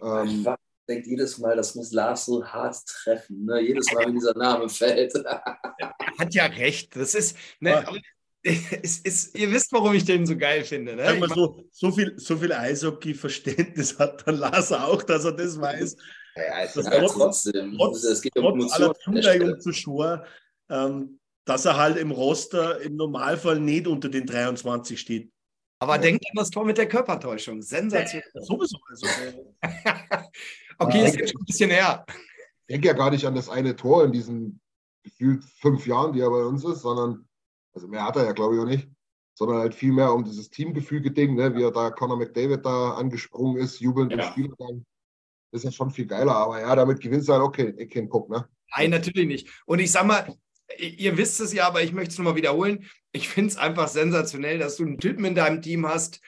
[0.00, 0.46] Ähm,
[0.82, 3.60] ich denke jedes Mal, das muss Lars so hart treffen, ne?
[3.60, 5.14] jedes Mal, wenn dieser Name fällt.
[5.14, 6.96] hat ja recht.
[6.96, 7.84] Das ist, ne,
[8.42, 10.96] es ist, ihr wisst, warum ich den so geil finde.
[10.96, 11.04] Ne?
[11.04, 15.60] Sag mal so, so viel, so viel Eishockey-Verständnis hat der Lars auch, dass er das
[15.60, 15.96] weiß.
[16.34, 17.76] Ja, es ist halt trotzdem.
[17.76, 20.24] Trotz, es geht um trotz aller Zuneigung zu Shore,
[20.68, 25.30] ähm, dass er halt im Roster im Normalfall nicht unter den 23 steht.
[25.78, 26.02] Aber ja.
[26.02, 27.60] denkt an das Tor mit der Körpertäuschung.
[27.60, 28.28] Sensationell.
[28.34, 28.78] Ja, sowieso.
[28.88, 29.06] Also.
[30.82, 32.04] okay, ja, ist jetzt schon ein bisschen her.
[32.66, 34.60] Ich denke ja gar nicht an das eine Tor in diesen
[35.02, 37.28] gefühlt fünf Jahren, die er bei uns ist, sondern,
[37.74, 38.88] also mehr hat er ja, glaube ich, auch nicht,
[39.34, 43.56] sondern halt viel mehr um dieses Teamgefüge-Ding, ne, wie er da Conor McDavid da angesprungen
[43.56, 44.18] ist, jubelnd ja.
[44.18, 44.86] im Spiel dann.
[45.50, 48.08] Das ist ja schon viel geiler, aber ja, damit gewinnst du halt auch keinen, keinen
[48.08, 48.48] Puck, ne?
[48.74, 49.48] Nein, natürlich nicht.
[49.66, 50.34] Und ich sag mal,
[50.78, 52.88] ihr wisst es ja, aber ich möchte es nochmal wiederholen.
[53.12, 56.20] Ich finde es einfach sensationell, dass du einen Typen in deinem Team hast,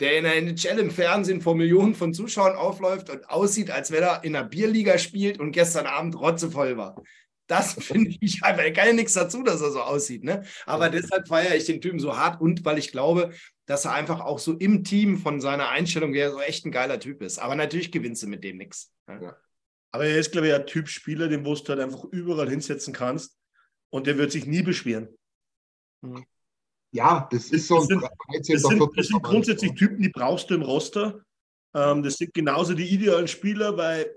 [0.00, 4.02] der in der NHL im Fernsehen vor Millionen von Zuschauern aufläuft und aussieht, als wenn
[4.02, 7.02] er in einer Bierliga spielt und gestern Abend rotzevoll war.
[7.46, 10.24] Das finde ich einfach, er kann ja nichts dazu, dass er so aussieht.
[10.24, 10.44] Ne?
[10.66, 13.32] Aber deshalb feiere ich den Typen so hart und weil ich glaube,
[13.64, 17.00] dass er einfach auch so im Team von seiner Einstellung her so echt ein geiler
[17.00, 17.38] Typ ist.
[17.38, 18.92] Aber natürlich gewinnst du mit dem nichts.
[19.06, 19.20] Ne?
[19.22, 19.36] Ja.
[19.92, 23.38] Aber er ist, glaube ich, ein Typ Spieler, den du halt einfach überall hinsetzen kannst
[23.88, 25.08] und der wird sich nie beschweren.
[26.02, 26.26] Hm.
[26.96, 28.02] Ja, das ist so ein das sind,
[28.48, 31.22] das sind, das sind grundsätzlich Typen, die brauchst du im Roster.
[31.74, 34.10] Ähm, das sind genauso die idealen Spieler, weil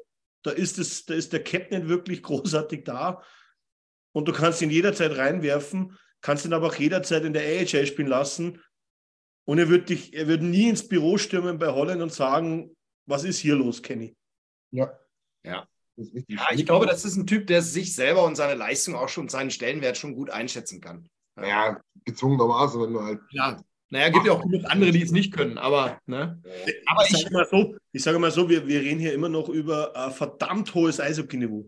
[0.43, 3.21] da ist, es, da ist der Captain wirklich großartig da.
[4.13, 8.07] Und du kannst ihn jederzeit reinwerfen, kannst ihn aber auch jederzeit in der AHL spielen
[8.07, 8.61] lassen.
[9.45, 12.73] Und er wird, dich, er wird nie ins Büro stürmen bei Holland und sagen,
[13.07, 14.15] was ist hier los, Kenny?
[14.71, 14.97] Ja.
[15.43, 15.67] Ja.
[15.97, 19.27] Ja, ich glaube, das ist ein Typ, der sich selber und seine Leistung auch schon,
[19.27, 21.09] seinen Stellenwert schon gut einschätzen kann.
[21.39, 23.19] Naja, gezwungenermaßen, wenn du halt.
[23.31, 23.57] Ja,
[23.91, 25.99] naja, gibt ja auch genug andere, die es nicht können, aber.
[26.05, 26.41] Ne?
[26.85, 29.29] aber ich, ich sage mal so, ich sage mal so wir, wir reden hier immer
[29.29, 31.65] noch über ein verdammt hohes Eishockey-Niveau.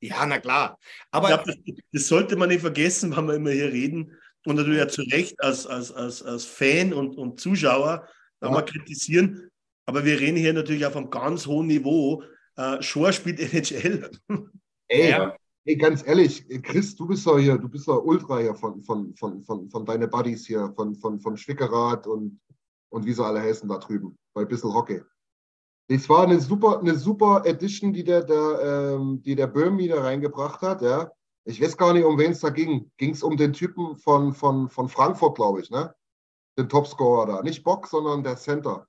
[0.00, 0.78] Ja, na klar.
[1.10, 1.56] Aber glaub, das,
[1.92, 4.12] das, sollte man nicht vergessen, wenn wir immer hier reden.
[4.44, 8.06] Und natürlich ja zu Recht als, als, als, als Fan und, und Zuschauer
[8.42, 8.50] ja.
[8.50, 9.50] mal kritisieren.
[9.86, 12.22] Aber wir reden hier natürlich auf einem ganz hohen Niveau.
[12.58, 14.10] Uh, Shore spielt NHL.
[14.88, 15.36] Ey, ja.
[15.66, 19.14] Ey, ganz ehrlich, Chris, du bist ja hier, du bist ja Ultra hier von, von,
[19.16, 22.40] von, von, von deinen Buddies hier, von, von, von Schwickerath und,
[22.88, 25.02] und wie sie alle heißen da drüben, bei Bissel Hockey.
[25.88, 30.02] Das war eine super, eine super Edition, die der, der, ähm, die der Böhm wieder
[30.02, 30.82] reingebracht hat.
[30.82, 31.10] Ja.
[31.44, 32.90] Ich weiß gar nicht, um wen es da ging.
[32.96, 35.94] Ging es um den Typen von, von, von Frankfurt, glaube ich, ne?
[36.58, 37.42] Den Topscorer da.
[37.42, 38.88] Nicht Bock, sondern der Center.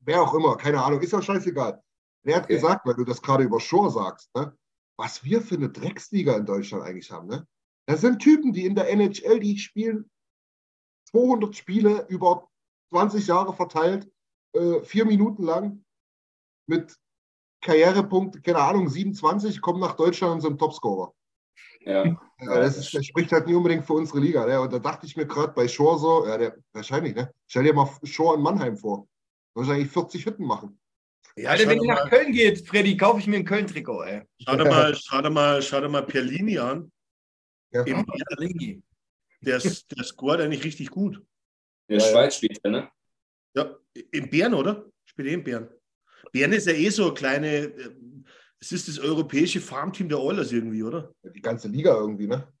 [0.00, 1.82] Wer auch immer, keine Ahnung, ist ja scheißegal.
[2.22, 2.54] Wer hat okay.
[2.54, 4.56] gesagt, weil du das gerade über Shore sagst, ne?
[5.00, 7.26] Was wir für eine Drecksliga in Deutschland eigentlich haben.
[7.26, 7.48] Ne?
[7.86, 10.10] Das sind Typen, die in der NHL, die spielen
[11.10, 12.48] 200 Spiele über
[12.90, 14.10] 20 Jahre verteilt,
[14.52, 15.84] äh, vier Minuten lang
[16.66, 16.94] mit
[17.62, 21.14] Karrierepunkt, keine Ahnung, 27, kommen nach Deutschland und sind Topscorer.
[21.80, 22.04] Ja.
[22.04, 24.44] ja das, ist, das, spricht halt nicht unbedingt für unsere Liga.
[24.44, 24.60] Ne?
[24.60, 27.32] Und da dachte ich mir gerade bei Shore so, ja, der, wahrscheinlich, ne?
[27.46, 29.08] Stell dir mal Shore in Mannheim vor.
[29.54, 30.78] Wahrscheinlich 40 Hütten machen.
[31.42, 34.22] Ja, Alter, wenn ihr nach Köln geht, Freddy, kaufe ich mir ein Köln-Trikot, ey.
[34.44, 36.92] Schau dir mal, schau dir mal, schau dir mal Perlini an.
[37.72, 37.82] Ja.
[37.84, 38.82] Im Perlini.
[39.40, 41.16] Der, der scoret eigentlich richtig gut.
[41.88, 42.90] In der Schweiz spielt er, ne?
[43.54, 43.74] Ja,
[44.12, 44.84] in Bern, oder?
[45.04, 45.68] Spielt er in Bern.
[46.32, 47.94] Bern ist ja eh so eine kleine, äh,
[48.60, 51.14] es ist das europäische Farmteam der Oilers irgendwie, oder?
[51.22, 52.52] Die ganze Liga irgendwie, ne?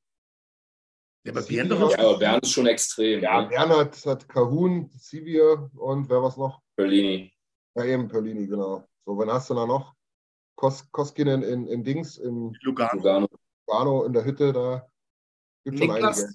[1.24, 1.90] Ja, aber Bern doch.
[1.90, 3.20] Ja, aber Bern ist schon extrem.
[3.20, 3.48] Ja, ne?
[3.48, 6.62] Bern hat, hat Kahun, Sivir und wer was noch?
[6.76, 7.30] Perlini.
[7.74, 8.88] Ja, eben Perlini, genau.
[9.04, 9.94] So, wann hast du da noch?
[10.56, 13.28] Kos Koskinen in, in Dings, in Lugano.
[13.66, 14.86] Lugano in der Hütte, da
[15.64, 16.28] gibt es schon einige.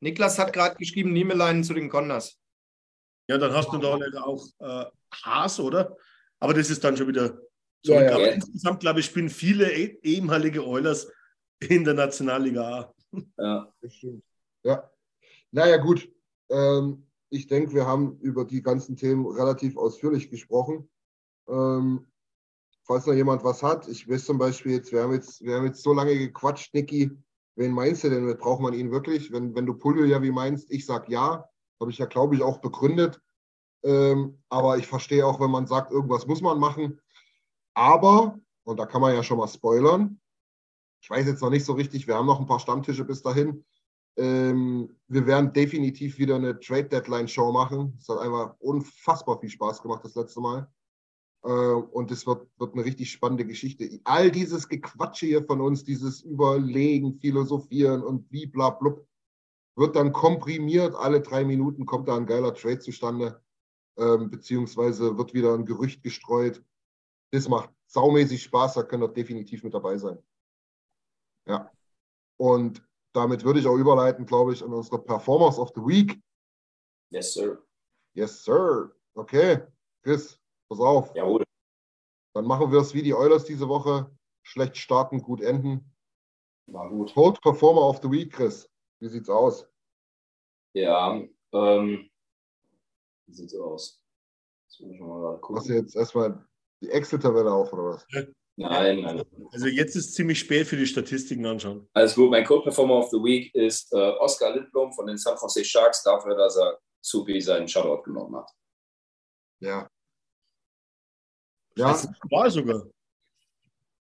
[0.00, 2.38] Niklas hat gerade geschrieben, Niemelein zu den Condors.
[3.28, 5.96] Ja, dann hast du da auch äh, Haas, oder?
[6.38, 7.38] Aber das ist dann schon wieder
[7.82, 7.92] so.
[7.92, 8.26] Ja, ja.
[8.28, 11.10] Insgesamt, glaube ich, spielen viele eh, ehemalige Oilers
[11.60, 12.94] in der Nationalliga A.
[13.38, 14.24] Ja, das stimmt.
[14.62, 14.90] Ja.
[15.50, 16.08] Naja, gut.
[16.50, 20.88] Ähm, ich denke, wir haben über die ganzen Themen relativ ausführlich gesprochen.
[21.48, 22.06] Ähm,
[22.84, 25.66] falls noch jemand was hat, ich weiß zum Beispiel jetzt, wir haben jetzt, wir haben
[25.66, 27.10] jetzt so lange gequatscht, Niki.
[27.56, 28.36] Wen meinst du denn?
[28.36, 29.32] Braucht man ihn wirklich?
[29.32, 31.48] Wenn, wenn du Pulio ja wie meinst, ich sag ja.
[31.80, 33.20] Habe ich ja, glaube ich, auch begründet.
[33.82, 37.00] Ähm, aber ich verstehe auch, wenn man sagt, irgendwas muss man machen.
[37.74, 40.20] Aber, und da kann man ja schon mal spoilern,
[41.02, 43.64] ich weiß jetzt noch nicht so richtig, wir haben noch ein paar Stammtische bis dahin.
[44.16, 47.96] Ähm, wir werden definitiv wieder eine Trade Deadline Show machen.
[48.00, 50.70] Es hat einfach unfassbar viel Spaß gemacht das letzte Mal.
[51.44, 54.00] Äh, und es wird, wird eine richtig spannende Geschichte.
[54.04, 59.06] All dieses Gequatsche hier von uns, dieses Überlegen, Philosophieren und wie bla blub,
[59.76, 60.94] wird dann komprimiert.
[60.94, 63.42] Alle drei Minuten kommt da ein geiler Trade zustande.
[63.98, 66.62] Ähm, beziehungsweise wird wieder ein Gerücht gestreut.
[67.30, 70.18] Das macht saumäßig Spaß, da könnt ihr definitiv mit dabei sein.
[71.46, 71.70] Ja.
[72.36, 72.86] Und
[73.16, 76.20] damit würde ich auch überleiten, glaube ich, an unsere Performers of the Week.
[77.10, 77.62] Yes, sir.
[78.14, 78.94] Yes, sir.
[79.14, 79.62] Okay,
[80.02, 80.38] Chris,
[80.68, 81.14] pass auf.
[81.14, 81.44] Jawohl.
[82.34, 84.10] Dann machen wir es wie die Oilers diese Woche.
[84.42, 85.92] Schlecht starten, gut enden.
[86.66, 87.14] War gut.
[87.14, 88.68] Cold Performer of the Week, Chris.
[89.00, 89.66] Wie sieht's aus?
[90.74, 91.22] Ja,
[91.52, 92.10] ähm,
[93.26, 94.02] wie sieht's aus?
[94.68, 95.68] Jetzt muss ich mal gerade Hast gucken.
[95.68, 96.46] du jetzt erstmal
[96.82, 98.06] die Excel-Tabelle auf oder was?
[98.58, 99.22] Nein, nein.
[99.52, 101.88] Also jetzt ist ziemlich spät für die Statistiken anschauen.
[101.92, 102.30] Alles gut.
[102.30, 106.02] Mein Code Performer of the Week ist äh, Oscar Lindblom von den San Jose Sharks
[106.02, 108.50] dafür, dass er Supi seinen Shutout genommen hat.
[109.60, 109.88] Ja.
[111.76, 112.82] Ja, Das war sogar.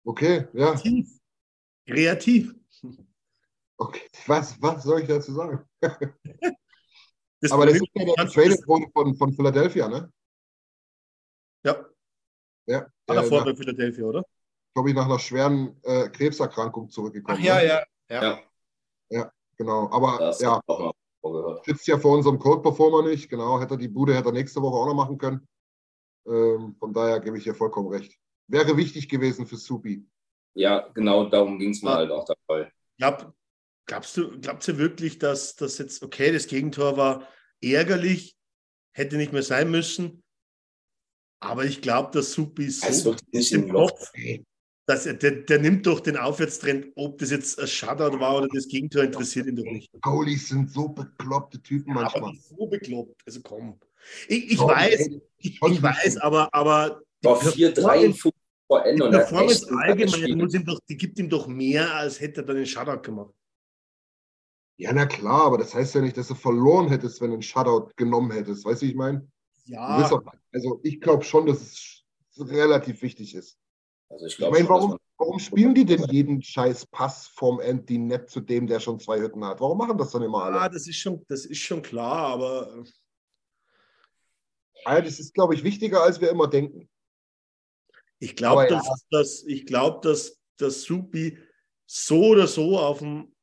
[0.06, 0.72] okay, ja.
[0.76, 1.10] Kreativ.
[1.86, 2.56] Kreativ.
[3.78, 4.08] Okay.
[4.28, 5.66] Was, was soll ich dazu sagen?
[7.42, 10.12] Das Aber das ist ja getradet wurde von, von Philadelphia, ne?
[11.64, 11.86] Ja,
[12.70, 12.82] Ja.
[12.82, 14.24] war Der, davor nach, bei Philadelphia, oder?
[14.74, 17.38] glaube ich, nach einer schweren äh, Krebserkrankung zurückgekommen.
[17.40, 17.66] Ach ja, ne?
[17.66, 17.84] ja.
[18.10, 18.22] ja.
[19.10, 19.90] Ja, Genau.
[19.92, 20.62] Aber das ja,
[21.66, 23.30] sitzt ja vor unserem Code-Performer nicht.
[23.30, 25.48] Genau, hätte er die Bude, hätte er nächste Woche auch noch machen können.
[26.26, 28.18] Ähm, von daher gebe ich dir vollkommen recht.
[28.48, 30.08] Wäre wichtig gewesen für Supi.
[30.54, 32.72] Ja, genau darum ging es mir halt auch dabei.
[32.98, 33.34] Glaub,
[33.86, 37.28] glaubst du, glaubt ihr wirklich, dass das jetzt, okay, das Gegentor war
[37.62, 38.38] ärgerlich,
[38.94, 40.24] hätte nicht mehr sein müssen,
[41.40, 43.70] aber ich glaube, dass Supi so nicht ist im.
[43.70, 44.12] Kopf,
[44.86, 48.48] dass er, der, der nimmt doch den Aufwärtstrend, ob das jetzt ein Shutout war oder
[48.52, 49.90] das Gegentor, interessiert ihn doch nicht.
[50.02, 52.34] Goalies sind so bekloppte Typen Aber manchmal.
[52.36, 53.80] so bekloppt, also komm.
[54.28, 58.32] Ich, ich Doch, weiß, ey, ich, ich weiß, aber, aber die War 4-3 Performance-
[58.68, 62.20] vor Ende die er Performance allgemein muss ihm doch, die gibt ihm doch mehr, als
[62.20, 63.34] hätte er dann den Shutout gemacht.
[64.78, 67.44] Ja, na klar, aber das heißt ja nicht, dass du verloren hättest, wenn du einen
[67.44, 68.64] Shutout genommen hättest.
[68.66, 69.28] Weißt du, wie ich meine?
[69.70, 72.04] Ja, auch- Also ich glaube schon, dass es
[72.38, 73.58] relativ wichtig ist.
[74.10, 77.60] Also ich Ich glaube meine, dass warum, warum spielen die denn jeden scheiß Pass vom
[77.60, 79.60] End, die nett zu dem, der schon zwei Hütten hat?
[79.62, 80.60] Warum machen das dann immer alle?
[80.62, 82.84] ah, das ist schon, das ist schon klar, aber
[84.86, 86.90] Ja, das ist, glaube ich, wichtiger, als wir immer denken.
[88.18, 88.78] Ich glaube, Aber ja.
[88.78, 91.38] dass, dass, ich glaub, dass, dass Supi
[91.86, 93.34] so oder so auf dem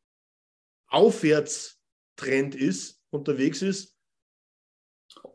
[0.88, 3.95] Aufwärtstrend ist, unterwegs ist.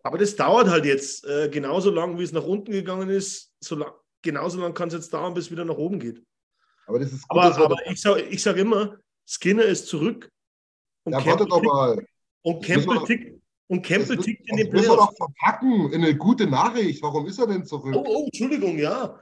[0.04, 3.54] Aber das dauert halt jetzt äh, genauso lang, wie es nach unten gegangen ist.
[3.64, 3.92] So lang,
[4.22, 6.24] genauso lang kann es jetzt dauern, bis es wieder nach oben geht.
[6.88, 8.98] Aber das ist gut, Aber, aber ich sage ich sag immer,
[9.28, 10.30] Skinner ist zurück
[11.04, 12.06] und ja, Campbell, wartet doch tickt, mal.
[12.42, 15.16] und Campbell tickt, und Das, Campbell das tickt in den müssen wir Playoffs.
[15.18, 17.02] doch verpacken in eine gute Nachricht.
[17.02, 17.96] Warum ist er denn zurück?
[17.96, 19.20] Oh, oh, Entschuldigung, ja.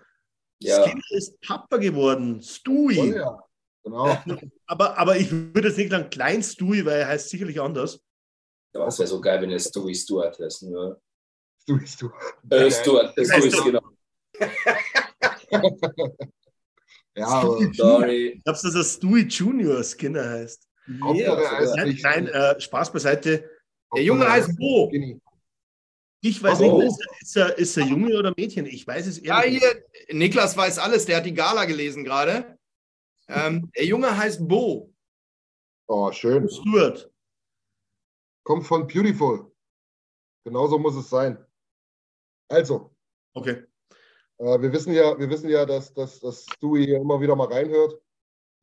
[0.61, 0.83] Ja.
[0.83, 2.41] Skinner ist Papa geworden.
[2.41, 3.15] Stewie.
[3.15, 3.39] Ja.
[3.83, 4.17] Genau.
[4.65, 8.01] Aber, aber ich würde jetzt nicht sagen Klein Stewie, weil er heißt sicherlich anders.
[8.73, 10.63] Ja, es wäre so geil, wenn er Stewie Stewart heißt.
[10.63, 10.97] Ne?
[11.67, 12.11] Bist du.
[12.49, 13.81] Äh, Stewart, äh, Stewie, genau.
[17.15, 18.39] Ja, aber Sorry.
[18.45, 20.67] Glaubst du, dass er Stewie Junior Skinner heißt?
[20.87, 23.49] Er ist Nein, nein äh, Spaß beiseite.
[23.93, 24.91] Der Junge heißt Bo.
[26.21, 26.81] Ich weiß Oh.
[26.81, 28.65] nicht, ist er, ist, er, Junge oder Mädchen?
[28.65, 29.83] Ich weiß es Ja, ehrlich hier,
[30.15, 32.57] Niklas weiß alles, der hat die Gala gelesen gerade.
[33.27, 34.93] Ähm, der Junge heißt Bo.
[35.87, 36.47] Oh, schön.
[36.49, 37.09] Stuart.
[38.49, 39.51] Kommt von Beautiful.
[40.43, 41.37] Genauso muss es sein.
[42.47, 42.89] Also,
[43.35, 43.63] Okay.
[44.39, 47.47] äh, wir wissen ja, wir wissen ja, dass, dass, dass Stewie hier immer wieder mal
[47.47, 48.01] reinhört.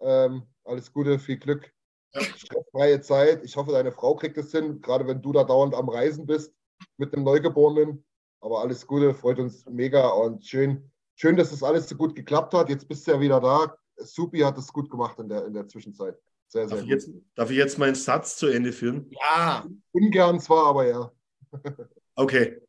[0.00, 1.72] Ähm, alles Gute, viel Glück.
[2.12, 3.44] Stressfreie Zeit.
[3.44, 6.52] Ich hoffe, deine Frau kriegt es hin, gerade wenn du da dauernd am Reisen bist
[6.96, 8.04] mit dem Neugeborenen.
[8.40, 12.54] Aber alles Gute, freut uns mega und schön, schön, dass das alles so gut geklappt
[12.54, 12.70] hat.
[12.70, 13.76] Jetzt bist du ja wieder da.
[13.98, 16.20] Supi hat es gut gemacht in der, in der Zwischenzeit.
[16.48, 16.90] Sehr, sehr Darf ich, gut.
[16.90, 19.10] jetzt, darf ich jetzt meinen Satz zu Ende führen?
[19.10, 21.12] Ja, Ungern zwar, aber ja.
[22.18, 22.62] Okay.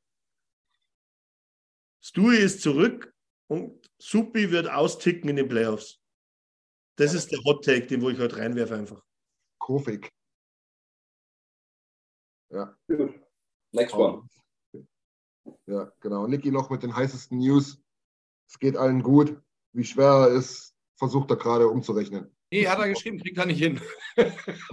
[2.01, 3.13] Stewie ist zurück
[3.47, 6.01] und Supi wird austicken in den Playoffs.
[6.97, 9.01] Das ist der Hot Take, den wo ich heute reinwerfe einfach.
[9.57, 10.11] Kofik.
[12.49, 12.77] Ja.
[13.71, 14.27] Next one.
[15.65, 16.27] Ja, genau.
[16.27, 17.81] Niki noch mit den heißesten News.
[18.49, 19.41] Es geht allen gut.
[19.73, 22.35] Wie schwer er ist, versucht er gerade umzurechnen.
[22.51, 23.79] Nee, hat er geschrieben, kriegt er nicht hin.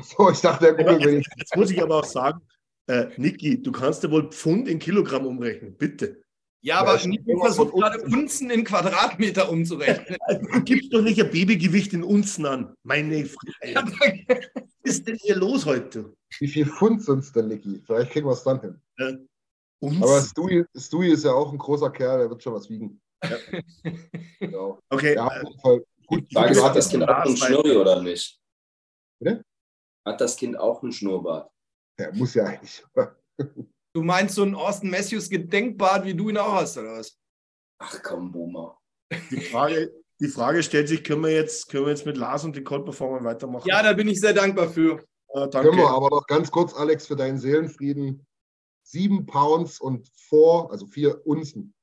[0.02, 2.40] So, ich dachte, der Aber googelt jetzt, muss ich aber auch sagen,
[2.86, 6.22] äh, Niki, du kannst ja wohl Pfund in Kilogramm umrechnen, bitte.
[6.62, 10.16] Ja, aber ich- Nico versucht gerade Unzen in Quadratmeter umzurechnen.
[10.54, 12.74] Du gibst doch nicht ein Babygewicht in Unzen an.
[12.84, 13.74] Meine Fresse.
[14.54, 16.14] Was ist denn hier los heute?
[16.38, 17.82] Wie viel Pfund sind es denn, Niki?
[17.84, 18.80] Vielleicht kriegen wir es dann hin.
[18.96, 19.14] Äh,
[19.80, 20.02] Unzen.
[20.02, 23.00] Aber Stewie, Stewie ist ja auch ein großer Kerl, der wird schon was wiegen.
[24.40, 24.78] Genau.
[24.90, 26.32] okay, Ja, auf äh, jeden Fall gut.
[26.32, 28.40] Frage, bist hat das Kind auch einen Schnurri oder nicht?
[29.20, 29.44] Bitte?
[30.06, 31.50] Hat das Kind auch einen Schnurrbart?
[31.98, 32.84] Der muss ja eigentlich.
[33.94, 37.16] Du meinst so ein Austin Matthews Gedenkbad, wie du ihn auch hast, oder was?
[37.78, 38.78] Ach komm, Boomer.
[39.30, 42.56] die Frage, die Frage stellt sich, können wir jetzt, können wir jetzt mit Lars und
[42.56, 43.68] den Cold Performer weitermachen?
[43.68, 45.04] Ja, da bin ich sehr dankbar für.
[45.28, 45.70] Äh, danke.
[45.70, 48.26] Können wir aber noch ganz kurz, Alex, für deinen Seelenfrieden.
[48.86, 51.74] Sieben Pounds und four, also vier Unzen.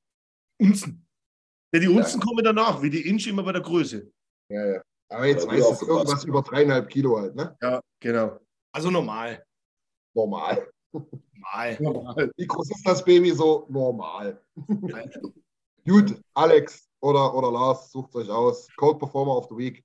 [0.60, 1.01] Unzen.
[1.74, 4.12] Ja, die Unzen kommen danach, wie die Inch immer bei der Größe.
[4.50, 4.82] Ja, ja.
[5.10, 5.90] Aber jetzt Ja, weißt du aufgepasst.
[6.00, 7.58] irgendwas über dreieinhalb Kilo halt, ne?
[7.62, 8.40] Ja, genau.
[8.74, 9.44] Also normal.
[10.14, 10.68] Normal.
[11.80, 12.32] Normal.
[12.38, 13.66] Wie groß ist das Baby so?
[13.70, 14.42] Normal.
[15.88, 18.68] Gut, Alex oder, oder Lars, sucht euch aus.
[18.76, 19.84] Code Performer of the Week.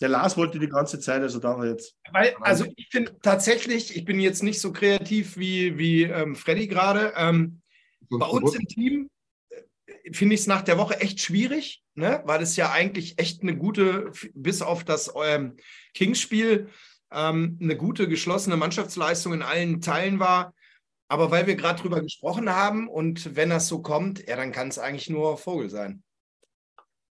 [0.00, 1.94] Der Lars wollte die ganze Zeit, also darf er jetzt.
[2.10, 6.66] Weil, also ich finde tatsächlich, ich bin jetzt nicht so kreativ wie, wie ähm, Freddy
[6.66, 7.12] gerade.
[7.16, 7.60] Ähm,
[8.10, 9.10] bei uns im Team
[10.12, 12.22] finde ich es nach der Woche echt schwierig, ne?
[12.24, 15.56] weil es ja eigentlich echt eine gute, bis auf das ähm,
[15.94, 16.68] Kings-Spiel,
[17.12, 20.54] ähm, eine gute geschlossene Mannschaftsleistung in allen Teilen war.
[21.08, 24.68] Aber weil wir gerade drüber gesprochen haben und wenn das so kommt, ja, dann kann
[24.68, 26.02] es eigentlich nur Vogel sein.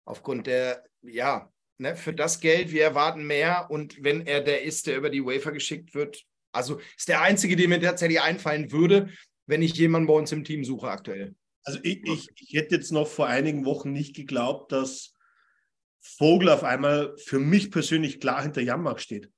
[0.05, 1.49] Aufgrund der, ja,
[1.79, 5.25] ne, für das Geld, wir erwarten mehr und wenn er der ist, der über die
[5.25, 9.11] Wafer geschickt wird, also ist der einzige, der mir tatsächlich einfallen würde,
[9.47, 11.35] wenn ich jemanden bei uns im Team suche aktuell.
[11.65, 15.15] Also ich, ich, ich hätte jetzt noch vor einigen Wochen nicht geglaubt, dass
[16.01, 19.31] Vogel auf einmal für mich persönlich klar hinter Janmark steht.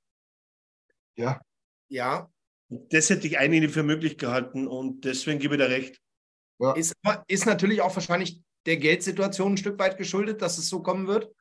[1.15, 1.41] Ja,
[1.87, 2.29] Ja,
[2.67, 6.01] Das hätte ich eigentlich nicht für möglich gehalten und deswegen gebe ich dir recht.
[6.59, 6.73] ja.
[6.73, 6.93] ist,
[7.27, 11.33] ist natürlich auch wahrscheinlich der Geldsituation ein Stück weit geschuldet, dass es so kommen wird.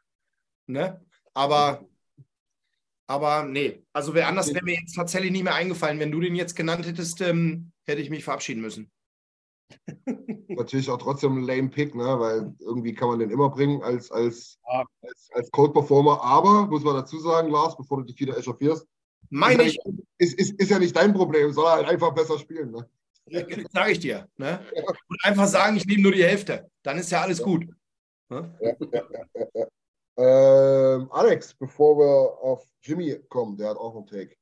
[0.66, 1.04] Ne?
[1.34, 1.84] Aber,
[3.08, 5.98] aber nee, also wer anders wäre mir jetzt tatsächlich nicht mehr eingefallen.
[5.98, 8.92] Wenn du den jetzt genannt hättest, ähm, hätte ich mich verabschieden müssen.
[10.48, 12.04] Natürlich auch trotzdem ein lame Pick, ne?
[12.04, 14.84] weil irgendwie kann man den immer bringen als, als, Ja.
[15.02, 16.22] als, als Code Performer.
[16.22, 18.86] Aber, muss man dazu sagen, Lars, bevor du dich wieder echauffierst,
[19.30, 22.12] Meine ist, ich, ja nicht- ist, ist, ist ja nicht dein Problem, soll halt einfach
[22.14, 22.70] besser spielen.
[22.70, 22.88] Ne?
[23.72, 24.28] sage ich dir.
[24.36, 24.60] Ne?
[25.08, 26.70] Und einfach sagen, ich nehme nur die Hälfte.
[26.84, 27.66] Dann ist ja alles gut.
[28.28, 28.56] Ne?
[30.18, 34.36] Ähm, Alex, bevor wir auf Jimmy kommen, der hat auch einen Take.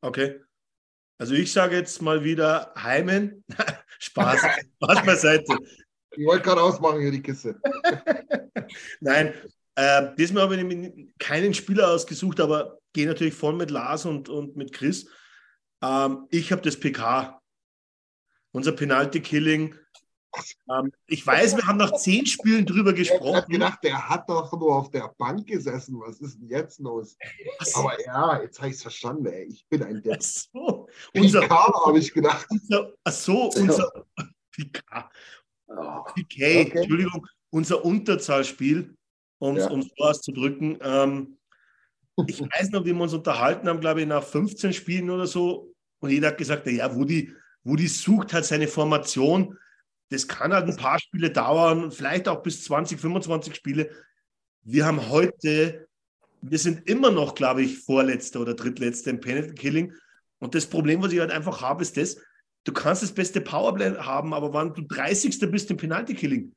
[0.00, 0.40] Okay.
[1.18, 3.44] Also ich sage jetzt mal wieder Heimen.
[3.98, 4.40] Spaß,
[4.82, 5.56] Spaß beiseite.
[6.10, 7.60] Ich wollte gerade ausmachen hier die Kiste.
[9.00, 9.34] Nein,
[9.74, 14.28] äh, diesmal habe ich nämlich keinen Spieler ausgesucht, aber gehe natürlich voll mit Lars und,
[14.28, 15.06] und mit Chris.
[15.82, 17.40] Ähm, ich habe das PK,
[18.52, 19.74] unser Penalty-Killing.
[20.70, 23.52] Ähm, ich weiß, wir haben nach zehn Spielen drüber Ich habe gesprochen.
[23.52, 25.98] gedacht, der hat doch nur auf der Bank gesessen.
[26.00, 27.16] Was ist denn jetzt los?
[27.74, 29.26] Aber ja, jetzt habe ich es verstanden.
[29.26, 29.44] Ey.
[29.44, 30.18] Ich bin ein Depp.
[30.18, 31.48] Ach so, unser, Unser
[31.86, 32.46] habe ich gedacht.
[32.50, 33.90] unser, ach so, unser
[34.52, 35.10] PK,
[35.68, 36.70] Oh, Okay.
[36.72, 38.94] Entschuldigung, unser Unterzahlspiel,
[39.38, 39.70] um es Ja.
[39.70, 40.78] so auszudrücken.
[40.80, 41.38] Ähm,
[42.26, 45.72] ich weiß noch, wie wir uns unterhalten haben, glaube ich, nach 15 Spielen oder so.
[46.00, 47.32] Und jeder hat gesagt, ja, Woody,
[47.64, 49.58] Woody sucht halt seine Formation.
[50.10, 53.90] Das kann halt ein paar Spiele dauern, vielleicht auch bis 20, 25 Spiele.
[54.62, 55.88] Wir haben heute,
[56.42, 59.92] wir sind immer noch, glaube ich, Vorletzter oder Drittletzter im Penalty Killing.
[60.38, 62.16] Und das Problem, was ich halt einfach habe, ist das,
[62.64, 65.38] du kannst das beste Powerplay haben, aber wenn du 30.
[65.50, 66.54] bist im Penalty Killing,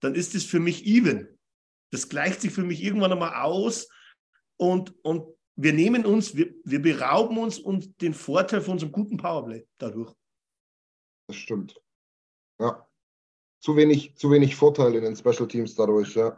[0.00, 1.38] dann ist das für mich even.
[1.90, 3.88] Das gleicht sich für mich irgendwann einmal aus
[4.56, 5.26] und, und
[5.56, 10.12] wir nehmen uns, wir, wir berauben uns und den Vorteil von unserem guten Powerplay dadurch.
[11.28, 11.80] Das stimmt.
[12.58, 12.86] Ja.
[13.62, 16.36] Zu wenig, zu wenig Vorteil in den Special Teams dadurch, ja.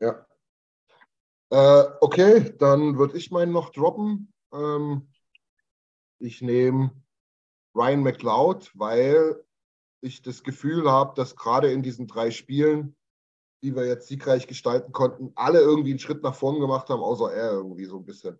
[0.00, 0.26] Ja.
[1.50, 4.32] Äh, okay, dann würde ich meinen noch droppen.
[4.52, 5.12] Ähm,
[6.18, 6.90] ich nehme
[7.74, 9.44] Ryan McLeod, weil
[10.00, 12.96] ich das Gefühl habe, dass gerade in diesen drei Spielen,
[13.62, 17.30] die wir jetzt siegreich gestalten konnten, alle irgendwie einen Schritt nach vorn gemacht haben, außer
[17.34, 18.38] er irgendwie so ein bisschen.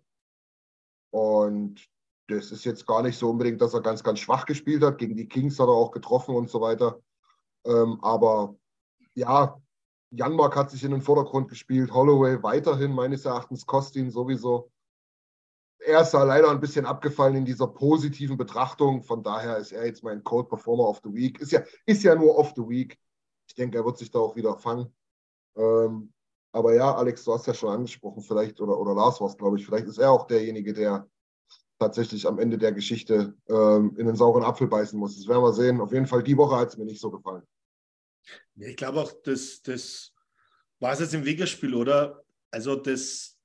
[1.11, 1.87] Und
[2.27, 4.97] das ist jetzt gar nicht so unbedingt, dass er ganz, ganz schwach gespielt hat.
[4.97, 6.99] Gegen die Kings hat er auch getroffen und so weiter.
[7.65, 8.55] Ähm, aber
[9.13, 9.59] ja,
[10.11, 11.93] Janmark hat sich in den Vordergrund gespielt.
[11.93, 14.71] Holloway weiterhin, meines Erachtens, Kostin sowieso.
[15.79, 19.03] Er ist da leider ein bisschen abgefallen in dieser positiven Betrachtung.
[19.03, 21.39] Von daher ist er jetzt mein Code Performer of the Week.
[21.39, 22.97] Ist ja, ist ja nur of the Week.
[23.47, 24.93] Ich denke, er wird sich da auch wieder fangen.
[25.55, 26.13] Ähm,
[26.51, 29.59] aber ja, Alex, du hast ja schon angesprochen, vielleicht, oder, oder Lars war es, glaube
[29.59, 31.07] ich, vielleicht ist er auch derjenige, der
[31.79, 35.15] tatsächlich am Ende der Geschichte ähm, in den sauren Apfel beißen muss.
[35.17, 35.79] Das werden wir sehen.
[35.81, 37.43] Auf jeden Fall die Woche hat es mir nicht so gefallen.
[38.55, 40.13] Ich glaube auch, das, das
[40.79, 42.23] war es jetzt im Wegerspiel, oder?
[42.51, 43.37] Also das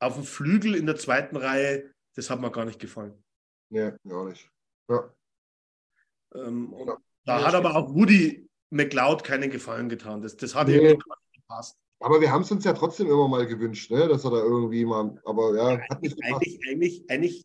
[0.00, 3.22] auf dem Flügel in der zweiten Reihe, das hat mir gar nicht gefallen.
[3.70, 4.50] Nee, ja nicht.
[4.90, 5.12] Ja.
[6.34, 6.96] Ähm, Ja.
[7.24, 10.22] da Ja, hat aber auch Woody McLeod keinen Gefallen getan.
[10.22, 10.74] Das, das hat Nee.
[10.76, 11.76] irgendwie gar nicht gepasst.
[12.00, 14.06] Aber wir haben es uns ja trotzdem immer mal gewünscht, ne?
[14.06, 16.34] dass er da irgendwie mal, aber ja, hat nicht gepasst.
[16.34, 17.44] Eigentlich, eigentlich, eigentlich,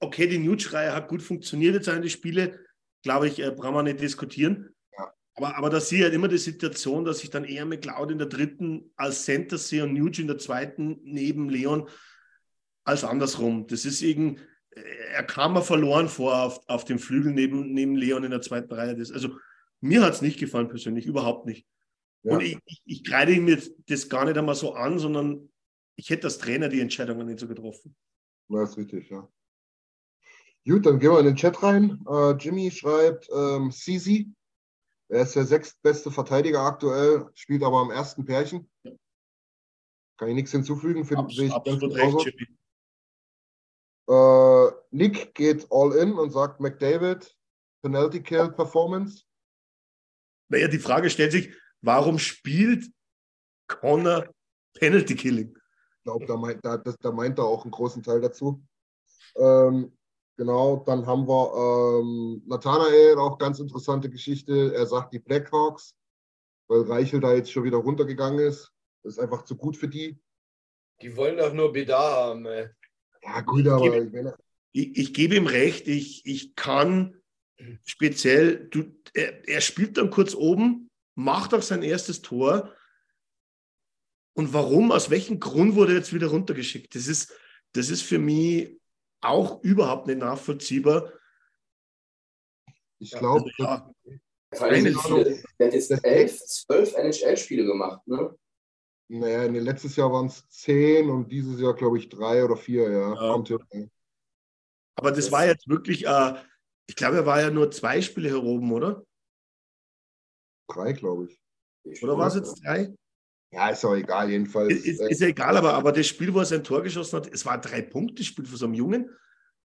[0.00, 2.60] okay, die Nuge-Reihe hat gut funktioniert jetzt an die Spiele,
[3.02, 4.74] glaube ich, äh, brauchen wir nicht diskutieren.
[4.98, 5.12] Ja.
[5.34, 8.18] Aber, aber da sehe ich halt immer die Situation, dass ich dann eher McLeod in
[8.18, 11.88] der dritten als Center sehe und Nugent in der zweiten neben Leon
[12.84, 13.66] als andersrum.
[13.66, 14.40] Das ist irgendwie,
[15.12, 18.72] er kam mal verloren vor auf, auf dem Flügel neben, neben Leon in der zweiten
[18.72, 18.96] Reihe.
[18.96, 19.36] Das, also
[19.80, 21.66] mir hat es nicht gefallen persönlich, überhaupt nicht.
[22.22, 22.34] Ja.
[22.34, 25.48] Und ich, ich, ich kreide ihm jetzt das gar nicht einmal so an, sondern
[25.96, 27.96] ich hätte als Trainer die Entscheidungen nicht so getroffen.
[28.48, 29.28] Das ist richtig, ja.
[30.66, 32.00] Gut, dann gehen wir in den Chat rein.
[32.06, 34.34] Uh, Jimmy schreibt, ähm, Sisi
[35.08, 38.68] er ist der sechstbeste Verteidiger aktuell, spielt aber am ersten Pärchen.
[40.18, 41.04] Kann ich nichts hinzufügen.
[41.04, 42.34] Finde ich absolut recht,
[44.08, 47.36] äh, Nick geht all in und sagt McDavid,
[47.82, 49.24] Penalty Kill Performance.
[50.48, 51.52] Naja, die Frage stellt sich,
[51.82, 52.88] warum spielt
[53.68, 54.32] Connor
[54.74, 55.56] Penalty Killing?
[55.56, 58.64] Ich glaube, da meint, da, da meint er auch einen großen Teil dazu.
[59.36, 59.96] Ähm,
[60.36, 64.74] Genau, dann haben wir ähm, Nathanael, auch ganz interessante Geschichte.
[64.74, 65.94] Er sagt die Blackhawks,
[66.68, 68.70] weil Reichel da jetzt schon wieder runtergegangen ist.
[69.02, 70.18] Das ist einfach zu gut für die.
[71.00, 72.68] Die wollen doch nur Bedar haben, ey.
[73.22, 73.84] Ja, gut, aber.
[73.86, 74.36] Ich gebe,
[74.72, 77.16] ich, ich gebe ihm recht, ich, ich kann
[77.84, 78.84] speziell, du,
[79.14, 82.74] er, er spielt dann kurz oben, macht auch sein erstes Tor.
[84.34, 86.94] Und warum, aus welchem Grund wurde er jetzt wieder runtergeschickt?
[86.94, 87.32] Das ist,
[87.72, 88.78] das ist für mich
[89.26, 91.12] auch überhaupt nicht nachvollziehbar.
[92.98, 93.92] Ich glaube, ja,
[94.50, 95.24] also, ja.
[95.58, 98.36] er hat jetzt elf, zwölf NHL-Spiele gemacht, ne?
[99.08, 102.90] Naja, nee, letztes Jahr waren es zehn und dieses Jahr, glaube ich, drei oder vier,
[102.90, 103.14] ja.
[103.14, 103.88] ja.
[104.96, 106.34] Aber das, das war jetzt wirklich, äh,
[106.88, 109.04] ich glaube, er war ja nur zwei Spiele hier oben, oder?
[110.68, 112.02] Drei, glaube ich.
[112.02, 112.92] Oder war es jetzt drei?
[113.52, 114.72] Ja, ist auch egal, jedenfalls.
[114.72, 117.46] Ist, ist ja egal, aber, aber das Spiel, wo er sein Tor geschossen hat, es
[117.46, 119.10] war ein Drei-Punkte-Spiel von so einem Jungen.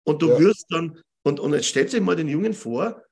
[0.05, 0.39] Und du ja.
[0.39, 3.03] wirst dann, und, und jetzt stellt sich mal den Jungen vor,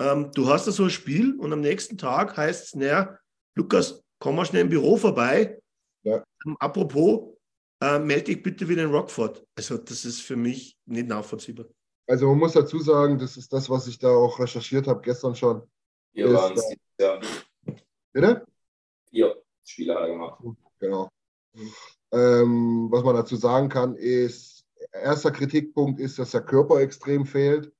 [0.00, 3.18] ähm, du hast da so ein Spiel und am nächsten Tag heißt es, naja,
[3.54, 5.60] Lukas, komm mal schnell im Büro vorbei.
[6.02, 6.24] Ja.
[6.46, 7.36] Ähm, apropos,
[7.82, 9.44] äh, melde dich bitte wieder in Rockford.
[9.56, 11.66] Also, das ist für mich nicht nachvollziehbar.
[12.06, 15.34] Also, man muss dazu sagen, das ist das, was ich da auch recherchiert habe gestern
[15.34, 15.62] schon.
[16.12, 17.20] Hier waren es, ja.
[18.12, 18.46] Bitte?
[19.10, 19.34] Ja.
[19.70, 20.42] Spieler gemacht.
[20.78, 21.08] Genau.
[22.12, 27.72] Ähm, was man dazu sagen kann, ist, erster Kritikpunkt ist, dass der Körper extrem fehlt.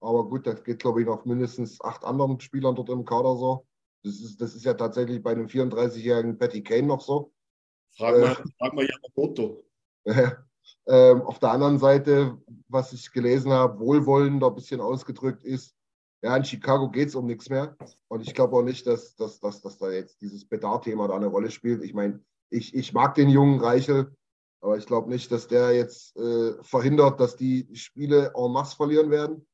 [0.00, 3.66] Aber gut, das geht, glaube ich, noch mindestens acht anderen Spielern dort im Kader so.
[4.02, 7.32] Das ist, das ist ja tatsächlich bei einem 34-jährigen Patty Kane noch so.
[7.96, 9.64] Frag mal, äh, frag mal Yamamoto.
[10.86, 12.38] ähm, auf der anderen Seite,
[12.68, 15.74] was ich gelesen habe, wohlwollender ein bisschen ausgedrückt ist,
[16.22, 17.76] ja, in Chicago geht es um nichts mehr.
[18.08, 21.26] Und ich glaube auch nicht, dass, dass, dass, dass da jetzt dieses Bedarf-Thema da eine
[21.26, 21.82] Rolle spielt.
[21.82, 22.20] Ich meine,
[22.50, 24.14] ich, ich mag den jungen Reichel,
[24.60, 29.10] aber ich glaube nicht, dass der jetzt äh, verhindert, dass die Spiele en masse verlieren
[29.10, 29.46] werden.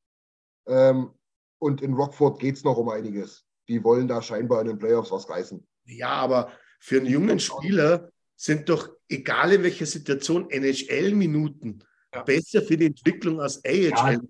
[0.67, 1.11] Ähm,
[1.59, 3.45] und in Rockford geht es noch um einiges.
[3.69, 5.67] Die wollen da scheinbar in den Playoffs was reißen.
[5.85, 11.85] Ja, aber für einen jungen Spieler sind doch, egal in welcher Situation, NHL-Minuten
[12.15, 12.23] ja.
[12.23, 13.91] besser für die Entwicklung als AHL.
[13.91, 14.21] Ja,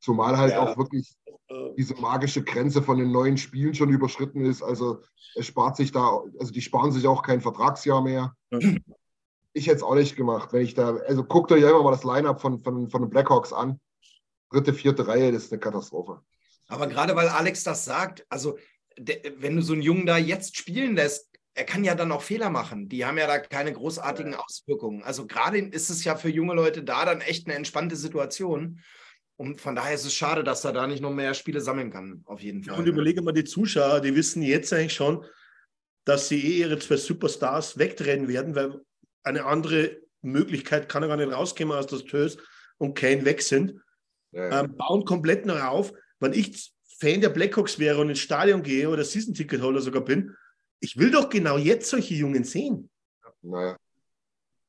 [0.00, 0.60] zumal halt ja.
[0.60, 1.16] auch wirklich
[1.76, 4.62] diese magische Grenze von den neuen Spielen schon überschritten ist.
[4.62, 5.02] Also
[5.34, 8.34] es spart sich da, also die sparen sich auch kein Vertragsjahr mehr.
[9.52, 12.04] Ich hätte es auch nicht gemacht, wenn ich da, also guckt euch einfach mal das
[12.04, 13.80] Line-Up von, von, von den Blackhawks an.
[14.50, 16.20] Dritte, vierte Reihe, das ist eine Katastrophe.
[16.68, 18.58] Aber gerade weil Alex das sagt, also
[19.38, 22.50] wenn du so einen Jungen da jetzt spielen lässt, er kann ja dann auch Fehler
[22.50, 22.88] machen.
[22.88, 25.02] Die haben ja da keine großartigen Auswirkungen.
[25.02, 28.80] Also gerade ist es ja für junge Leute da dann echt eine entspannte Situation.
[29.36, 32.22] Und von daher ist es schade, dass er da nicht noch mehr Spiele sammeln kann,
[32.24, 32.78] auf jeden Fall.
[32.78, 35.24] Und überlege mal, die Zuschauer, die wissen jetzt eigentlich schon,
[36.04, 38.80] dass sie eh ihre zwei Superstars wegtrennen werden, weil
[39.24, 42.38] eine andere Möglichkeit kann er gar nicht rauskommen, als dass Tös
[42.78, 43.80] und Kane weg sind.
[44.32, 44.60] Ja.
[44.60, 45.92] Ähm, bauen komplett noch auf.
[46.18, 50.34] Wenn ich Fan der Blackhawks wäre und ins Stadion gehe oder Season-Ticket-Holder sogar bin,
[50.80, 52.88] ich will doch genau jetzt solche Jungen sehen.
[53.42, 53.76] Naja.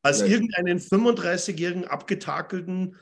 [0.02, 0.34] Als naja.
[0.34, 2.98] irgendeinen 35-jährigen abgetakelten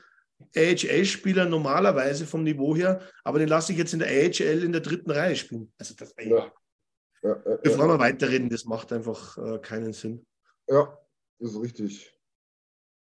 [0.56, 4.82] AHL-Spieler normalerweise vom Niveau her, aber den lasse ich jetzt in der AHL in der
[4.82, 5.72] dritten Reihe spielen.
[5.78, 6.52] Also das, ey, ja.
[7.24, 10.26] Ja, ja, Bevor wir weiterreden, das macht einfach äh, keinen Sinn.
[10.68, 10.96] Ja,
[11.40, 12.16] das ist richtig.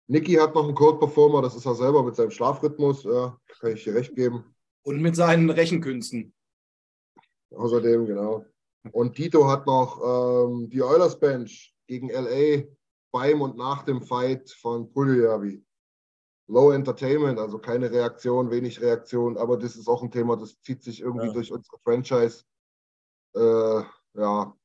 [0.07, 3.83] Niki hat noch einen Code-Performer, das ist er selber mit seinem Schlafrhythmus, ja, kann ich
[3.83, 4.55] dir recht geben.
[4.83, 6.33] Und mit seinen Rechenkünsten.
[7.51, 8.45] Außerdem, genau.
[8.91, 12.63] Und Tito hat noch ähm, die Oilers Bench gegen LA
[13.11, 15.63] beim und nach dem Fight von Puljujavi.
[16.49, 20.81] Low Entertainment, also keine Reaktion, wenig Reaktion, aber das ist auch ein Thema, das zieht
[20.81, 21.33] sich irgendwie ja.
[21.33, 22.43] durch unsere Franchise.
[23.35, 23.83] Äh,
[24.15, 24.57] ja.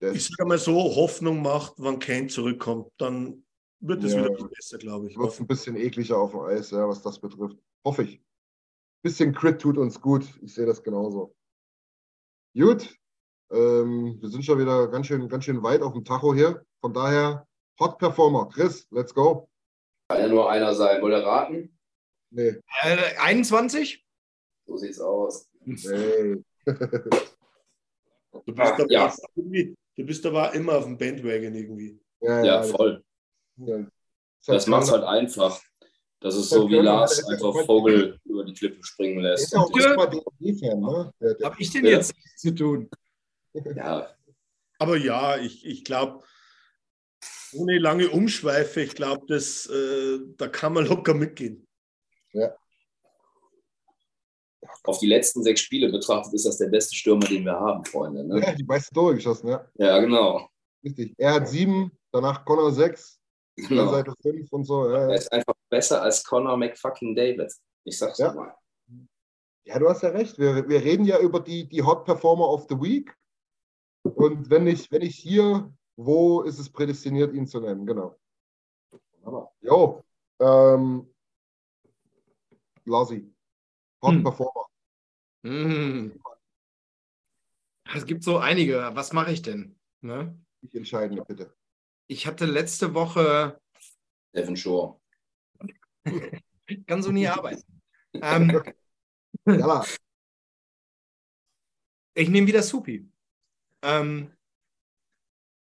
[0.00, 3.44] Ich sage mal so, Hoffnung macht, wann Kane zurückkommt, dann
[3.80, 4.24] wird es ja.
[4.24, 5.18] wieder besser, glaube ich.
[5.18, 7.58] Wird es ein bisschen ekliger auf dem Eis, ja, was das betrifft.
[7.84, 8.18] Hoffe ich.
[8.18, 10.24] Ein bisschen Crit tut uns gut.
[10.42, 11.34] Ich sehe das genauso.
[12.54, 12.96] Gut,
[13.50, 16.64] ähm, wir sind schon wieder ganz schön, ganz schön weit auf dem Tacho hier.
[16.80, 17.48] Von daher,
[17.80, 18.48] Hot Performer.
[18.48, 19.48] Chris, let's go.
[20.08, 21.02] Kann ja nur einer sein.
[21.02, 21.78] Wollt ihr raten?
[22.30, 22.56] Nee.
[22.82, 24.04] Äh, 21?
[24.66, 25.50] So sieht's aus.
[25.64, 26.42] Nee.
[28.44, 29.14] Du bist, aber, ja.
[29.34, 32.00] du bist aber immer auf dem Bandwagon irgendwie.
[32.20, 33.02] ja, Ja, voll.
[33.56, 33.86] Ja.
[34.46, 35.60] Das macht's halt einfach.
[36.20, 39.44] Das ist so wie Lars einfach Vogel über die Klippen springen lässt.
[39.44, 41.12] ist auch DFB-Fan, ne?
[41.42, 42.90] Hab ich denn jetzt nichts zu tun?
[43.74, 44.14] Ja,
[44.78, 46.22] Aber ja, ich, ich glaube,
[47.54, 51.66] ohne lange Umschweife, ich glaube, das, äh, da kann man locker mitgehen.
[54.84, 58.24] auf die letzten sechs Spiele betrachtet ist das der beste Stürmer, den wir haben, Freunde.
[58.24, 58.40] Ne?
[58.40, 59.66] ja, die meisten Tore geschossen, ja.
[59.74, 60.48] Ja, genau.
[60.82, 61.14] Richtig.
[61.18, 63.20] Er hat sieben, danach Connor sechs,
[63.56, 63.90] dann genau.
[63.90, 64.88] Seite fünf und so.
[64.90, 65.14] Ja, Er ja.
[65.14, 67.52] ist einfach besser als Connor McFucking David.
[67.84, 68.32] Ich sag's Ja.
[68.32, 68.54] mal.
[69.64, 70.38] ja, du hast ja recht.
[70.38, 73.14] Wir, wir reden ja über die, die Hot Performer of the Week.
[74.02, 77.84] Und wenn ich, wenn ich hier, wo ist es prädestiniert, ihn zu nennen?
[77.84, 78.16] Genau.
[79.20, 79.52] Wunderbar.
[79.60, 80.04] Jo,
[80.38, 81.12] ähm,
[82.84, 83.34] Lassi.
[84.00, 84.22] Hot Hm.
[84.22, 84.66] Performer.
[85.44, 86.20] Hm.
[87.92, 88.90] Es gibt so einige.
[88.94, 89.76] Was mache ich denn?
[90.00, 90.38] Ne?
[90.62, 91.52] Ich entscheide, bitte.
[92.06, 93.60] Ich hatte letzte Woche,
[94.34, 95.00] Devin Shore.
[96.86, 97.62] kann so nie arbeiten.
[98.14, 98.62] Ähm,
[99.46, 99.84] Ja,
[102.14, 103.08] ich nehme wieder Supi.
[103.82, 104.32] Ähm,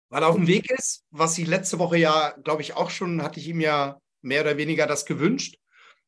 [0.08, 3.22] weil er auf dem Weg ist, was ich letzte Woche ja, glaube ich, auch schon,
[3.22, 5.58] hatte ich ihm ja mehr oder weniger das gewünscht.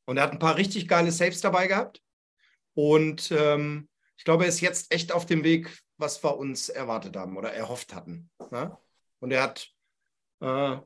[0.04, 2.02] Und er hat ein paar richtig geile Saves dabei gehabt.
[2.74, 7.16] Und ähm, ich glaube, er ist jetzt echt auf dem Weg, was wir uns erwartet
[7.16, 8.30] haben oder erhofft hatten.
[8.50, 8.76] Ne?
[9.20, 9.68] Und er hat
[10.40, 10.78] äh,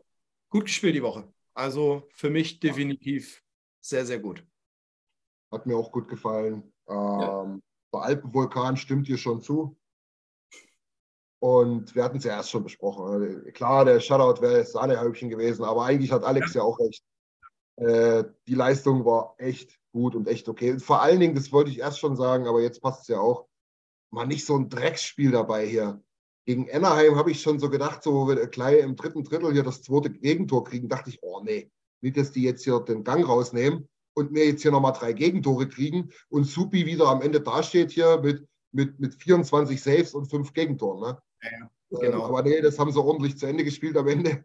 [0.48, 1.32] gut gespielt die Woche.
[1.54, 3.42] Also für mich definitiv
[3.80, 4.44] sehr, sehr gut.
[5.50, 6.72] hat mir auch gut gefallen.
[6.88, 7.58] Ähm, Ja.
[7.94, 9.76] Der Alpenvulkan stimmt hier schon zu.
[11.42, 13.46] Und wir hatten es ja erst schon besprochen.
[13.48, 17.02] Äh, Klar, der Shutout wäre das Sahnehäubchen gewesen, aber eigentlich hat Alex ja, auch recht.
[17.78, 20.70] Äh, die Leistung war echt gut und echt okay.
[20.70, 23.18] Und vor allen Dingen, das wollte ich erst schon sagen, aber jetzt passt es ja
[23.18, 23.48] auch,
[24.12, 26.00] mal nicht so ein Drecksspiel dabei hier.
[26.46, 29.64] Gegen Anaheim habe ich schon so gedacht, so wenn wir gleich im dritten Drittel hier
[29.64, 33.26] das zweite Gegentor kriegen, dachte ich, oh nee, nicht, dass die jetzt hier den Gang
[33.26, 37.90] rausnehmen und mir jetzt hier nochmal drei Gegentore kriegen und Supi wieder am Ende dasteht
[37.90, 41.00] hier mit, mit, mit 24 Saves und fünf Gegentoren.
[41.00, 41.18] Ne?
[41.42, 41.68] Ja, Ähm,
[42.00, 42.24] genau.
[42.26, 44.44] aber nee, das haben sie ordentlich zu Ende gespielt am Ende.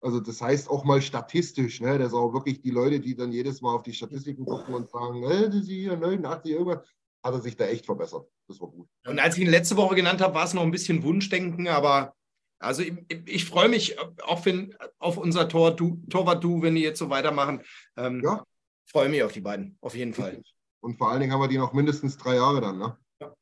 [0.00, 1.96] Also das heißt auch mal statistisch, ne?
[1.98, 4.90] Das ist auch wirklich die Leute, die dann jedes Mal auf die Statistiken gucken und
[4.90, 6.78] sagen, äh, ist hier 89 irgendwas,
[7.22, 8.28] hat er sich da echt verbessert.
[8.48, 8.88] Das war gut.
[9.06, 12.16] Und als ich ihn letzte Woche genannt habe, war es noch ein bisschen Wunschdenken, aber
[12.58, 12.94] also ich,
[13.26, 17.62] ich freue mich, auch wenn auf unser Tor, du, Torwart-Du, wenn die jetzt so weitermachen.
[17.96, 18.44] Ähm, Ja.
[18.86, 20.42] Freue mich auf die beiden, auf jeden Fall.
[20.80, 22.98] Und vor allen Dingen haben wir die noch mindestens drei Jahre dann, ne?
[23.20, 23.34] Ja.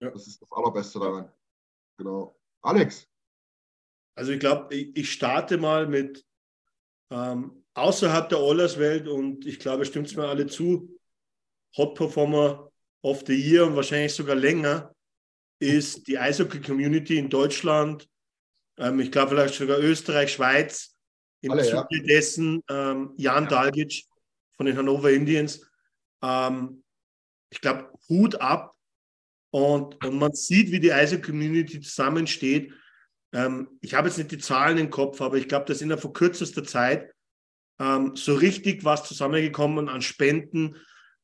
[0.00, 0.10] Ja.
[0.10, 1.30] Das ist das Allerbeste daran.
[2.00, 2.34] Genau.
[2.62, 3.06] Alex,
[4.14, 6.24] Also ich glaube, ich, starte mal mit
[7.10, 10.98] ähm, außerhalb der Oilers-Welt und ich glaube, stimmt es mir alle zu,
[11.76, 12.72] Hot Performer
[13.02, 14.94] of the Year und wahrscheinlich sogar länger
[15.58, 18.08] ist die Eishockey-Community in Deutschland,
[18.78, 20.96] ähm, ich glaube vielleicht sogar Österreich, Schweiz,
[21.42, 21.86] im Alle, ja.
[21.86, 24.04] Zuge dessen ähm, Jan Dalgic
[24.56, 25.70] von den Hannover Indians.
[26.22, 26.82] Ähm,
[27.50, 28.74] ich glaube, Hut ab
[29.50, 32.72] und, und man sieht, wie die Eishockey-Community zusammensteht.
[33.32, 36.12] Ähm, ich habe jetzt nicht die Zahlen im Kopf, aber ich glaube, dass innerhalb von
[36.12, 37.12] kürzester Zeit
[37.80, 40.76] ähm, so richtig was zusammengekommen an Spenden.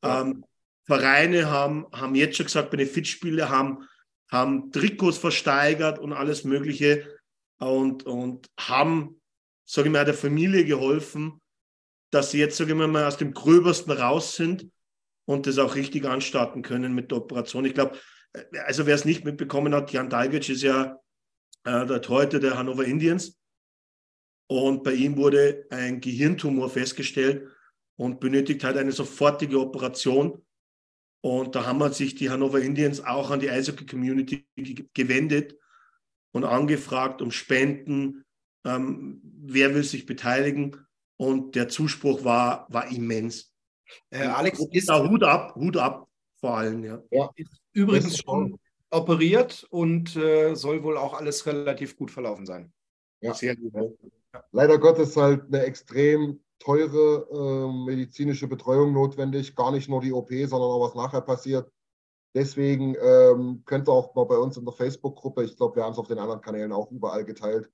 [0.02, 0.22] Ja.
[0.22, 0.44] Ähm,
[0.84, 3.88] Vereine haben, haben jetzt schon gesagt, Benefizspiele haben,
[4.30, 7.18] haben Trikots versteigert und alles Mögliche
[7.58, 9.20] und, und haben,
[9.64, 11.40] sage ich mal, der Familie geholfen,
[12.12, 14.70] dass sie jetzt, sage ich mal, aus dem Gröbersten raus sind
[15.26, 17.64] und das auch richtig anstarten können mit der Operation.
[17.64, 17.98] Ich glaube,
[18.64, 21.00] also wer es nicht mitbekommen hat, Jan Dalgic ist ja
[21.64, 23.38] äh, der Torhüter der Hannover Indians
[24.48, 27.48] und bei ihm wurde ein Gehirntumor festgestellt
[27.96, 30.44] und benötigt halt eine sofortige Operation.
[31.22, 35.58] Und da haben sich die Hannover Indians auch an die Eishockey-Community ge- gewendet
[36.32, 38.24] und angefragt um Spenden,
[38.64, 40.86] ähm, wer will sich beteiligen.
[41.18, 43.52] Und der Zuspruch war, war immens.
[44.10, 46.08] Äh, Alex ist Ja, Hut ab, Hut ab
[46.38, 47.02] vor allem, ja.
[47.76, 48.58] Übrigens schon
[48.90, 52.72] operiert und äh, soll wohl auch alles relativ gut verlaufen sein.
[53.20, 53.32] Ja.
[54.52, 59.54] Leider Gottes halt eine extrem teure ähm, medizinische Betreuung notwendig.
[59.54, 61.70] Gar nicht nur die OP, sondern auch was nachher passiert.
[62.34, 65.92] Deswegen ähm, könnt ihr auch mal bei uns in der Facebook-Gruppe, ich glaube, wir haben
[65.92, 67.70] es auf den anderen Kanälen auch überall geteilt,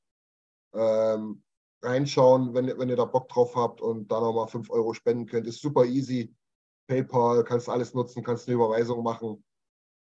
[0.75, 1.43] ähm,
[1.83, 5.27] reinschauen, wenn, ihr- wenn ihr da Bock drauf habt und da nochmal 5 Euro spenden
[5.27, 5.47] könnt.
[5.49, 6.33] Ist super easy.
[6.89, 9.45] PayPal, kannst alles nutzen, kannst eine Überweisung machen.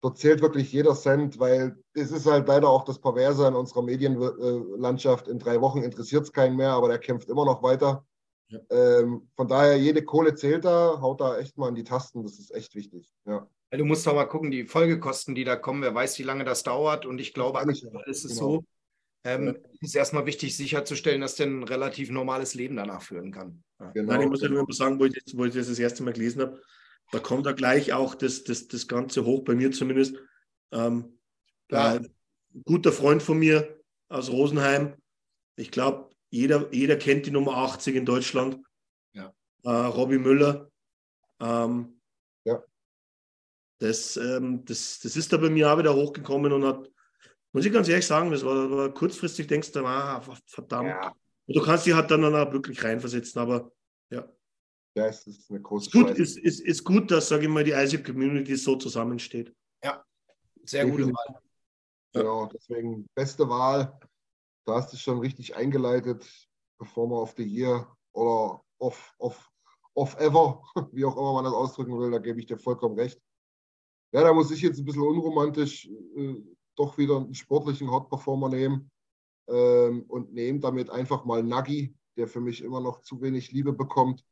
[0.01, 3.83] Dort zählt wirklich jeder Cent, weil es ist halt leider auch das Perverse in unserer
[3.83, 5.29] Medienlandschaft.
[5.29, 8.05] In drei Wochen interessiert es keinen mehr, aber der kämpft immer noch weiter.
[8.49, 8.59] Ja.
[8.71, 12.39] Ähm, von daher, jede Kohle zählt da, haut da echt mal in die Tasten, das
[12.39, 13.11] ist echt wichtig.
[13.25, 13.47] Ja.
[13.71, 16.65] Du musst doch mal gucken, die Folgekosten, die da kommen, wer weiß, wie lange das
[16.65, 17.07] dauert.
[17.07, 17.61] Und ich glaube,
[18.07, 18.41] ist es genau.
[18.41, 18.65] so,
[19.23, 23.63] ähm, ist erstmal wichtig sicherzustellen, dass der ein relativ normales Leben danach führen kann.
[23.79, 23.91] Ja.
[23.93, 24.13] Genau.
[24.13, 26.03] Nein, ich muss ja nur mal sagen, wo ich, das, wo ich das das erste
[26.03, 26.61] Mal gelesen habe,
[27.13, 30.17] da kommt da gleich auch das, das, das Ganze hoch, bei mir zumindest.
[30.73, 31.19] Ähm,
[31.71, 31.95] Ja.
[31.95, 32.13] ein
[32.65, 34.95] guter Freund von mir aus Rosenheim,
[35.57, 38.59] ich glaube, jeder, jeder kennt die Nummer 80 in Deutschland.
[39.13, 39.33] Ja.
[39.65, 40.71] Äh, Robbie Müller.
[41.41, 42.01] Ähm,
[42.45, 42.63] Ja.
[43.79, 46.91] Das, ähm, das, das ist da bei mir auch wieder hochgekommen und hat,
[47.53, 50.89] muss ich ganz ehrlich sagen, das war, war kurzfristig, denkst du, ah, verdammt.
[50.91, 51.15] Ja.
[51.47, 53.73] Und du kannst dich halt dann auch wirklich reinversetzen, aber
[54.11, 54.29] ja.
[54.95, 57.65] Ja, es ist eine große Ist gut, ist, ist, ist gut, dass, sage ich mal,
[57.65, 59.55] die ISIP-Community so zusammensteht.
[60.65, 61.07] Sehr gute.
[61.07, 61.43] Wahl.
[62.13, 63.99] Genau, deswegen beste Wahl.
[64.65, 66.25] Da hast du schon richtig eingeleitet,
[66.79, 69.51] wir auf the year oder off, off,
[69.95, 70.63] off ever,
[70.93, 73.21] wie auch immer man das ausdrücken will, da gebe ich dir vollkommen recht.
[74.13, 76.43] Ja, da muss ich jetzt ein bisschen unromantisch äh,
[76.77, 78.91] doch wieder einen sportlichen Hot Performer nehmen
[79.49, 83.73] ähm, und nehme damit einfach mal Nagi, der für mich immer noch zu wenig Liebe
[83.73, 84.25] bekommt.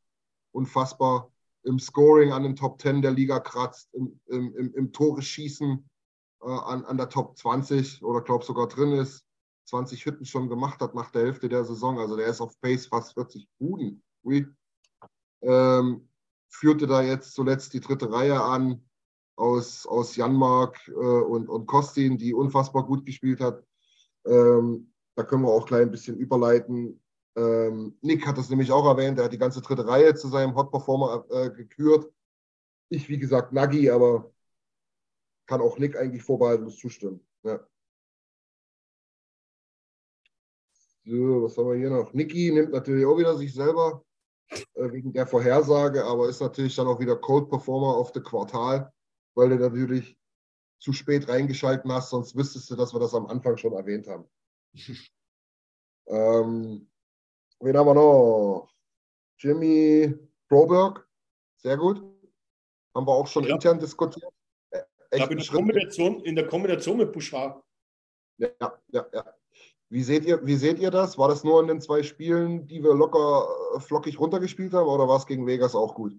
[0.51, 1.31] Unfassbar
[1.63, 5.89] im Scoring an den Top 10 der Liga kratzt, im, im, im, Tore schießen
[6.41, 9.25] äh, an, an der Top 20 oder glaube sogar drin ist,
[9.65, 11.99] 20 Hütten schon gemacht hat nach der Hälfte der Saison.
[11.99, 14.03] Also der ist auf Pace fast 40 Buden.
[15.41, 16.09] Ähm,
[16.49, 18.83] führte da jetzt zuletzt die dritte Reihe an
[19.35, 23.63] aus, aus Janmark äh, und, und Kostin, die unfassbar gut gespielt hat.
[24.25, 27.01] Ähm, da können wir auch gleich ein bisschen überleiten.
[27.35, 30.55] Ähm, Nick hat das nämlich auch erwähnt, er hat die ganze dritte Reihe zu seinem
[30.55, 32.11] Hot Performer äh, gekürt.
[32.89, 34.31] Ich, wie gesagt, Nagi, aber
[35.45, 37.25] kann auch Nick eigentlich vorbehaltlos zustimmen.
[37.43, 37.59] Ja.
[41.05, 42.13] So, was haben wir hier noch?
[42.13, 44.03] Niki nimmt natürlich auch wieder sich selber
[44.51, 48.91] äh, wegen der Vorhersage, aber ist natürlich dann auch wieder Cold Performer auf der Quartal,
[49.33, 50.17] weil du natürlich
[50.79, 54.25] zu spät reingeschalten hast, sonst wüsstest du, dass wir das am Anfang schon erwähnt haben.
[56.07, 56.88] ähm,
[57.61, 58.69] wen haben wir noch?
[59.37, 60.13] Jimmy
[60.47, 61.07] Broberg,
[61.57, 61.97] sehr gut.
[62.95, 63.55] Haben wir auch schon Ja.
[63.55, 64.31] intern diskutiert.
[64.71, 64.81] Äh,
[65.11, 65.45] Ich echt in, der.
[65.47, 67.63] Kombination- in der Kombination mit Bouchard.
[68.37, 68.49] Ja,
[68.91, 69.33] ja, ja.
[69.91, 71.17] Wie seht ihr, wie seht ihr das?
[71.17, 75.07] War das nur in den zwei Spielen, die wir locker äh, flockig runtergespielt haben, oder
[75.07, 76.13] war es gegen Vegas auch gut?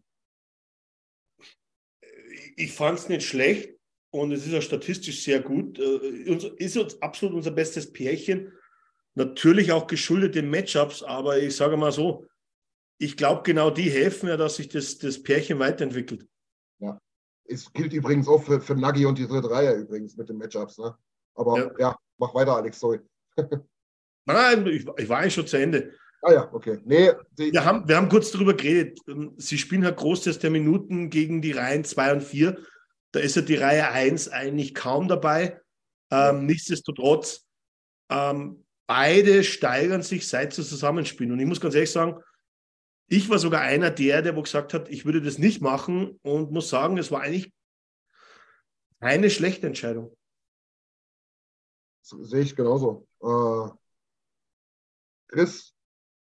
[2.57, 3.79] Ich fand es nicht schlecht
[4.13, 5.79] und es ist auch statistisch sehr gut.
[5.79, 8.53] Äh, Ist uns absolut unser bestes Pärchen.
[9.15, 12.27] Natürlich auch geschuldet den Matchups, aber ich sage mal so,
[12.99, 16.27] ich glaube, genau die helfen ja, dass sich das, das Pärchen weiterentwickelt.
[17.51, 20.79] Es gilt übrigens auch für, für Nagi und die dritte Reihe übrigens mit den Matchups.
[20.79, 20.95] Ne?
[21.35, 21.71] Aber Ja.
[21.79, 21.97] ja.
[22.17, 23.01] mach weiter, Alex, sorry.
[24.25, 25.93] Nein, ich, ich war eigentlich schon zu Ende.
[26.23, 26.79] Ah ja, okay.
[26.85, 29.01] Nee, Wir haben, wir haben kurz darüber geredet.
[29.39, 32.57] Sie spielen halt Großteils der Minuten gegen die Reihen 2 und 4.
[33.13, 35.61] Da ist ja die Reihe 1 eigentlich kaum dabei.
[36.13, 37.47] Ähm, Nichtsdestotrotz,
[38.11, 41.31] ähm, beide steigern sich, seit sie zusammenspielen.
[41.31, 42.21] Und ich muss ganz ehrlich sagen,
[43.07, 46.51] ich war sogar einer der, der wo gesagt hat, ich würde das nicht machen und
[46.51, 47.55] muss sagen, es war eigentlich
[48.99, 50.17] keine schlechte Entscheidung.
[52.03, 53.07] sehe ich genauso.
[53.23, 53.71] Äh,
[55.29, 55.73] Chris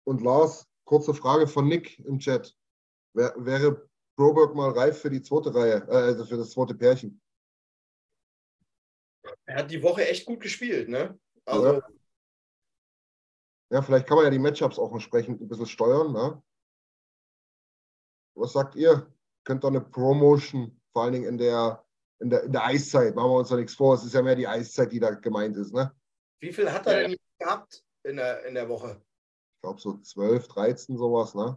[0.02, 2.56] und Lars, kurze Frage von Nick im Chat.
[3.14, 7.20] Wär, wäre Broberg mal reif für die zweite Reihe, äh, also für das zweite Pärchen?
[9.46, 11.16] Er hat die Woche echt gut gespielt, ne?
[11.44, 11.97] Also, Ja.
[13.70, 16.12] Ja, vielleicht kann man ja die Matchups auch entsprechend ein bisschen steuern.
[16.12, 16.42] Ne?
[18.34, 19.12] Was sagt ihr?
[19.44, 21.84] Könnt ihr eine Promotion, vor allen Dingen in der,
[22.20, 24.36] in der, in der Eiszeit, machen wir uns da nichts vor, es ist ja mehr
[24.36, 25.72] die Eiszeit, die da gemeint ist.
[25.72, 25.92] Ne?
[26.40, 29.02] wie viel hat er denn gehabt in der, in der Woche?
[29.56, 31.34] Ich glaube so 12, 13, sowas.
[31.34, 31.56] Ne?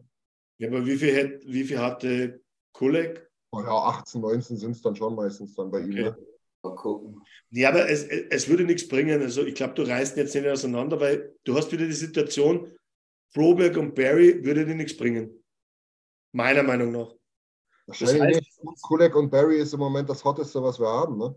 [0.59, 2.41] Ja, aber wie viel, hätt, wie viel hatte
[2.73, 3.29] Kulek?
[3.51, 5.91] Oh ja, 18, 19 sind es dann schon meistens dann bei ihm.
[5.91, 6.03] Okay.
[6.03, 6.17] Ne?
[6.63, 7.21] Mal gucken.
[7.49, 9.21] Ja, aber es, es würde nichts bringen.
[9.21, 12.71] Also ich glaube, du reißt jetzt nicht auseinander, weil du hast wieder die Situation,
[13.33, 15.43] Broberg und Barry würde dir nichts bringen.
[16.33, 17.13] Meiner Meinung nach.
[17.87, 18.81] Wahrscheinlich heißt- nicht.
[18.83, 21.17] Kulek und Barry ist im Moment das Hotteste, was wir haben.
[21.17, 21.35] Ne?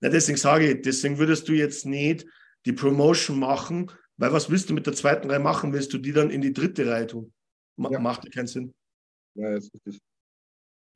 [0.00, 2.26] Na, deswegen sage ich, deswegen würdest du jetzt nicht
[2.66, 5.72] die Promotion machen, weil was willst du mit der zweiten Reihe machen?
[5.72, 7.32] Willst du die dann in die dritte Reihe tun?
[7.76, 7.98] Ma Ja.
[7.98, 8.74] Macht ja keinen Sinn.
[9.34, 10.00] Ja, ist richtig.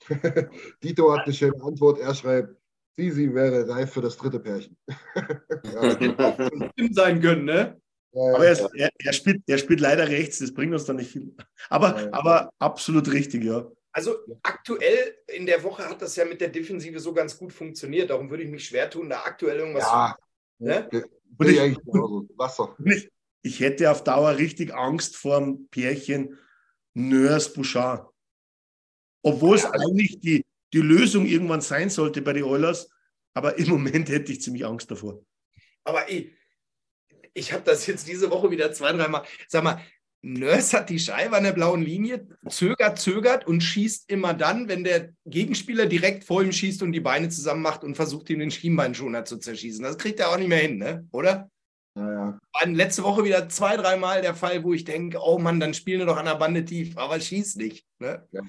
[0.82, 1.98] Dito hat eine schöne Antwort.
[1.98, 2.56] Er schreibt,
[3.00, 4.76] Sisi wäre reif für das dritte Pärchen.
[5.64, 6.50] ja,
[6.92, 7.80] sein können, ne?
[8.12, 10.96] ja, Aber er, ist, er, er, spielt, er spielt leider rechts, das bringt uns dann
[10.96, 11.34] nicht viel.
[11.68, 12.08] Aber, Ja.
[12.12, 13.66] aber absolut richtig, ja.
[13.92, 18.10] Also aktuell in der Woche hat das ja mit der Defensive so ganz gut funktioniert.
[18.10, 20.16] Darum würde ich mich schwer tun, da aktuell irgendwas Ja,
[20.58, 20.64] zu.
[20.64, 20.88] Ne?
[21.38, 22.28] bin ich eigentlich genauso.
[22.36, 22.76] Wasser.
[22.84, 23.10] Ich,
[23.42, 26.38] ich hätte auf Dauer richtig Angst vor dem Pärchen
[26.94, 28.08] Nurse Bouchard.
[29.22, 32.90] Obwohl es eigentlich die, die Lösung irgendwann sein sollte bei den Oilers,
[33.34, 35.22] aber im Moment hätte ich ziemlich Angst davor.
[35.84, 36.32] Aber ich,
[37.34, 39.24] ich habe das jetzt diese Woche wieder zwei, dreimal.
[39.48, 39.80] Sag mal,
[40.22, 44.84] Nurse hat die Scheibe an der blauen Linie, zögert, zögert und schießt immer dann, wenn
[44.84, 48.50] der Gegenspieler direkt vor ihm schießt und die Beine zusammen macht und versucht, ihm den
[48.50, 49.82] Schienbeinschoner zu zerschießen.
[49.82, 51.08] Das kriegt er auch nicht mehr hin, ne?
[51.12, 51.50] oder?
[51.94, 52.38] Naja.
[52.52, 56.00] War letzte Woche wieder zwei, dreimal der Fall, wo ich denke, oh Mann, dann spielen
[56.00, 57.86] wir doch an der Bande tief, aber schießt nicht.
[57.98, 58.26] Ne?
[58.30, 58.42] Ja.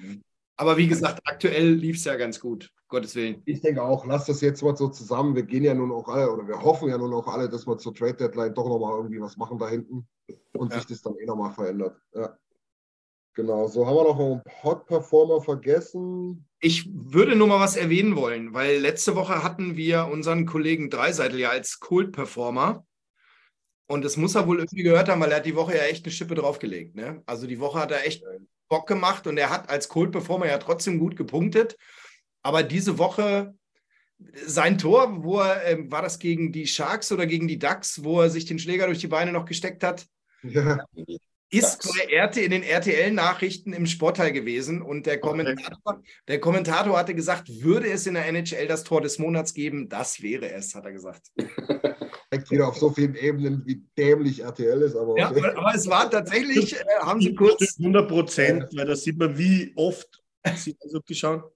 [0.62, 3.42] Aber wie gesagt, aktuell lief es ja ganz gut, Gottes Willen.
[3.46, 5.34] Ich denke auch, lass das jetzt mal so zusammen.
[5.34, 7.76] Wir gehen ja nun auch alle, oder wir hoffen ja nun auch alle, dass wir
[7.78, 10.06] zur Trade Deadline doch nochmal irgendwie was machen da hinten
[10.52, 10.78] und Ja.
[10.78, 12.00] sich das dann eh nochmal verändert.
[12.14, 12.38] Ja.
[13.34, 16.46] Genau, so haben wir noch einen Hot Performer vergessen.
[16.60, 21.40] Ich würde nur mal was erwähnen wollen, weil letzte Woche hatten wir unseren Kollegen Dreiseitel
[21.40, 22.86] ja als Kult-Performer.
[23.88, 26.04] Und das muss er wohl irgendwie gehört haben, weil er hat die Woche ja echt
[26.04, 26.94] eine Schippe draufgelegt.
[26.94, 27.20] Ne?
[27.26, 28.22] Also die Woche hat er echt
[28.68, 31.76] Bock gemacht und er hat als Kult-Performer ja trotzdem gut gepunktet.
[32.42, 33.54] Aber diese Woche
[34.46, 38.20] sein Tor, wo er, ähm, war das gegen die Sharks oder gegen die Ducks, wo
[38.20, 40.06] er sich den Schläger durch die Beine noch gesteckt hat?
[40.42, 40.84] Ja,
[41.52, 47.14] ist bei RT in den RTL-Nachrichten im Sportteil gewesen und der Kommentator, der Kommentator hatte
[47.14, 50.86] gesagt, würde es in der NHL das Tor des Monats geben, das wäre es, hat
[50.86, 51.30] er gesagt.
[52.32, 55.40] zeigt wieder auf so vielen Ebenen, wie dämlich RTL ist, aber Ja, okay.
[55.40, 59.36] aber, aber es war tatsächlich, äh, haben sie kurz, 100 Prozent, weil da sieht man,
[59.36, 60.22] wie oft
[60.56, 61.52] sie das abgeschaut.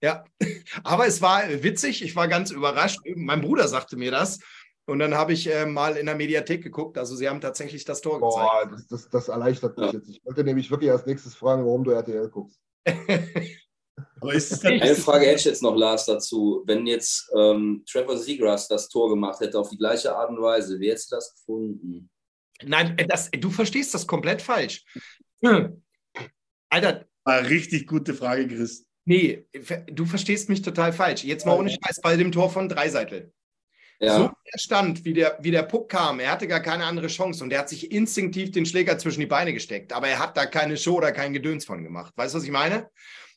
[0.00, 0.24] ja,
[0.84, 3.00] aber es war witzig, ich war ganz überrascht.
[3.16, 4.38] Mein Bruder sagte mir das
[4.86, 8.00] und dann habe ich äh, mal in der Mediathek geguckt, also sie haben tatsächlich das
[8.00, 8.50] Tor gezeigt.
[8.52, 9.98] Boah, das, das, das erleichtert mich Ja.
[9.98, 10.08] jetzt.
[10.08, 12.60] Ich wollte nämlich wirklich als nächstes fragen, warum du RTL guckst.
[14.20, 16.62] Aber ist es dann, Eine Frage hätte ich jetzt noch, Lars, dazu.
[16.66, 20.80] Wenn jetzt ähm, Trevor Seagrass das Tor gemacht hätte auf die gleiche Art und Weise,
[20.80, 22.10] wie hättest du das gefunden?
[22.62, 24.84] Nein, äh, das, du verstehst das komplett falsch.
[25.44, 25.82] Hm.
[26.70, 28.84] Alter, eine richtig gute Frage, Chris.
[29.06, 29.46] Nee,
[29.92, 31.24] du verstehst mich total falsch.
[31.24, 33.32] Jetzt mal ohne Scheiß bei dem Tor von Dreiseitel.
[34.00, 36.84] Ja, So wie er stand, wie der, wie der Puck kam, er hatte gar keine
[36.84, 40.18] andere Chance und er hat sich instinktiv den Schläger zwischen die Beine gesteckt, aber er
[40.18, 42.12] hat da keine Show oder kein Gedöns von gemacht.
[42.16, 42.88] Weißt du, was ich meine?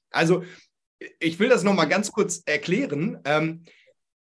[0.10, 0.44] Also,
[1.20, 3.20] ich will das nochmal ganz kurz erklären.
[3.26, 3.64] Ähm,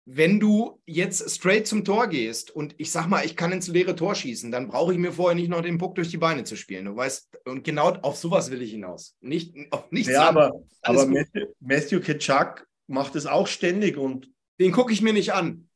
[0.07, 3.94] wenn du jetzt straight zum Tor gehst und ich sag mal, ich kann ins leere
[3.94, 6.57] Tor schießen, dann brauche ich mir vorher nicht noch den Puck durch die Beine zu
[6.57, 6.86] spielen.
[6.86, 9.16] Du weißt, und genau auf sowas will ich hinaus.
[9.20, 10.52] Nicht auf nichts Ja, aber,
[10.82, 11.07] aber.
[11.07, 14.28] Matthew, Matthew Kitschak macht es auch ständig und
[14.61, 15.69] Den gucke ich mir nicht an.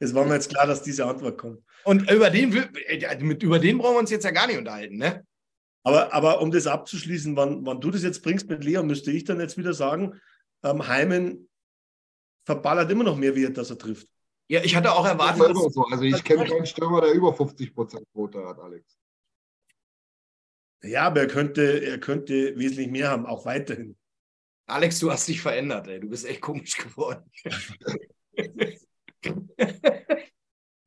[0.00, 1.62] Es war mir jetzt klar, dass diese Antwort kommt.
[1.84, 4.96] Und über den, äh, mit, über den brauchen wir uns jetzt ja gar nicht unterhalten,
[4.96, 5.24] ne?
[5.82, 9.24] Aber, aber um das abzuschließen, wann, wann du das jetzt bringst mit Leon, müsste ich
[9.24, 10.18] dann jetzt wieder sagen,
[10.62, 11.48] ähm, Heimen
[12.46, 14.08] verballert immer noch mehr Wert, dass er trifft.
[14.48, 15.84] Ja, ich hatte auch Das erwartet, ist immer dass, so.
[15.84, 18.98] Also ich kenne keinen Stürmer, der über 50% Quote hat, Alex.
[20.82, 23.96] Ja, aber er könnte, er könnte wesentlich mehr haben, auch weiterhin.
[24.66, 26.00] Alex, du hast dich verändert, ey.
[26.00, 27.30] Du bist echt komisch geworden.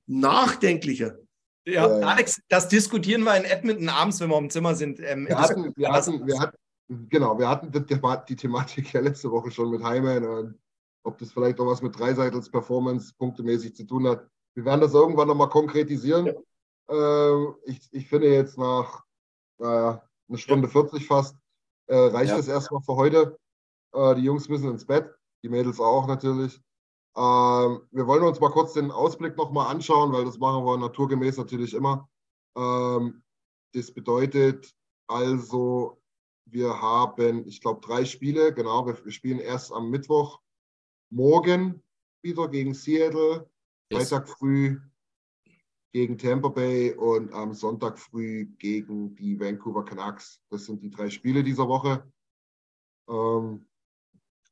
[0.05, 1.18] Nachdenklicher.
[1.65, 2.07] Ja, Ja, ja.
[2.07, 4.99] Alex, das diskutieren wir in Edmonton abends, wenn wir im Zimmer sind.
[5.01, 6.57] Ähm, Wir hatten, wir hatten, wir hatten,
[7.09, 10.59] genau, wir hatten die, Thema- die Thematik ja letzte Woche schon mit Heimann und
[11.03, 14.27] ob das vielleicht auch was mit Dreiseitels Performance punktemäßig zu tun hat.
[14.55, 16.31] Wir werden das irgendwann nochmal konkretisieren.
[16.89, 19.03] Ähm, ich, ich finde jetzt nach
[19.59, 21.35] naja, eine Stunde 40 fast
[21.88, 22.38] äh, reicht Ja.
[22.39, 23.38] es erstmal für heute.
[23.93, 25.09] Äh, die Jungs müssen ins Bett,
[25.43, 26.61] die Mädels auch natürlich.
[27.18, 31.38] Ähm, wir wollen uns mal kurz den Ausblick nochmal anschauen, weil das machen wir naturgemäß
[31.38, 32.07] natürlich immer.
[32.56, 33.23] Ähm,
[33.73, 34.73] das bedeutet
[35.07, 36.02] also,
[36.45, 38.53] wir haben, ich glaube, drei Spiele.
[38.53, 40.39] Genau, wir, wir spielen erst am Mittwoch
[41.10, 41.81] morgen
[42.22, 43.49] wieder gegen Seattle,
[43.89, 44.10] Yes.
[44.10, 44.80] Freitag früh
[45.94, 50.41] gegen Tampa Bay und am Sonntag früh gegen die Vancouver Canucks.
[50.49, 52.11] Das sind die drei Spiele dieser Woche.
[53.10, 53.66] Ähm,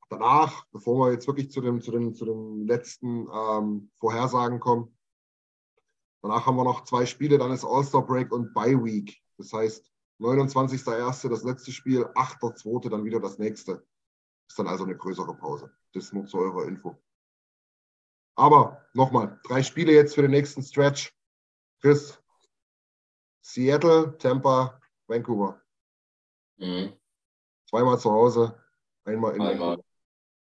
[0.10, 4.98] danach, bevor wir jetzt wirklich zu dem, zu den, zu den letzten ähm, Vorhersagen kommen,
[6.22, 9.22] danach haben wir noch zwei Spiele, dann ist All-Star Break und Bye Week.
[9.38, 11.30] Das heißt, 29.01.
[11.30, 12.90] das letzte Spiel, 8.02.
[12.90, 13.86] dann wieder das nächste.
[14.48, 15.72] Ist dann also eine größere Pause.
[15.94, 16.95] Das nur zu eurer Info.
[18.36, 21.14] Aber nochmal, drei Spiele jetzt für den nächsten Stretch.
[21.82, 22.22] Chris,
[23.41, 25.61] Seattle, Tampa, Vancouver.
[26.57, 26.94] mhm.
[27.69, 28.61] Zweimal zu Hause,
[29.06, 29.84] einmal in einmal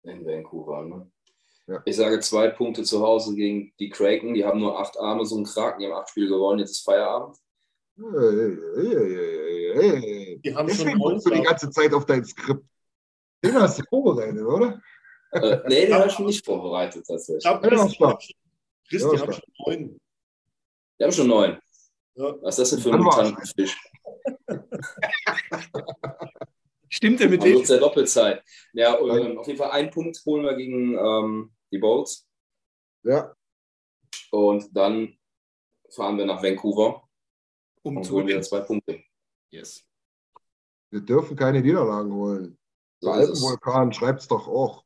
[0.08, 0.84] in Vancouver.
[0.84, 1.10] Ne?
[1.66, 1.82] Ja.
[1.84, 4.34] Ich sage zwei Punkte zu Hause gegen die Kraken.
[4.34, 5.80] Die haben nur acht Arme, so ein Kraken.
[5.80, 6.60] Die haben acht Spiele gewonnen.
[6.60, 7.36] Jetzt ist Feierabend.
[7.96, 8.04] Die
[10.54, 12.64] haben schon Deswegen guckst du die ganze Zeit auf dein Skript.
[13.42, 14.80] Den hast du vorbereitet, oder?
[15.32, 17.44] Äh, nee, den habe ich nicht vorbereitet tatsächlich.
[17.44, 17.58] Ja.
[17.58, 19.34] Christi Ja, hat stark.
[19.34, 20.00] schon neun.
[20.98, 21.58] Wir haben schon neun.
[22.14, 22.34] Ja.
[22.42, 23.02] Was ist das denn für ein.
[23.02, 23.76] Mutantenfisch?
[26.96, 27.58] Stimmt der mit Haben dem?
[27.58, 28.42] uns ja Doppelzeit.
[28.72, 32.26] Ja, ähm, auf jeden Fall einen Punkt holen wir gegen ähm, die Bolts.
[33.02, 33.34] Ja,
[34.30, 35.16] Und dann
[35.90, 37.02] fahren wir nach Vancouver
[37.82, 39.00] Um und zu holen wieder zwei Punkte.
[39.50, 39.84] Yes.
[40.90, 42.58] wir dürfen keine Niederlagen holen.
[43.00, 43.20] So Der.
[43.20, 44.84] Alpenvulkan schreibt es doch auch.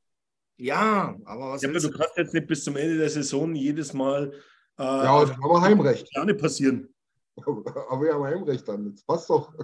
[0.59, 3.95] Ja, aber was Ja, aber du kannst jetzt nicht bis zum Ende der Saison jedes
[3.95, 4.33] Mal
[4.79, 6.09] äh, Ja, wir Heimrecht.
[6.09, 6.93] Sterne passieren.
[7.37, 8.93] Aber wir haben Heimrecht dann.
[8.93, 9.55] Das passt doch.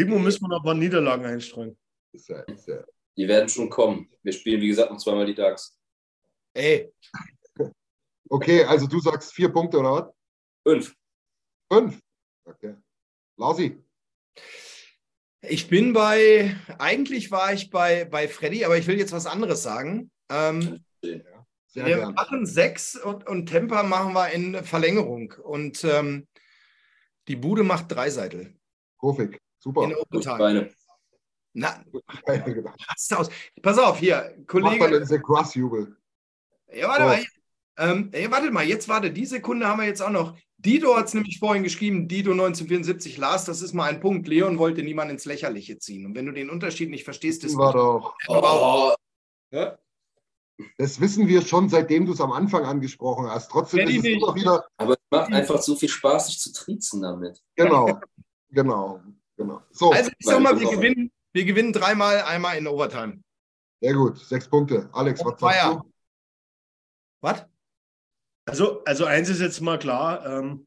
[0.00, 1.76] Irgendwo müssen wir noch ein paar Niederlagen einstreuen.
[2.12, 2.82] Ist ja, ist ja.
[3.16, 4.08] Die werden schon kommen.
[4.22, 5.78] Wir spielen, wie gesagt, noch zweimal die Ducks.
[6.54, 6.90] Ey,
[8.30, 10.14] Okay, also du sagst vier Punkte oder was?
[10.64, 10.94] Fünf.
[11.70, 12.00] Fünf.
[12.44, 12.76] Okay.
[13.36, 13.82] Larsi.
[15.42, 19.64] ich bin bei, eigentlich war ich bei, bei Freddy, aber ich will jetzt was anderes
[19.64, 20.12] sagen.
[20.30, 21.24] Ähm, Sehr
[21.86, 22.14] wir gern.
[22.14, 25.34] machen sechs und, und Temper machen wir in Verlängerung.
[25.42, 26.28] Und ähm,
[27.26, 28.56] die Bude macht Dreiseitel
[28.96, 29.40] Kofik.
[29.60, 29.84] Super.
[29.84, 30.38] in Overtime.
[30.38, 30.70] Beine.
[31.52, 31.82] Na,
[32.24, 33.28] passt aus.
[33.62, 34.78] Pass auf, hier, Mach Kollege.
[34.80, 35.96] dann den The Grass-Jubel.
[36.72, 37.08] Ja, warte So.
[37.08, 37.24] mal.
[37.78, 40.36] Ähm, ey, warte mal, jetzt warte, die Sekunde haben wir jetzt auch noch.
[40.58, 44.28] Dido hat es nämlich vorhin geschrieben, Dido 1974, Lars, das ist mal ein Punkt.
[44.28, 46.04] Leon wollte niemand ins Lächerliche ziehen.
[46.04, 48.14] Und wenn du den Unterschied nicht verstehst, ist War doch.
[48.28, 48.92] Oh,
[49.50, 49.78] ja?
[50.76, 53.50] Das wissen wir schon, seitdem du es am Anfang angesprochen hast.
[53.50, 54.22] Trotzdem ist es nicht.
[54.22, 54.62] immer wieder.
[54.76, 57.40] aber es macht einfach so viel Spaß, sich zu triezen damit.
[57.56, 57.98] Genau.
[58.52, 59.00] Genau.
[59.40, 59.62] Genau.
[59.70, 63.22] So, Also ich sag mal, wir gewinnen, wir gewinnen dreimal, einmal in Overtime.
[63.80, 64.18] sehr gut.
[64.18, 64.90] Sechs Punkte.
[64.92, 65.92] Alex, was sagst du?
[67.22, 67.46] Was?
[68.46, 70.66] Also, also eins ist jetzt mal klar, ähm,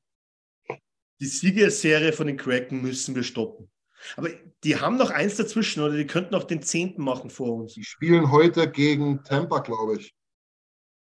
[1.20, 3.70] die Siegerserie von den Kraken müssen wir stoppen.
[4.16, 4.30] Aber
[4.64, 7.76] die haben noch eins dazwischen oder die könnten noch den zehnten machen vor uns.
[7.76, 10.16] Die spielen heute gegen Tampa, glaube ich.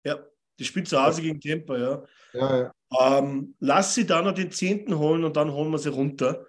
[0.04, 0.24] Ja,
[0.60, 2.06] die spielt zu Hause gegen Tampa, ja.
[2.34, 2.74] Ja, ja.
[3.00, 6.46] Ähm, lass sie da noch den zehnten holen und dann holen wir sie runter.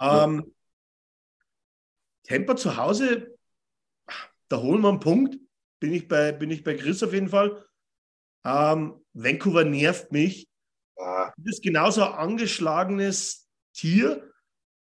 [0.00, 0.54] Ähm,
[2.24, 3.38] Tampa zu Hause,
[4.48, 5.36] da holen wir einen Punkt.
[5.80, 7.64] Bin ich bei, bin ich bei Chris auf jeden Fall.
[8.44, 10.48] Ähm, Vancouver nervt mich.
[10.96, 14.32] Ah, Das ist genauso ein angeschlagenes Tier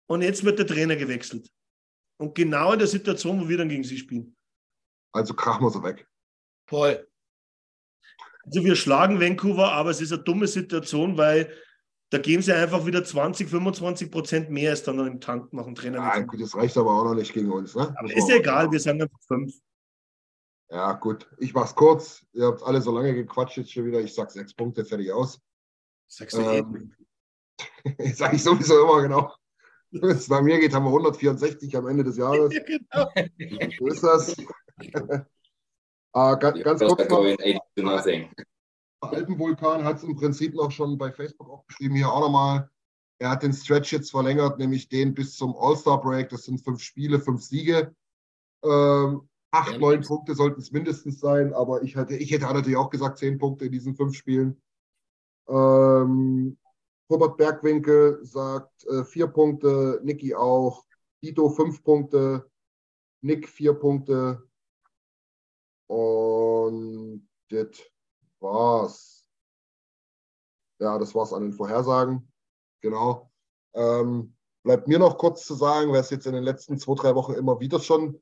[0.07, 1.51] und jetzt wird der Trainer gewechselt.
[2.19, 4.37] Und genau in der Situation, wo wir dann gegen sie spielen.
[5.13, 6.07] Also krachen wir sie weg.
[6.69, 7.07] Voll.
[8.45, 11.53] Also wir schlagen Vancouver, aber es ist eine dumme Situation, weil
[12.11, 16.01] da geben sie einfach wieder 20, 25 Prozent mehr als dann im Tank machen Trainer.
[16.01, 17.75] Ah, gut, das reicht aber auch noch nicht gegen uns.
[17.75, 17.95] Ne?
[17.97, 19.55] aber ist ja egal, wir sagen einfach fünf.
[20.71, 21.29] Ja, gut.
[21.39, 22.25] Ich mach's kurz.
[22.33, 24.01] Ihr habt alle so lange gequatscht jetzt schon wieder.
[24.01, 25.41] Ich sag sechs Punkte, fertig aus.
[26.19, 26.59] Du eh.
[26.59, 26.93] Ähm,
[28.15, 29.33] sag ich sowieso immer genau.
[29.91, 32.53] Wenn es bei mir geht, haben wir 164 am Ende des Jahres.
[32.95, 33.71] Ja, genau.
[33.79, 34.37] So ist das.
[36.13, 37.25] ah, ganz, ganz Das kurz noch.
[39.01, 39.37] Going 80 to nothing.
[39.37, 42.71] Alpenvulkan hat es im Prinzip noch schon bei Facebook auch geschrieben, hier auch nochmal.
[43.19, 46.29] Er hat den Stretch jetzt verlängert, nämlich den bis zum All-Star-Break.
[46.29, 47.95] Das sind fünf Spiele, fünf Siege.
[48.63, 50.03] Ähm, acht, Ja, neun.
[50.03, 53.67] Punkte sollten es mindestens sein, aber ich hätte, ich hätte natürlich auch gesagt, zehn Punkte
[53.67, 54.61] in diesen fünf Spielen.
[55.49, 56.59] Ähm,
[57.09, 60.85] Robert Bergwinkel sagt äh, vier Punkte, Niki auch,
[61.23, 62.51] Dito fünf Punkte,
[63.23, 64.43] Nick vier Punkte.
[65.87, 67.69] Und das
[68.47, 69.29] war's.
[70.79, 72.33] Ja, das war's an den Vorhersagen.
[72.81, 73.31] Genau.
[73.75, 77.15] Ähm, bleibt mir noch kurz zu sagen, wer es jetzt in den letzten zwei, drei
[77.15, 78.21] Wochen immer wieder schon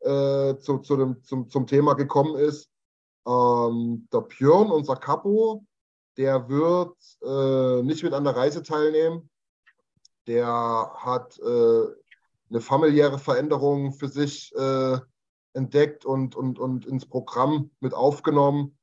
[0.00, 2.70] äh, zu, zu dem, zum, zum Thema gekommen ist.
[3.26, 5.64] Ähm, der Björn, unser Capo,
[6.16, 9.28] der wird äh, nicht mit an der Reise teilnehmen.
[10.26, 10.46] Der
[10.96, 11.86] hat äh,
[12.50, 14.98] eine familiäre Veränderung für sich äh,
[15.54, 18.75] entdeckt und, und, und ins Programm mit aufgenommen.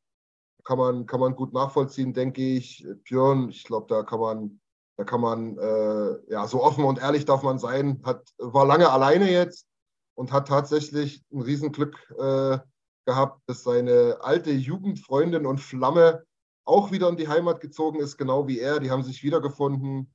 [0.63, 2.85] Kann man, kann man gut nachvollziehen, denke ich.
[3.03, 4.61] Björn, ich glaube, da kann man,
[4.97, 8.89] da kann man, äh, ja, so offen und ehrlich darf man sein, hat, war lange
[8.89, 9.67] alleine jetzt
[10.15, 12.59] und hat tatsächlich ein Riesenglück äh,
[13.05, 16.23] gehabt, dass seine alte Jugendfreundin und Flamme
[16.65, 18.79] auch wieder in die Heimat gezogen ist, genau wie er.
[18.79, 20.13] Die haben sich wiedergefunden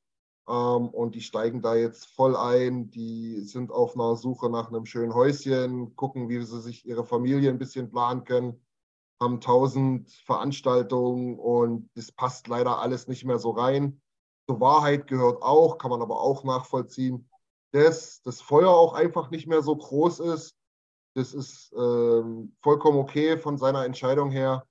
[0.49, 2.91] ähm, und die steigen da jetzt voll ein.
[2.91, 7.51] Die sind auf einer Suche nach einem schönen Häuschen, gucken, wie sie sich ihre Familie
[7.51, 8.61] ein bisschen planen können,
[9.21, 14.01] haben tausend Veranstaltungen und das passt leider alles nicht mehr so rein.
[14.49, 17.29] Zur Wahrheit gehört auch, kann man aber auch nachvollziehen,
[17.73, 20.55] dass das Feuer auch einfach nicht mehr so groß ist.
[21.15, 24.65] Das ist ähm, vollkommen okay von seiner Entscheidung her.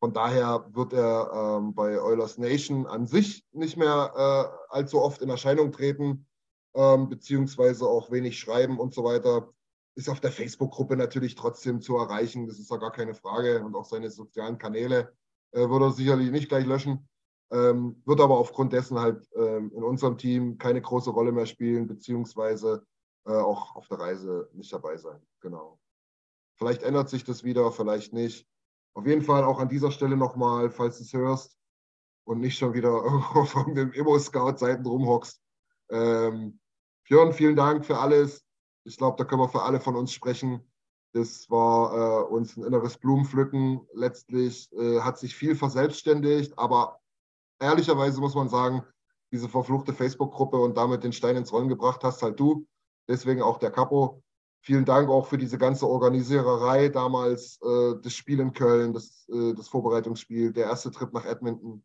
[0.00, 5.22] Von daher wird er ähm, bei Oilers Nation an sich nicht mehr äh, allzu oft
[5.22, 6.26] in Erscheinung treten,
[6.74, 9.52] ähm, beziehungsweise auch wenig schreiben und so weiter.
[9.94, 12.46] Ist auf der Facebook-Gruppe natürlich trotzdem zu erreichen.
[12.46, 13.62] Das ist ja gar keine Frage.
[13.64, 15.12] Und auch seine sozialen Kanäle
[15.52, 17.08] äh, würde er sicherlich nicht gleich löschen.
[17.50, 21.86] Ähm, wird aber aufgrund dessen halt ähm, in unserem Team keine große Rolle mehr spielen,
[21.86, 22.86] beziehungsweise
[23.26, 25.20] äh, auch auf der Reise nicht dabei sein.
[25.40, 25.78] Genau.
[26.56, 28.48] Vielleicht ändert sich das wieder, vielleicht nicht.
[28.94, 31.58] Auf jeden Fall auch an dieser Stelle nochmal, falls du es hörst
[32.24, 32.92] und nicht schon wieder
[33.34, 35.42] auf irgendeinem Immo-Scout-Seiten rumhockst.
[35.90, 36.58] Ähm,
[37.04, 38.46] Björn, vielen Dank für alles.
[38.84, 40.60] Ich glaube, da können wir für alle von uns sprechen.
[41.12, 43.86] Das war äh, uns ein inneres Blumenpflücken.
[43.92, 47.00] Letztlich äh, hat sich viel verselbstständigt, aber
[47.60, 48.82] ehrlicherweise muss man sagen,
[49.30, 52.66] diese verfluchte Facebook-Gruppe und damit den Stein ins Rollen gebracht hast, halt du.
[53.08, 54.22] Deswegen auch der Capo.
[54.64, 59.54] Vielen Dank auch für diese ganze Organisiererei damals, äh, das Spiel in Köln, das, äh,
[59.54, 61.84] das Vorbereitungsspiel, der erste Trip nach Edmonton.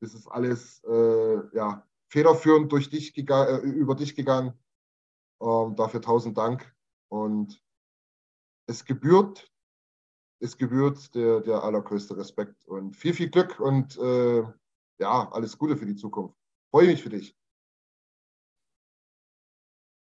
[0.00, 4.54] Das ist alles äh, ja, federführend durch dich äh, über dich gegangen.
[5.40, 6.74] Ähm, dafür tausend Dank.
[7.08, 7.62] Und
[8.68, 9.50] es gebührt,
[10.40, 14.42] es gebührt der, der allergrößte Respekt und viel, viel Glück und äh,
[14.98, 16.36] ja, alles Gute für die Zukunft.
[16.70, 17.36] Freue mich für dich.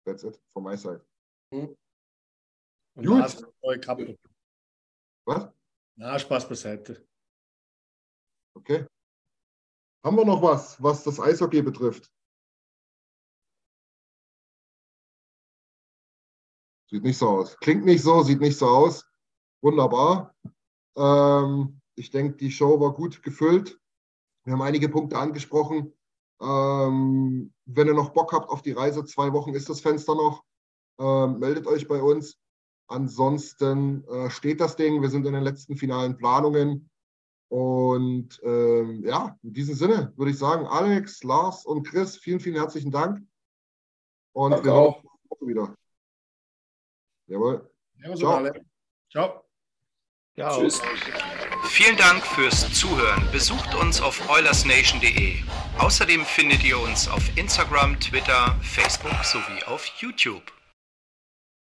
[0.06, 1.06] That's it from my side.
[1.52, 1.76] Mhm.
[2.96, 3.46] Gut.
[5.26, 5.54] Was?
[5.96, 7.08] Na, Spaß beiseite.
[8.56, 8.86] Okay.
[10.04, 12.12] Haben wir noch was, was das Eishockey betrifft?
[16.90, 17.58] Sieht nicht so aus.
[17.60, 19.06] Klingt nicht so, sieht nicht so aus.
[19.62, 20.34] Wunderbar.
[20.98, 23.80] Ähm, ich denke, die Show war gut gefüllt.
[24.44, 25.94] Wir haben einige Punkte angesprochen.
[26.42, 30.44] Ähm, wenn ihr noch Bock habt auf die Reise, zwei Wochen ist das Fenster noch.
[31.00, 32.40] Ähm, meldet euch bei uns.
[32.88, 35.02] Ansonsten äh, steht das Ding.
[35.02, 36.90] Wir sind in den letzten finalen Planungen.
[37.50, 42.56] Und ähm, ja, in diesem Sinne würde ich sagen, Alex, Lars und Chris, vielen, vielen
[42.56, 43.22] herzlichen Dank.
[44.34, 45.79] Und Danke wir uns wieder.
[47.30, 47.70] Jawohl.
[48.18, 48.52] Ciao.
[49.12, 49.46] Ciao.
[50.36, 50.60] Ciao.
[50.60, 50.82] Tschüss.
[51.66, 53.30] Vielen Dank fürs Zuhören.
[53.32, 55.36] Besucht uns auf oilersnation.de.
[55.78, 60.42] Außerdem findet ihr uns auf Instagram, Twitter, Facebook sowie auf YouTube.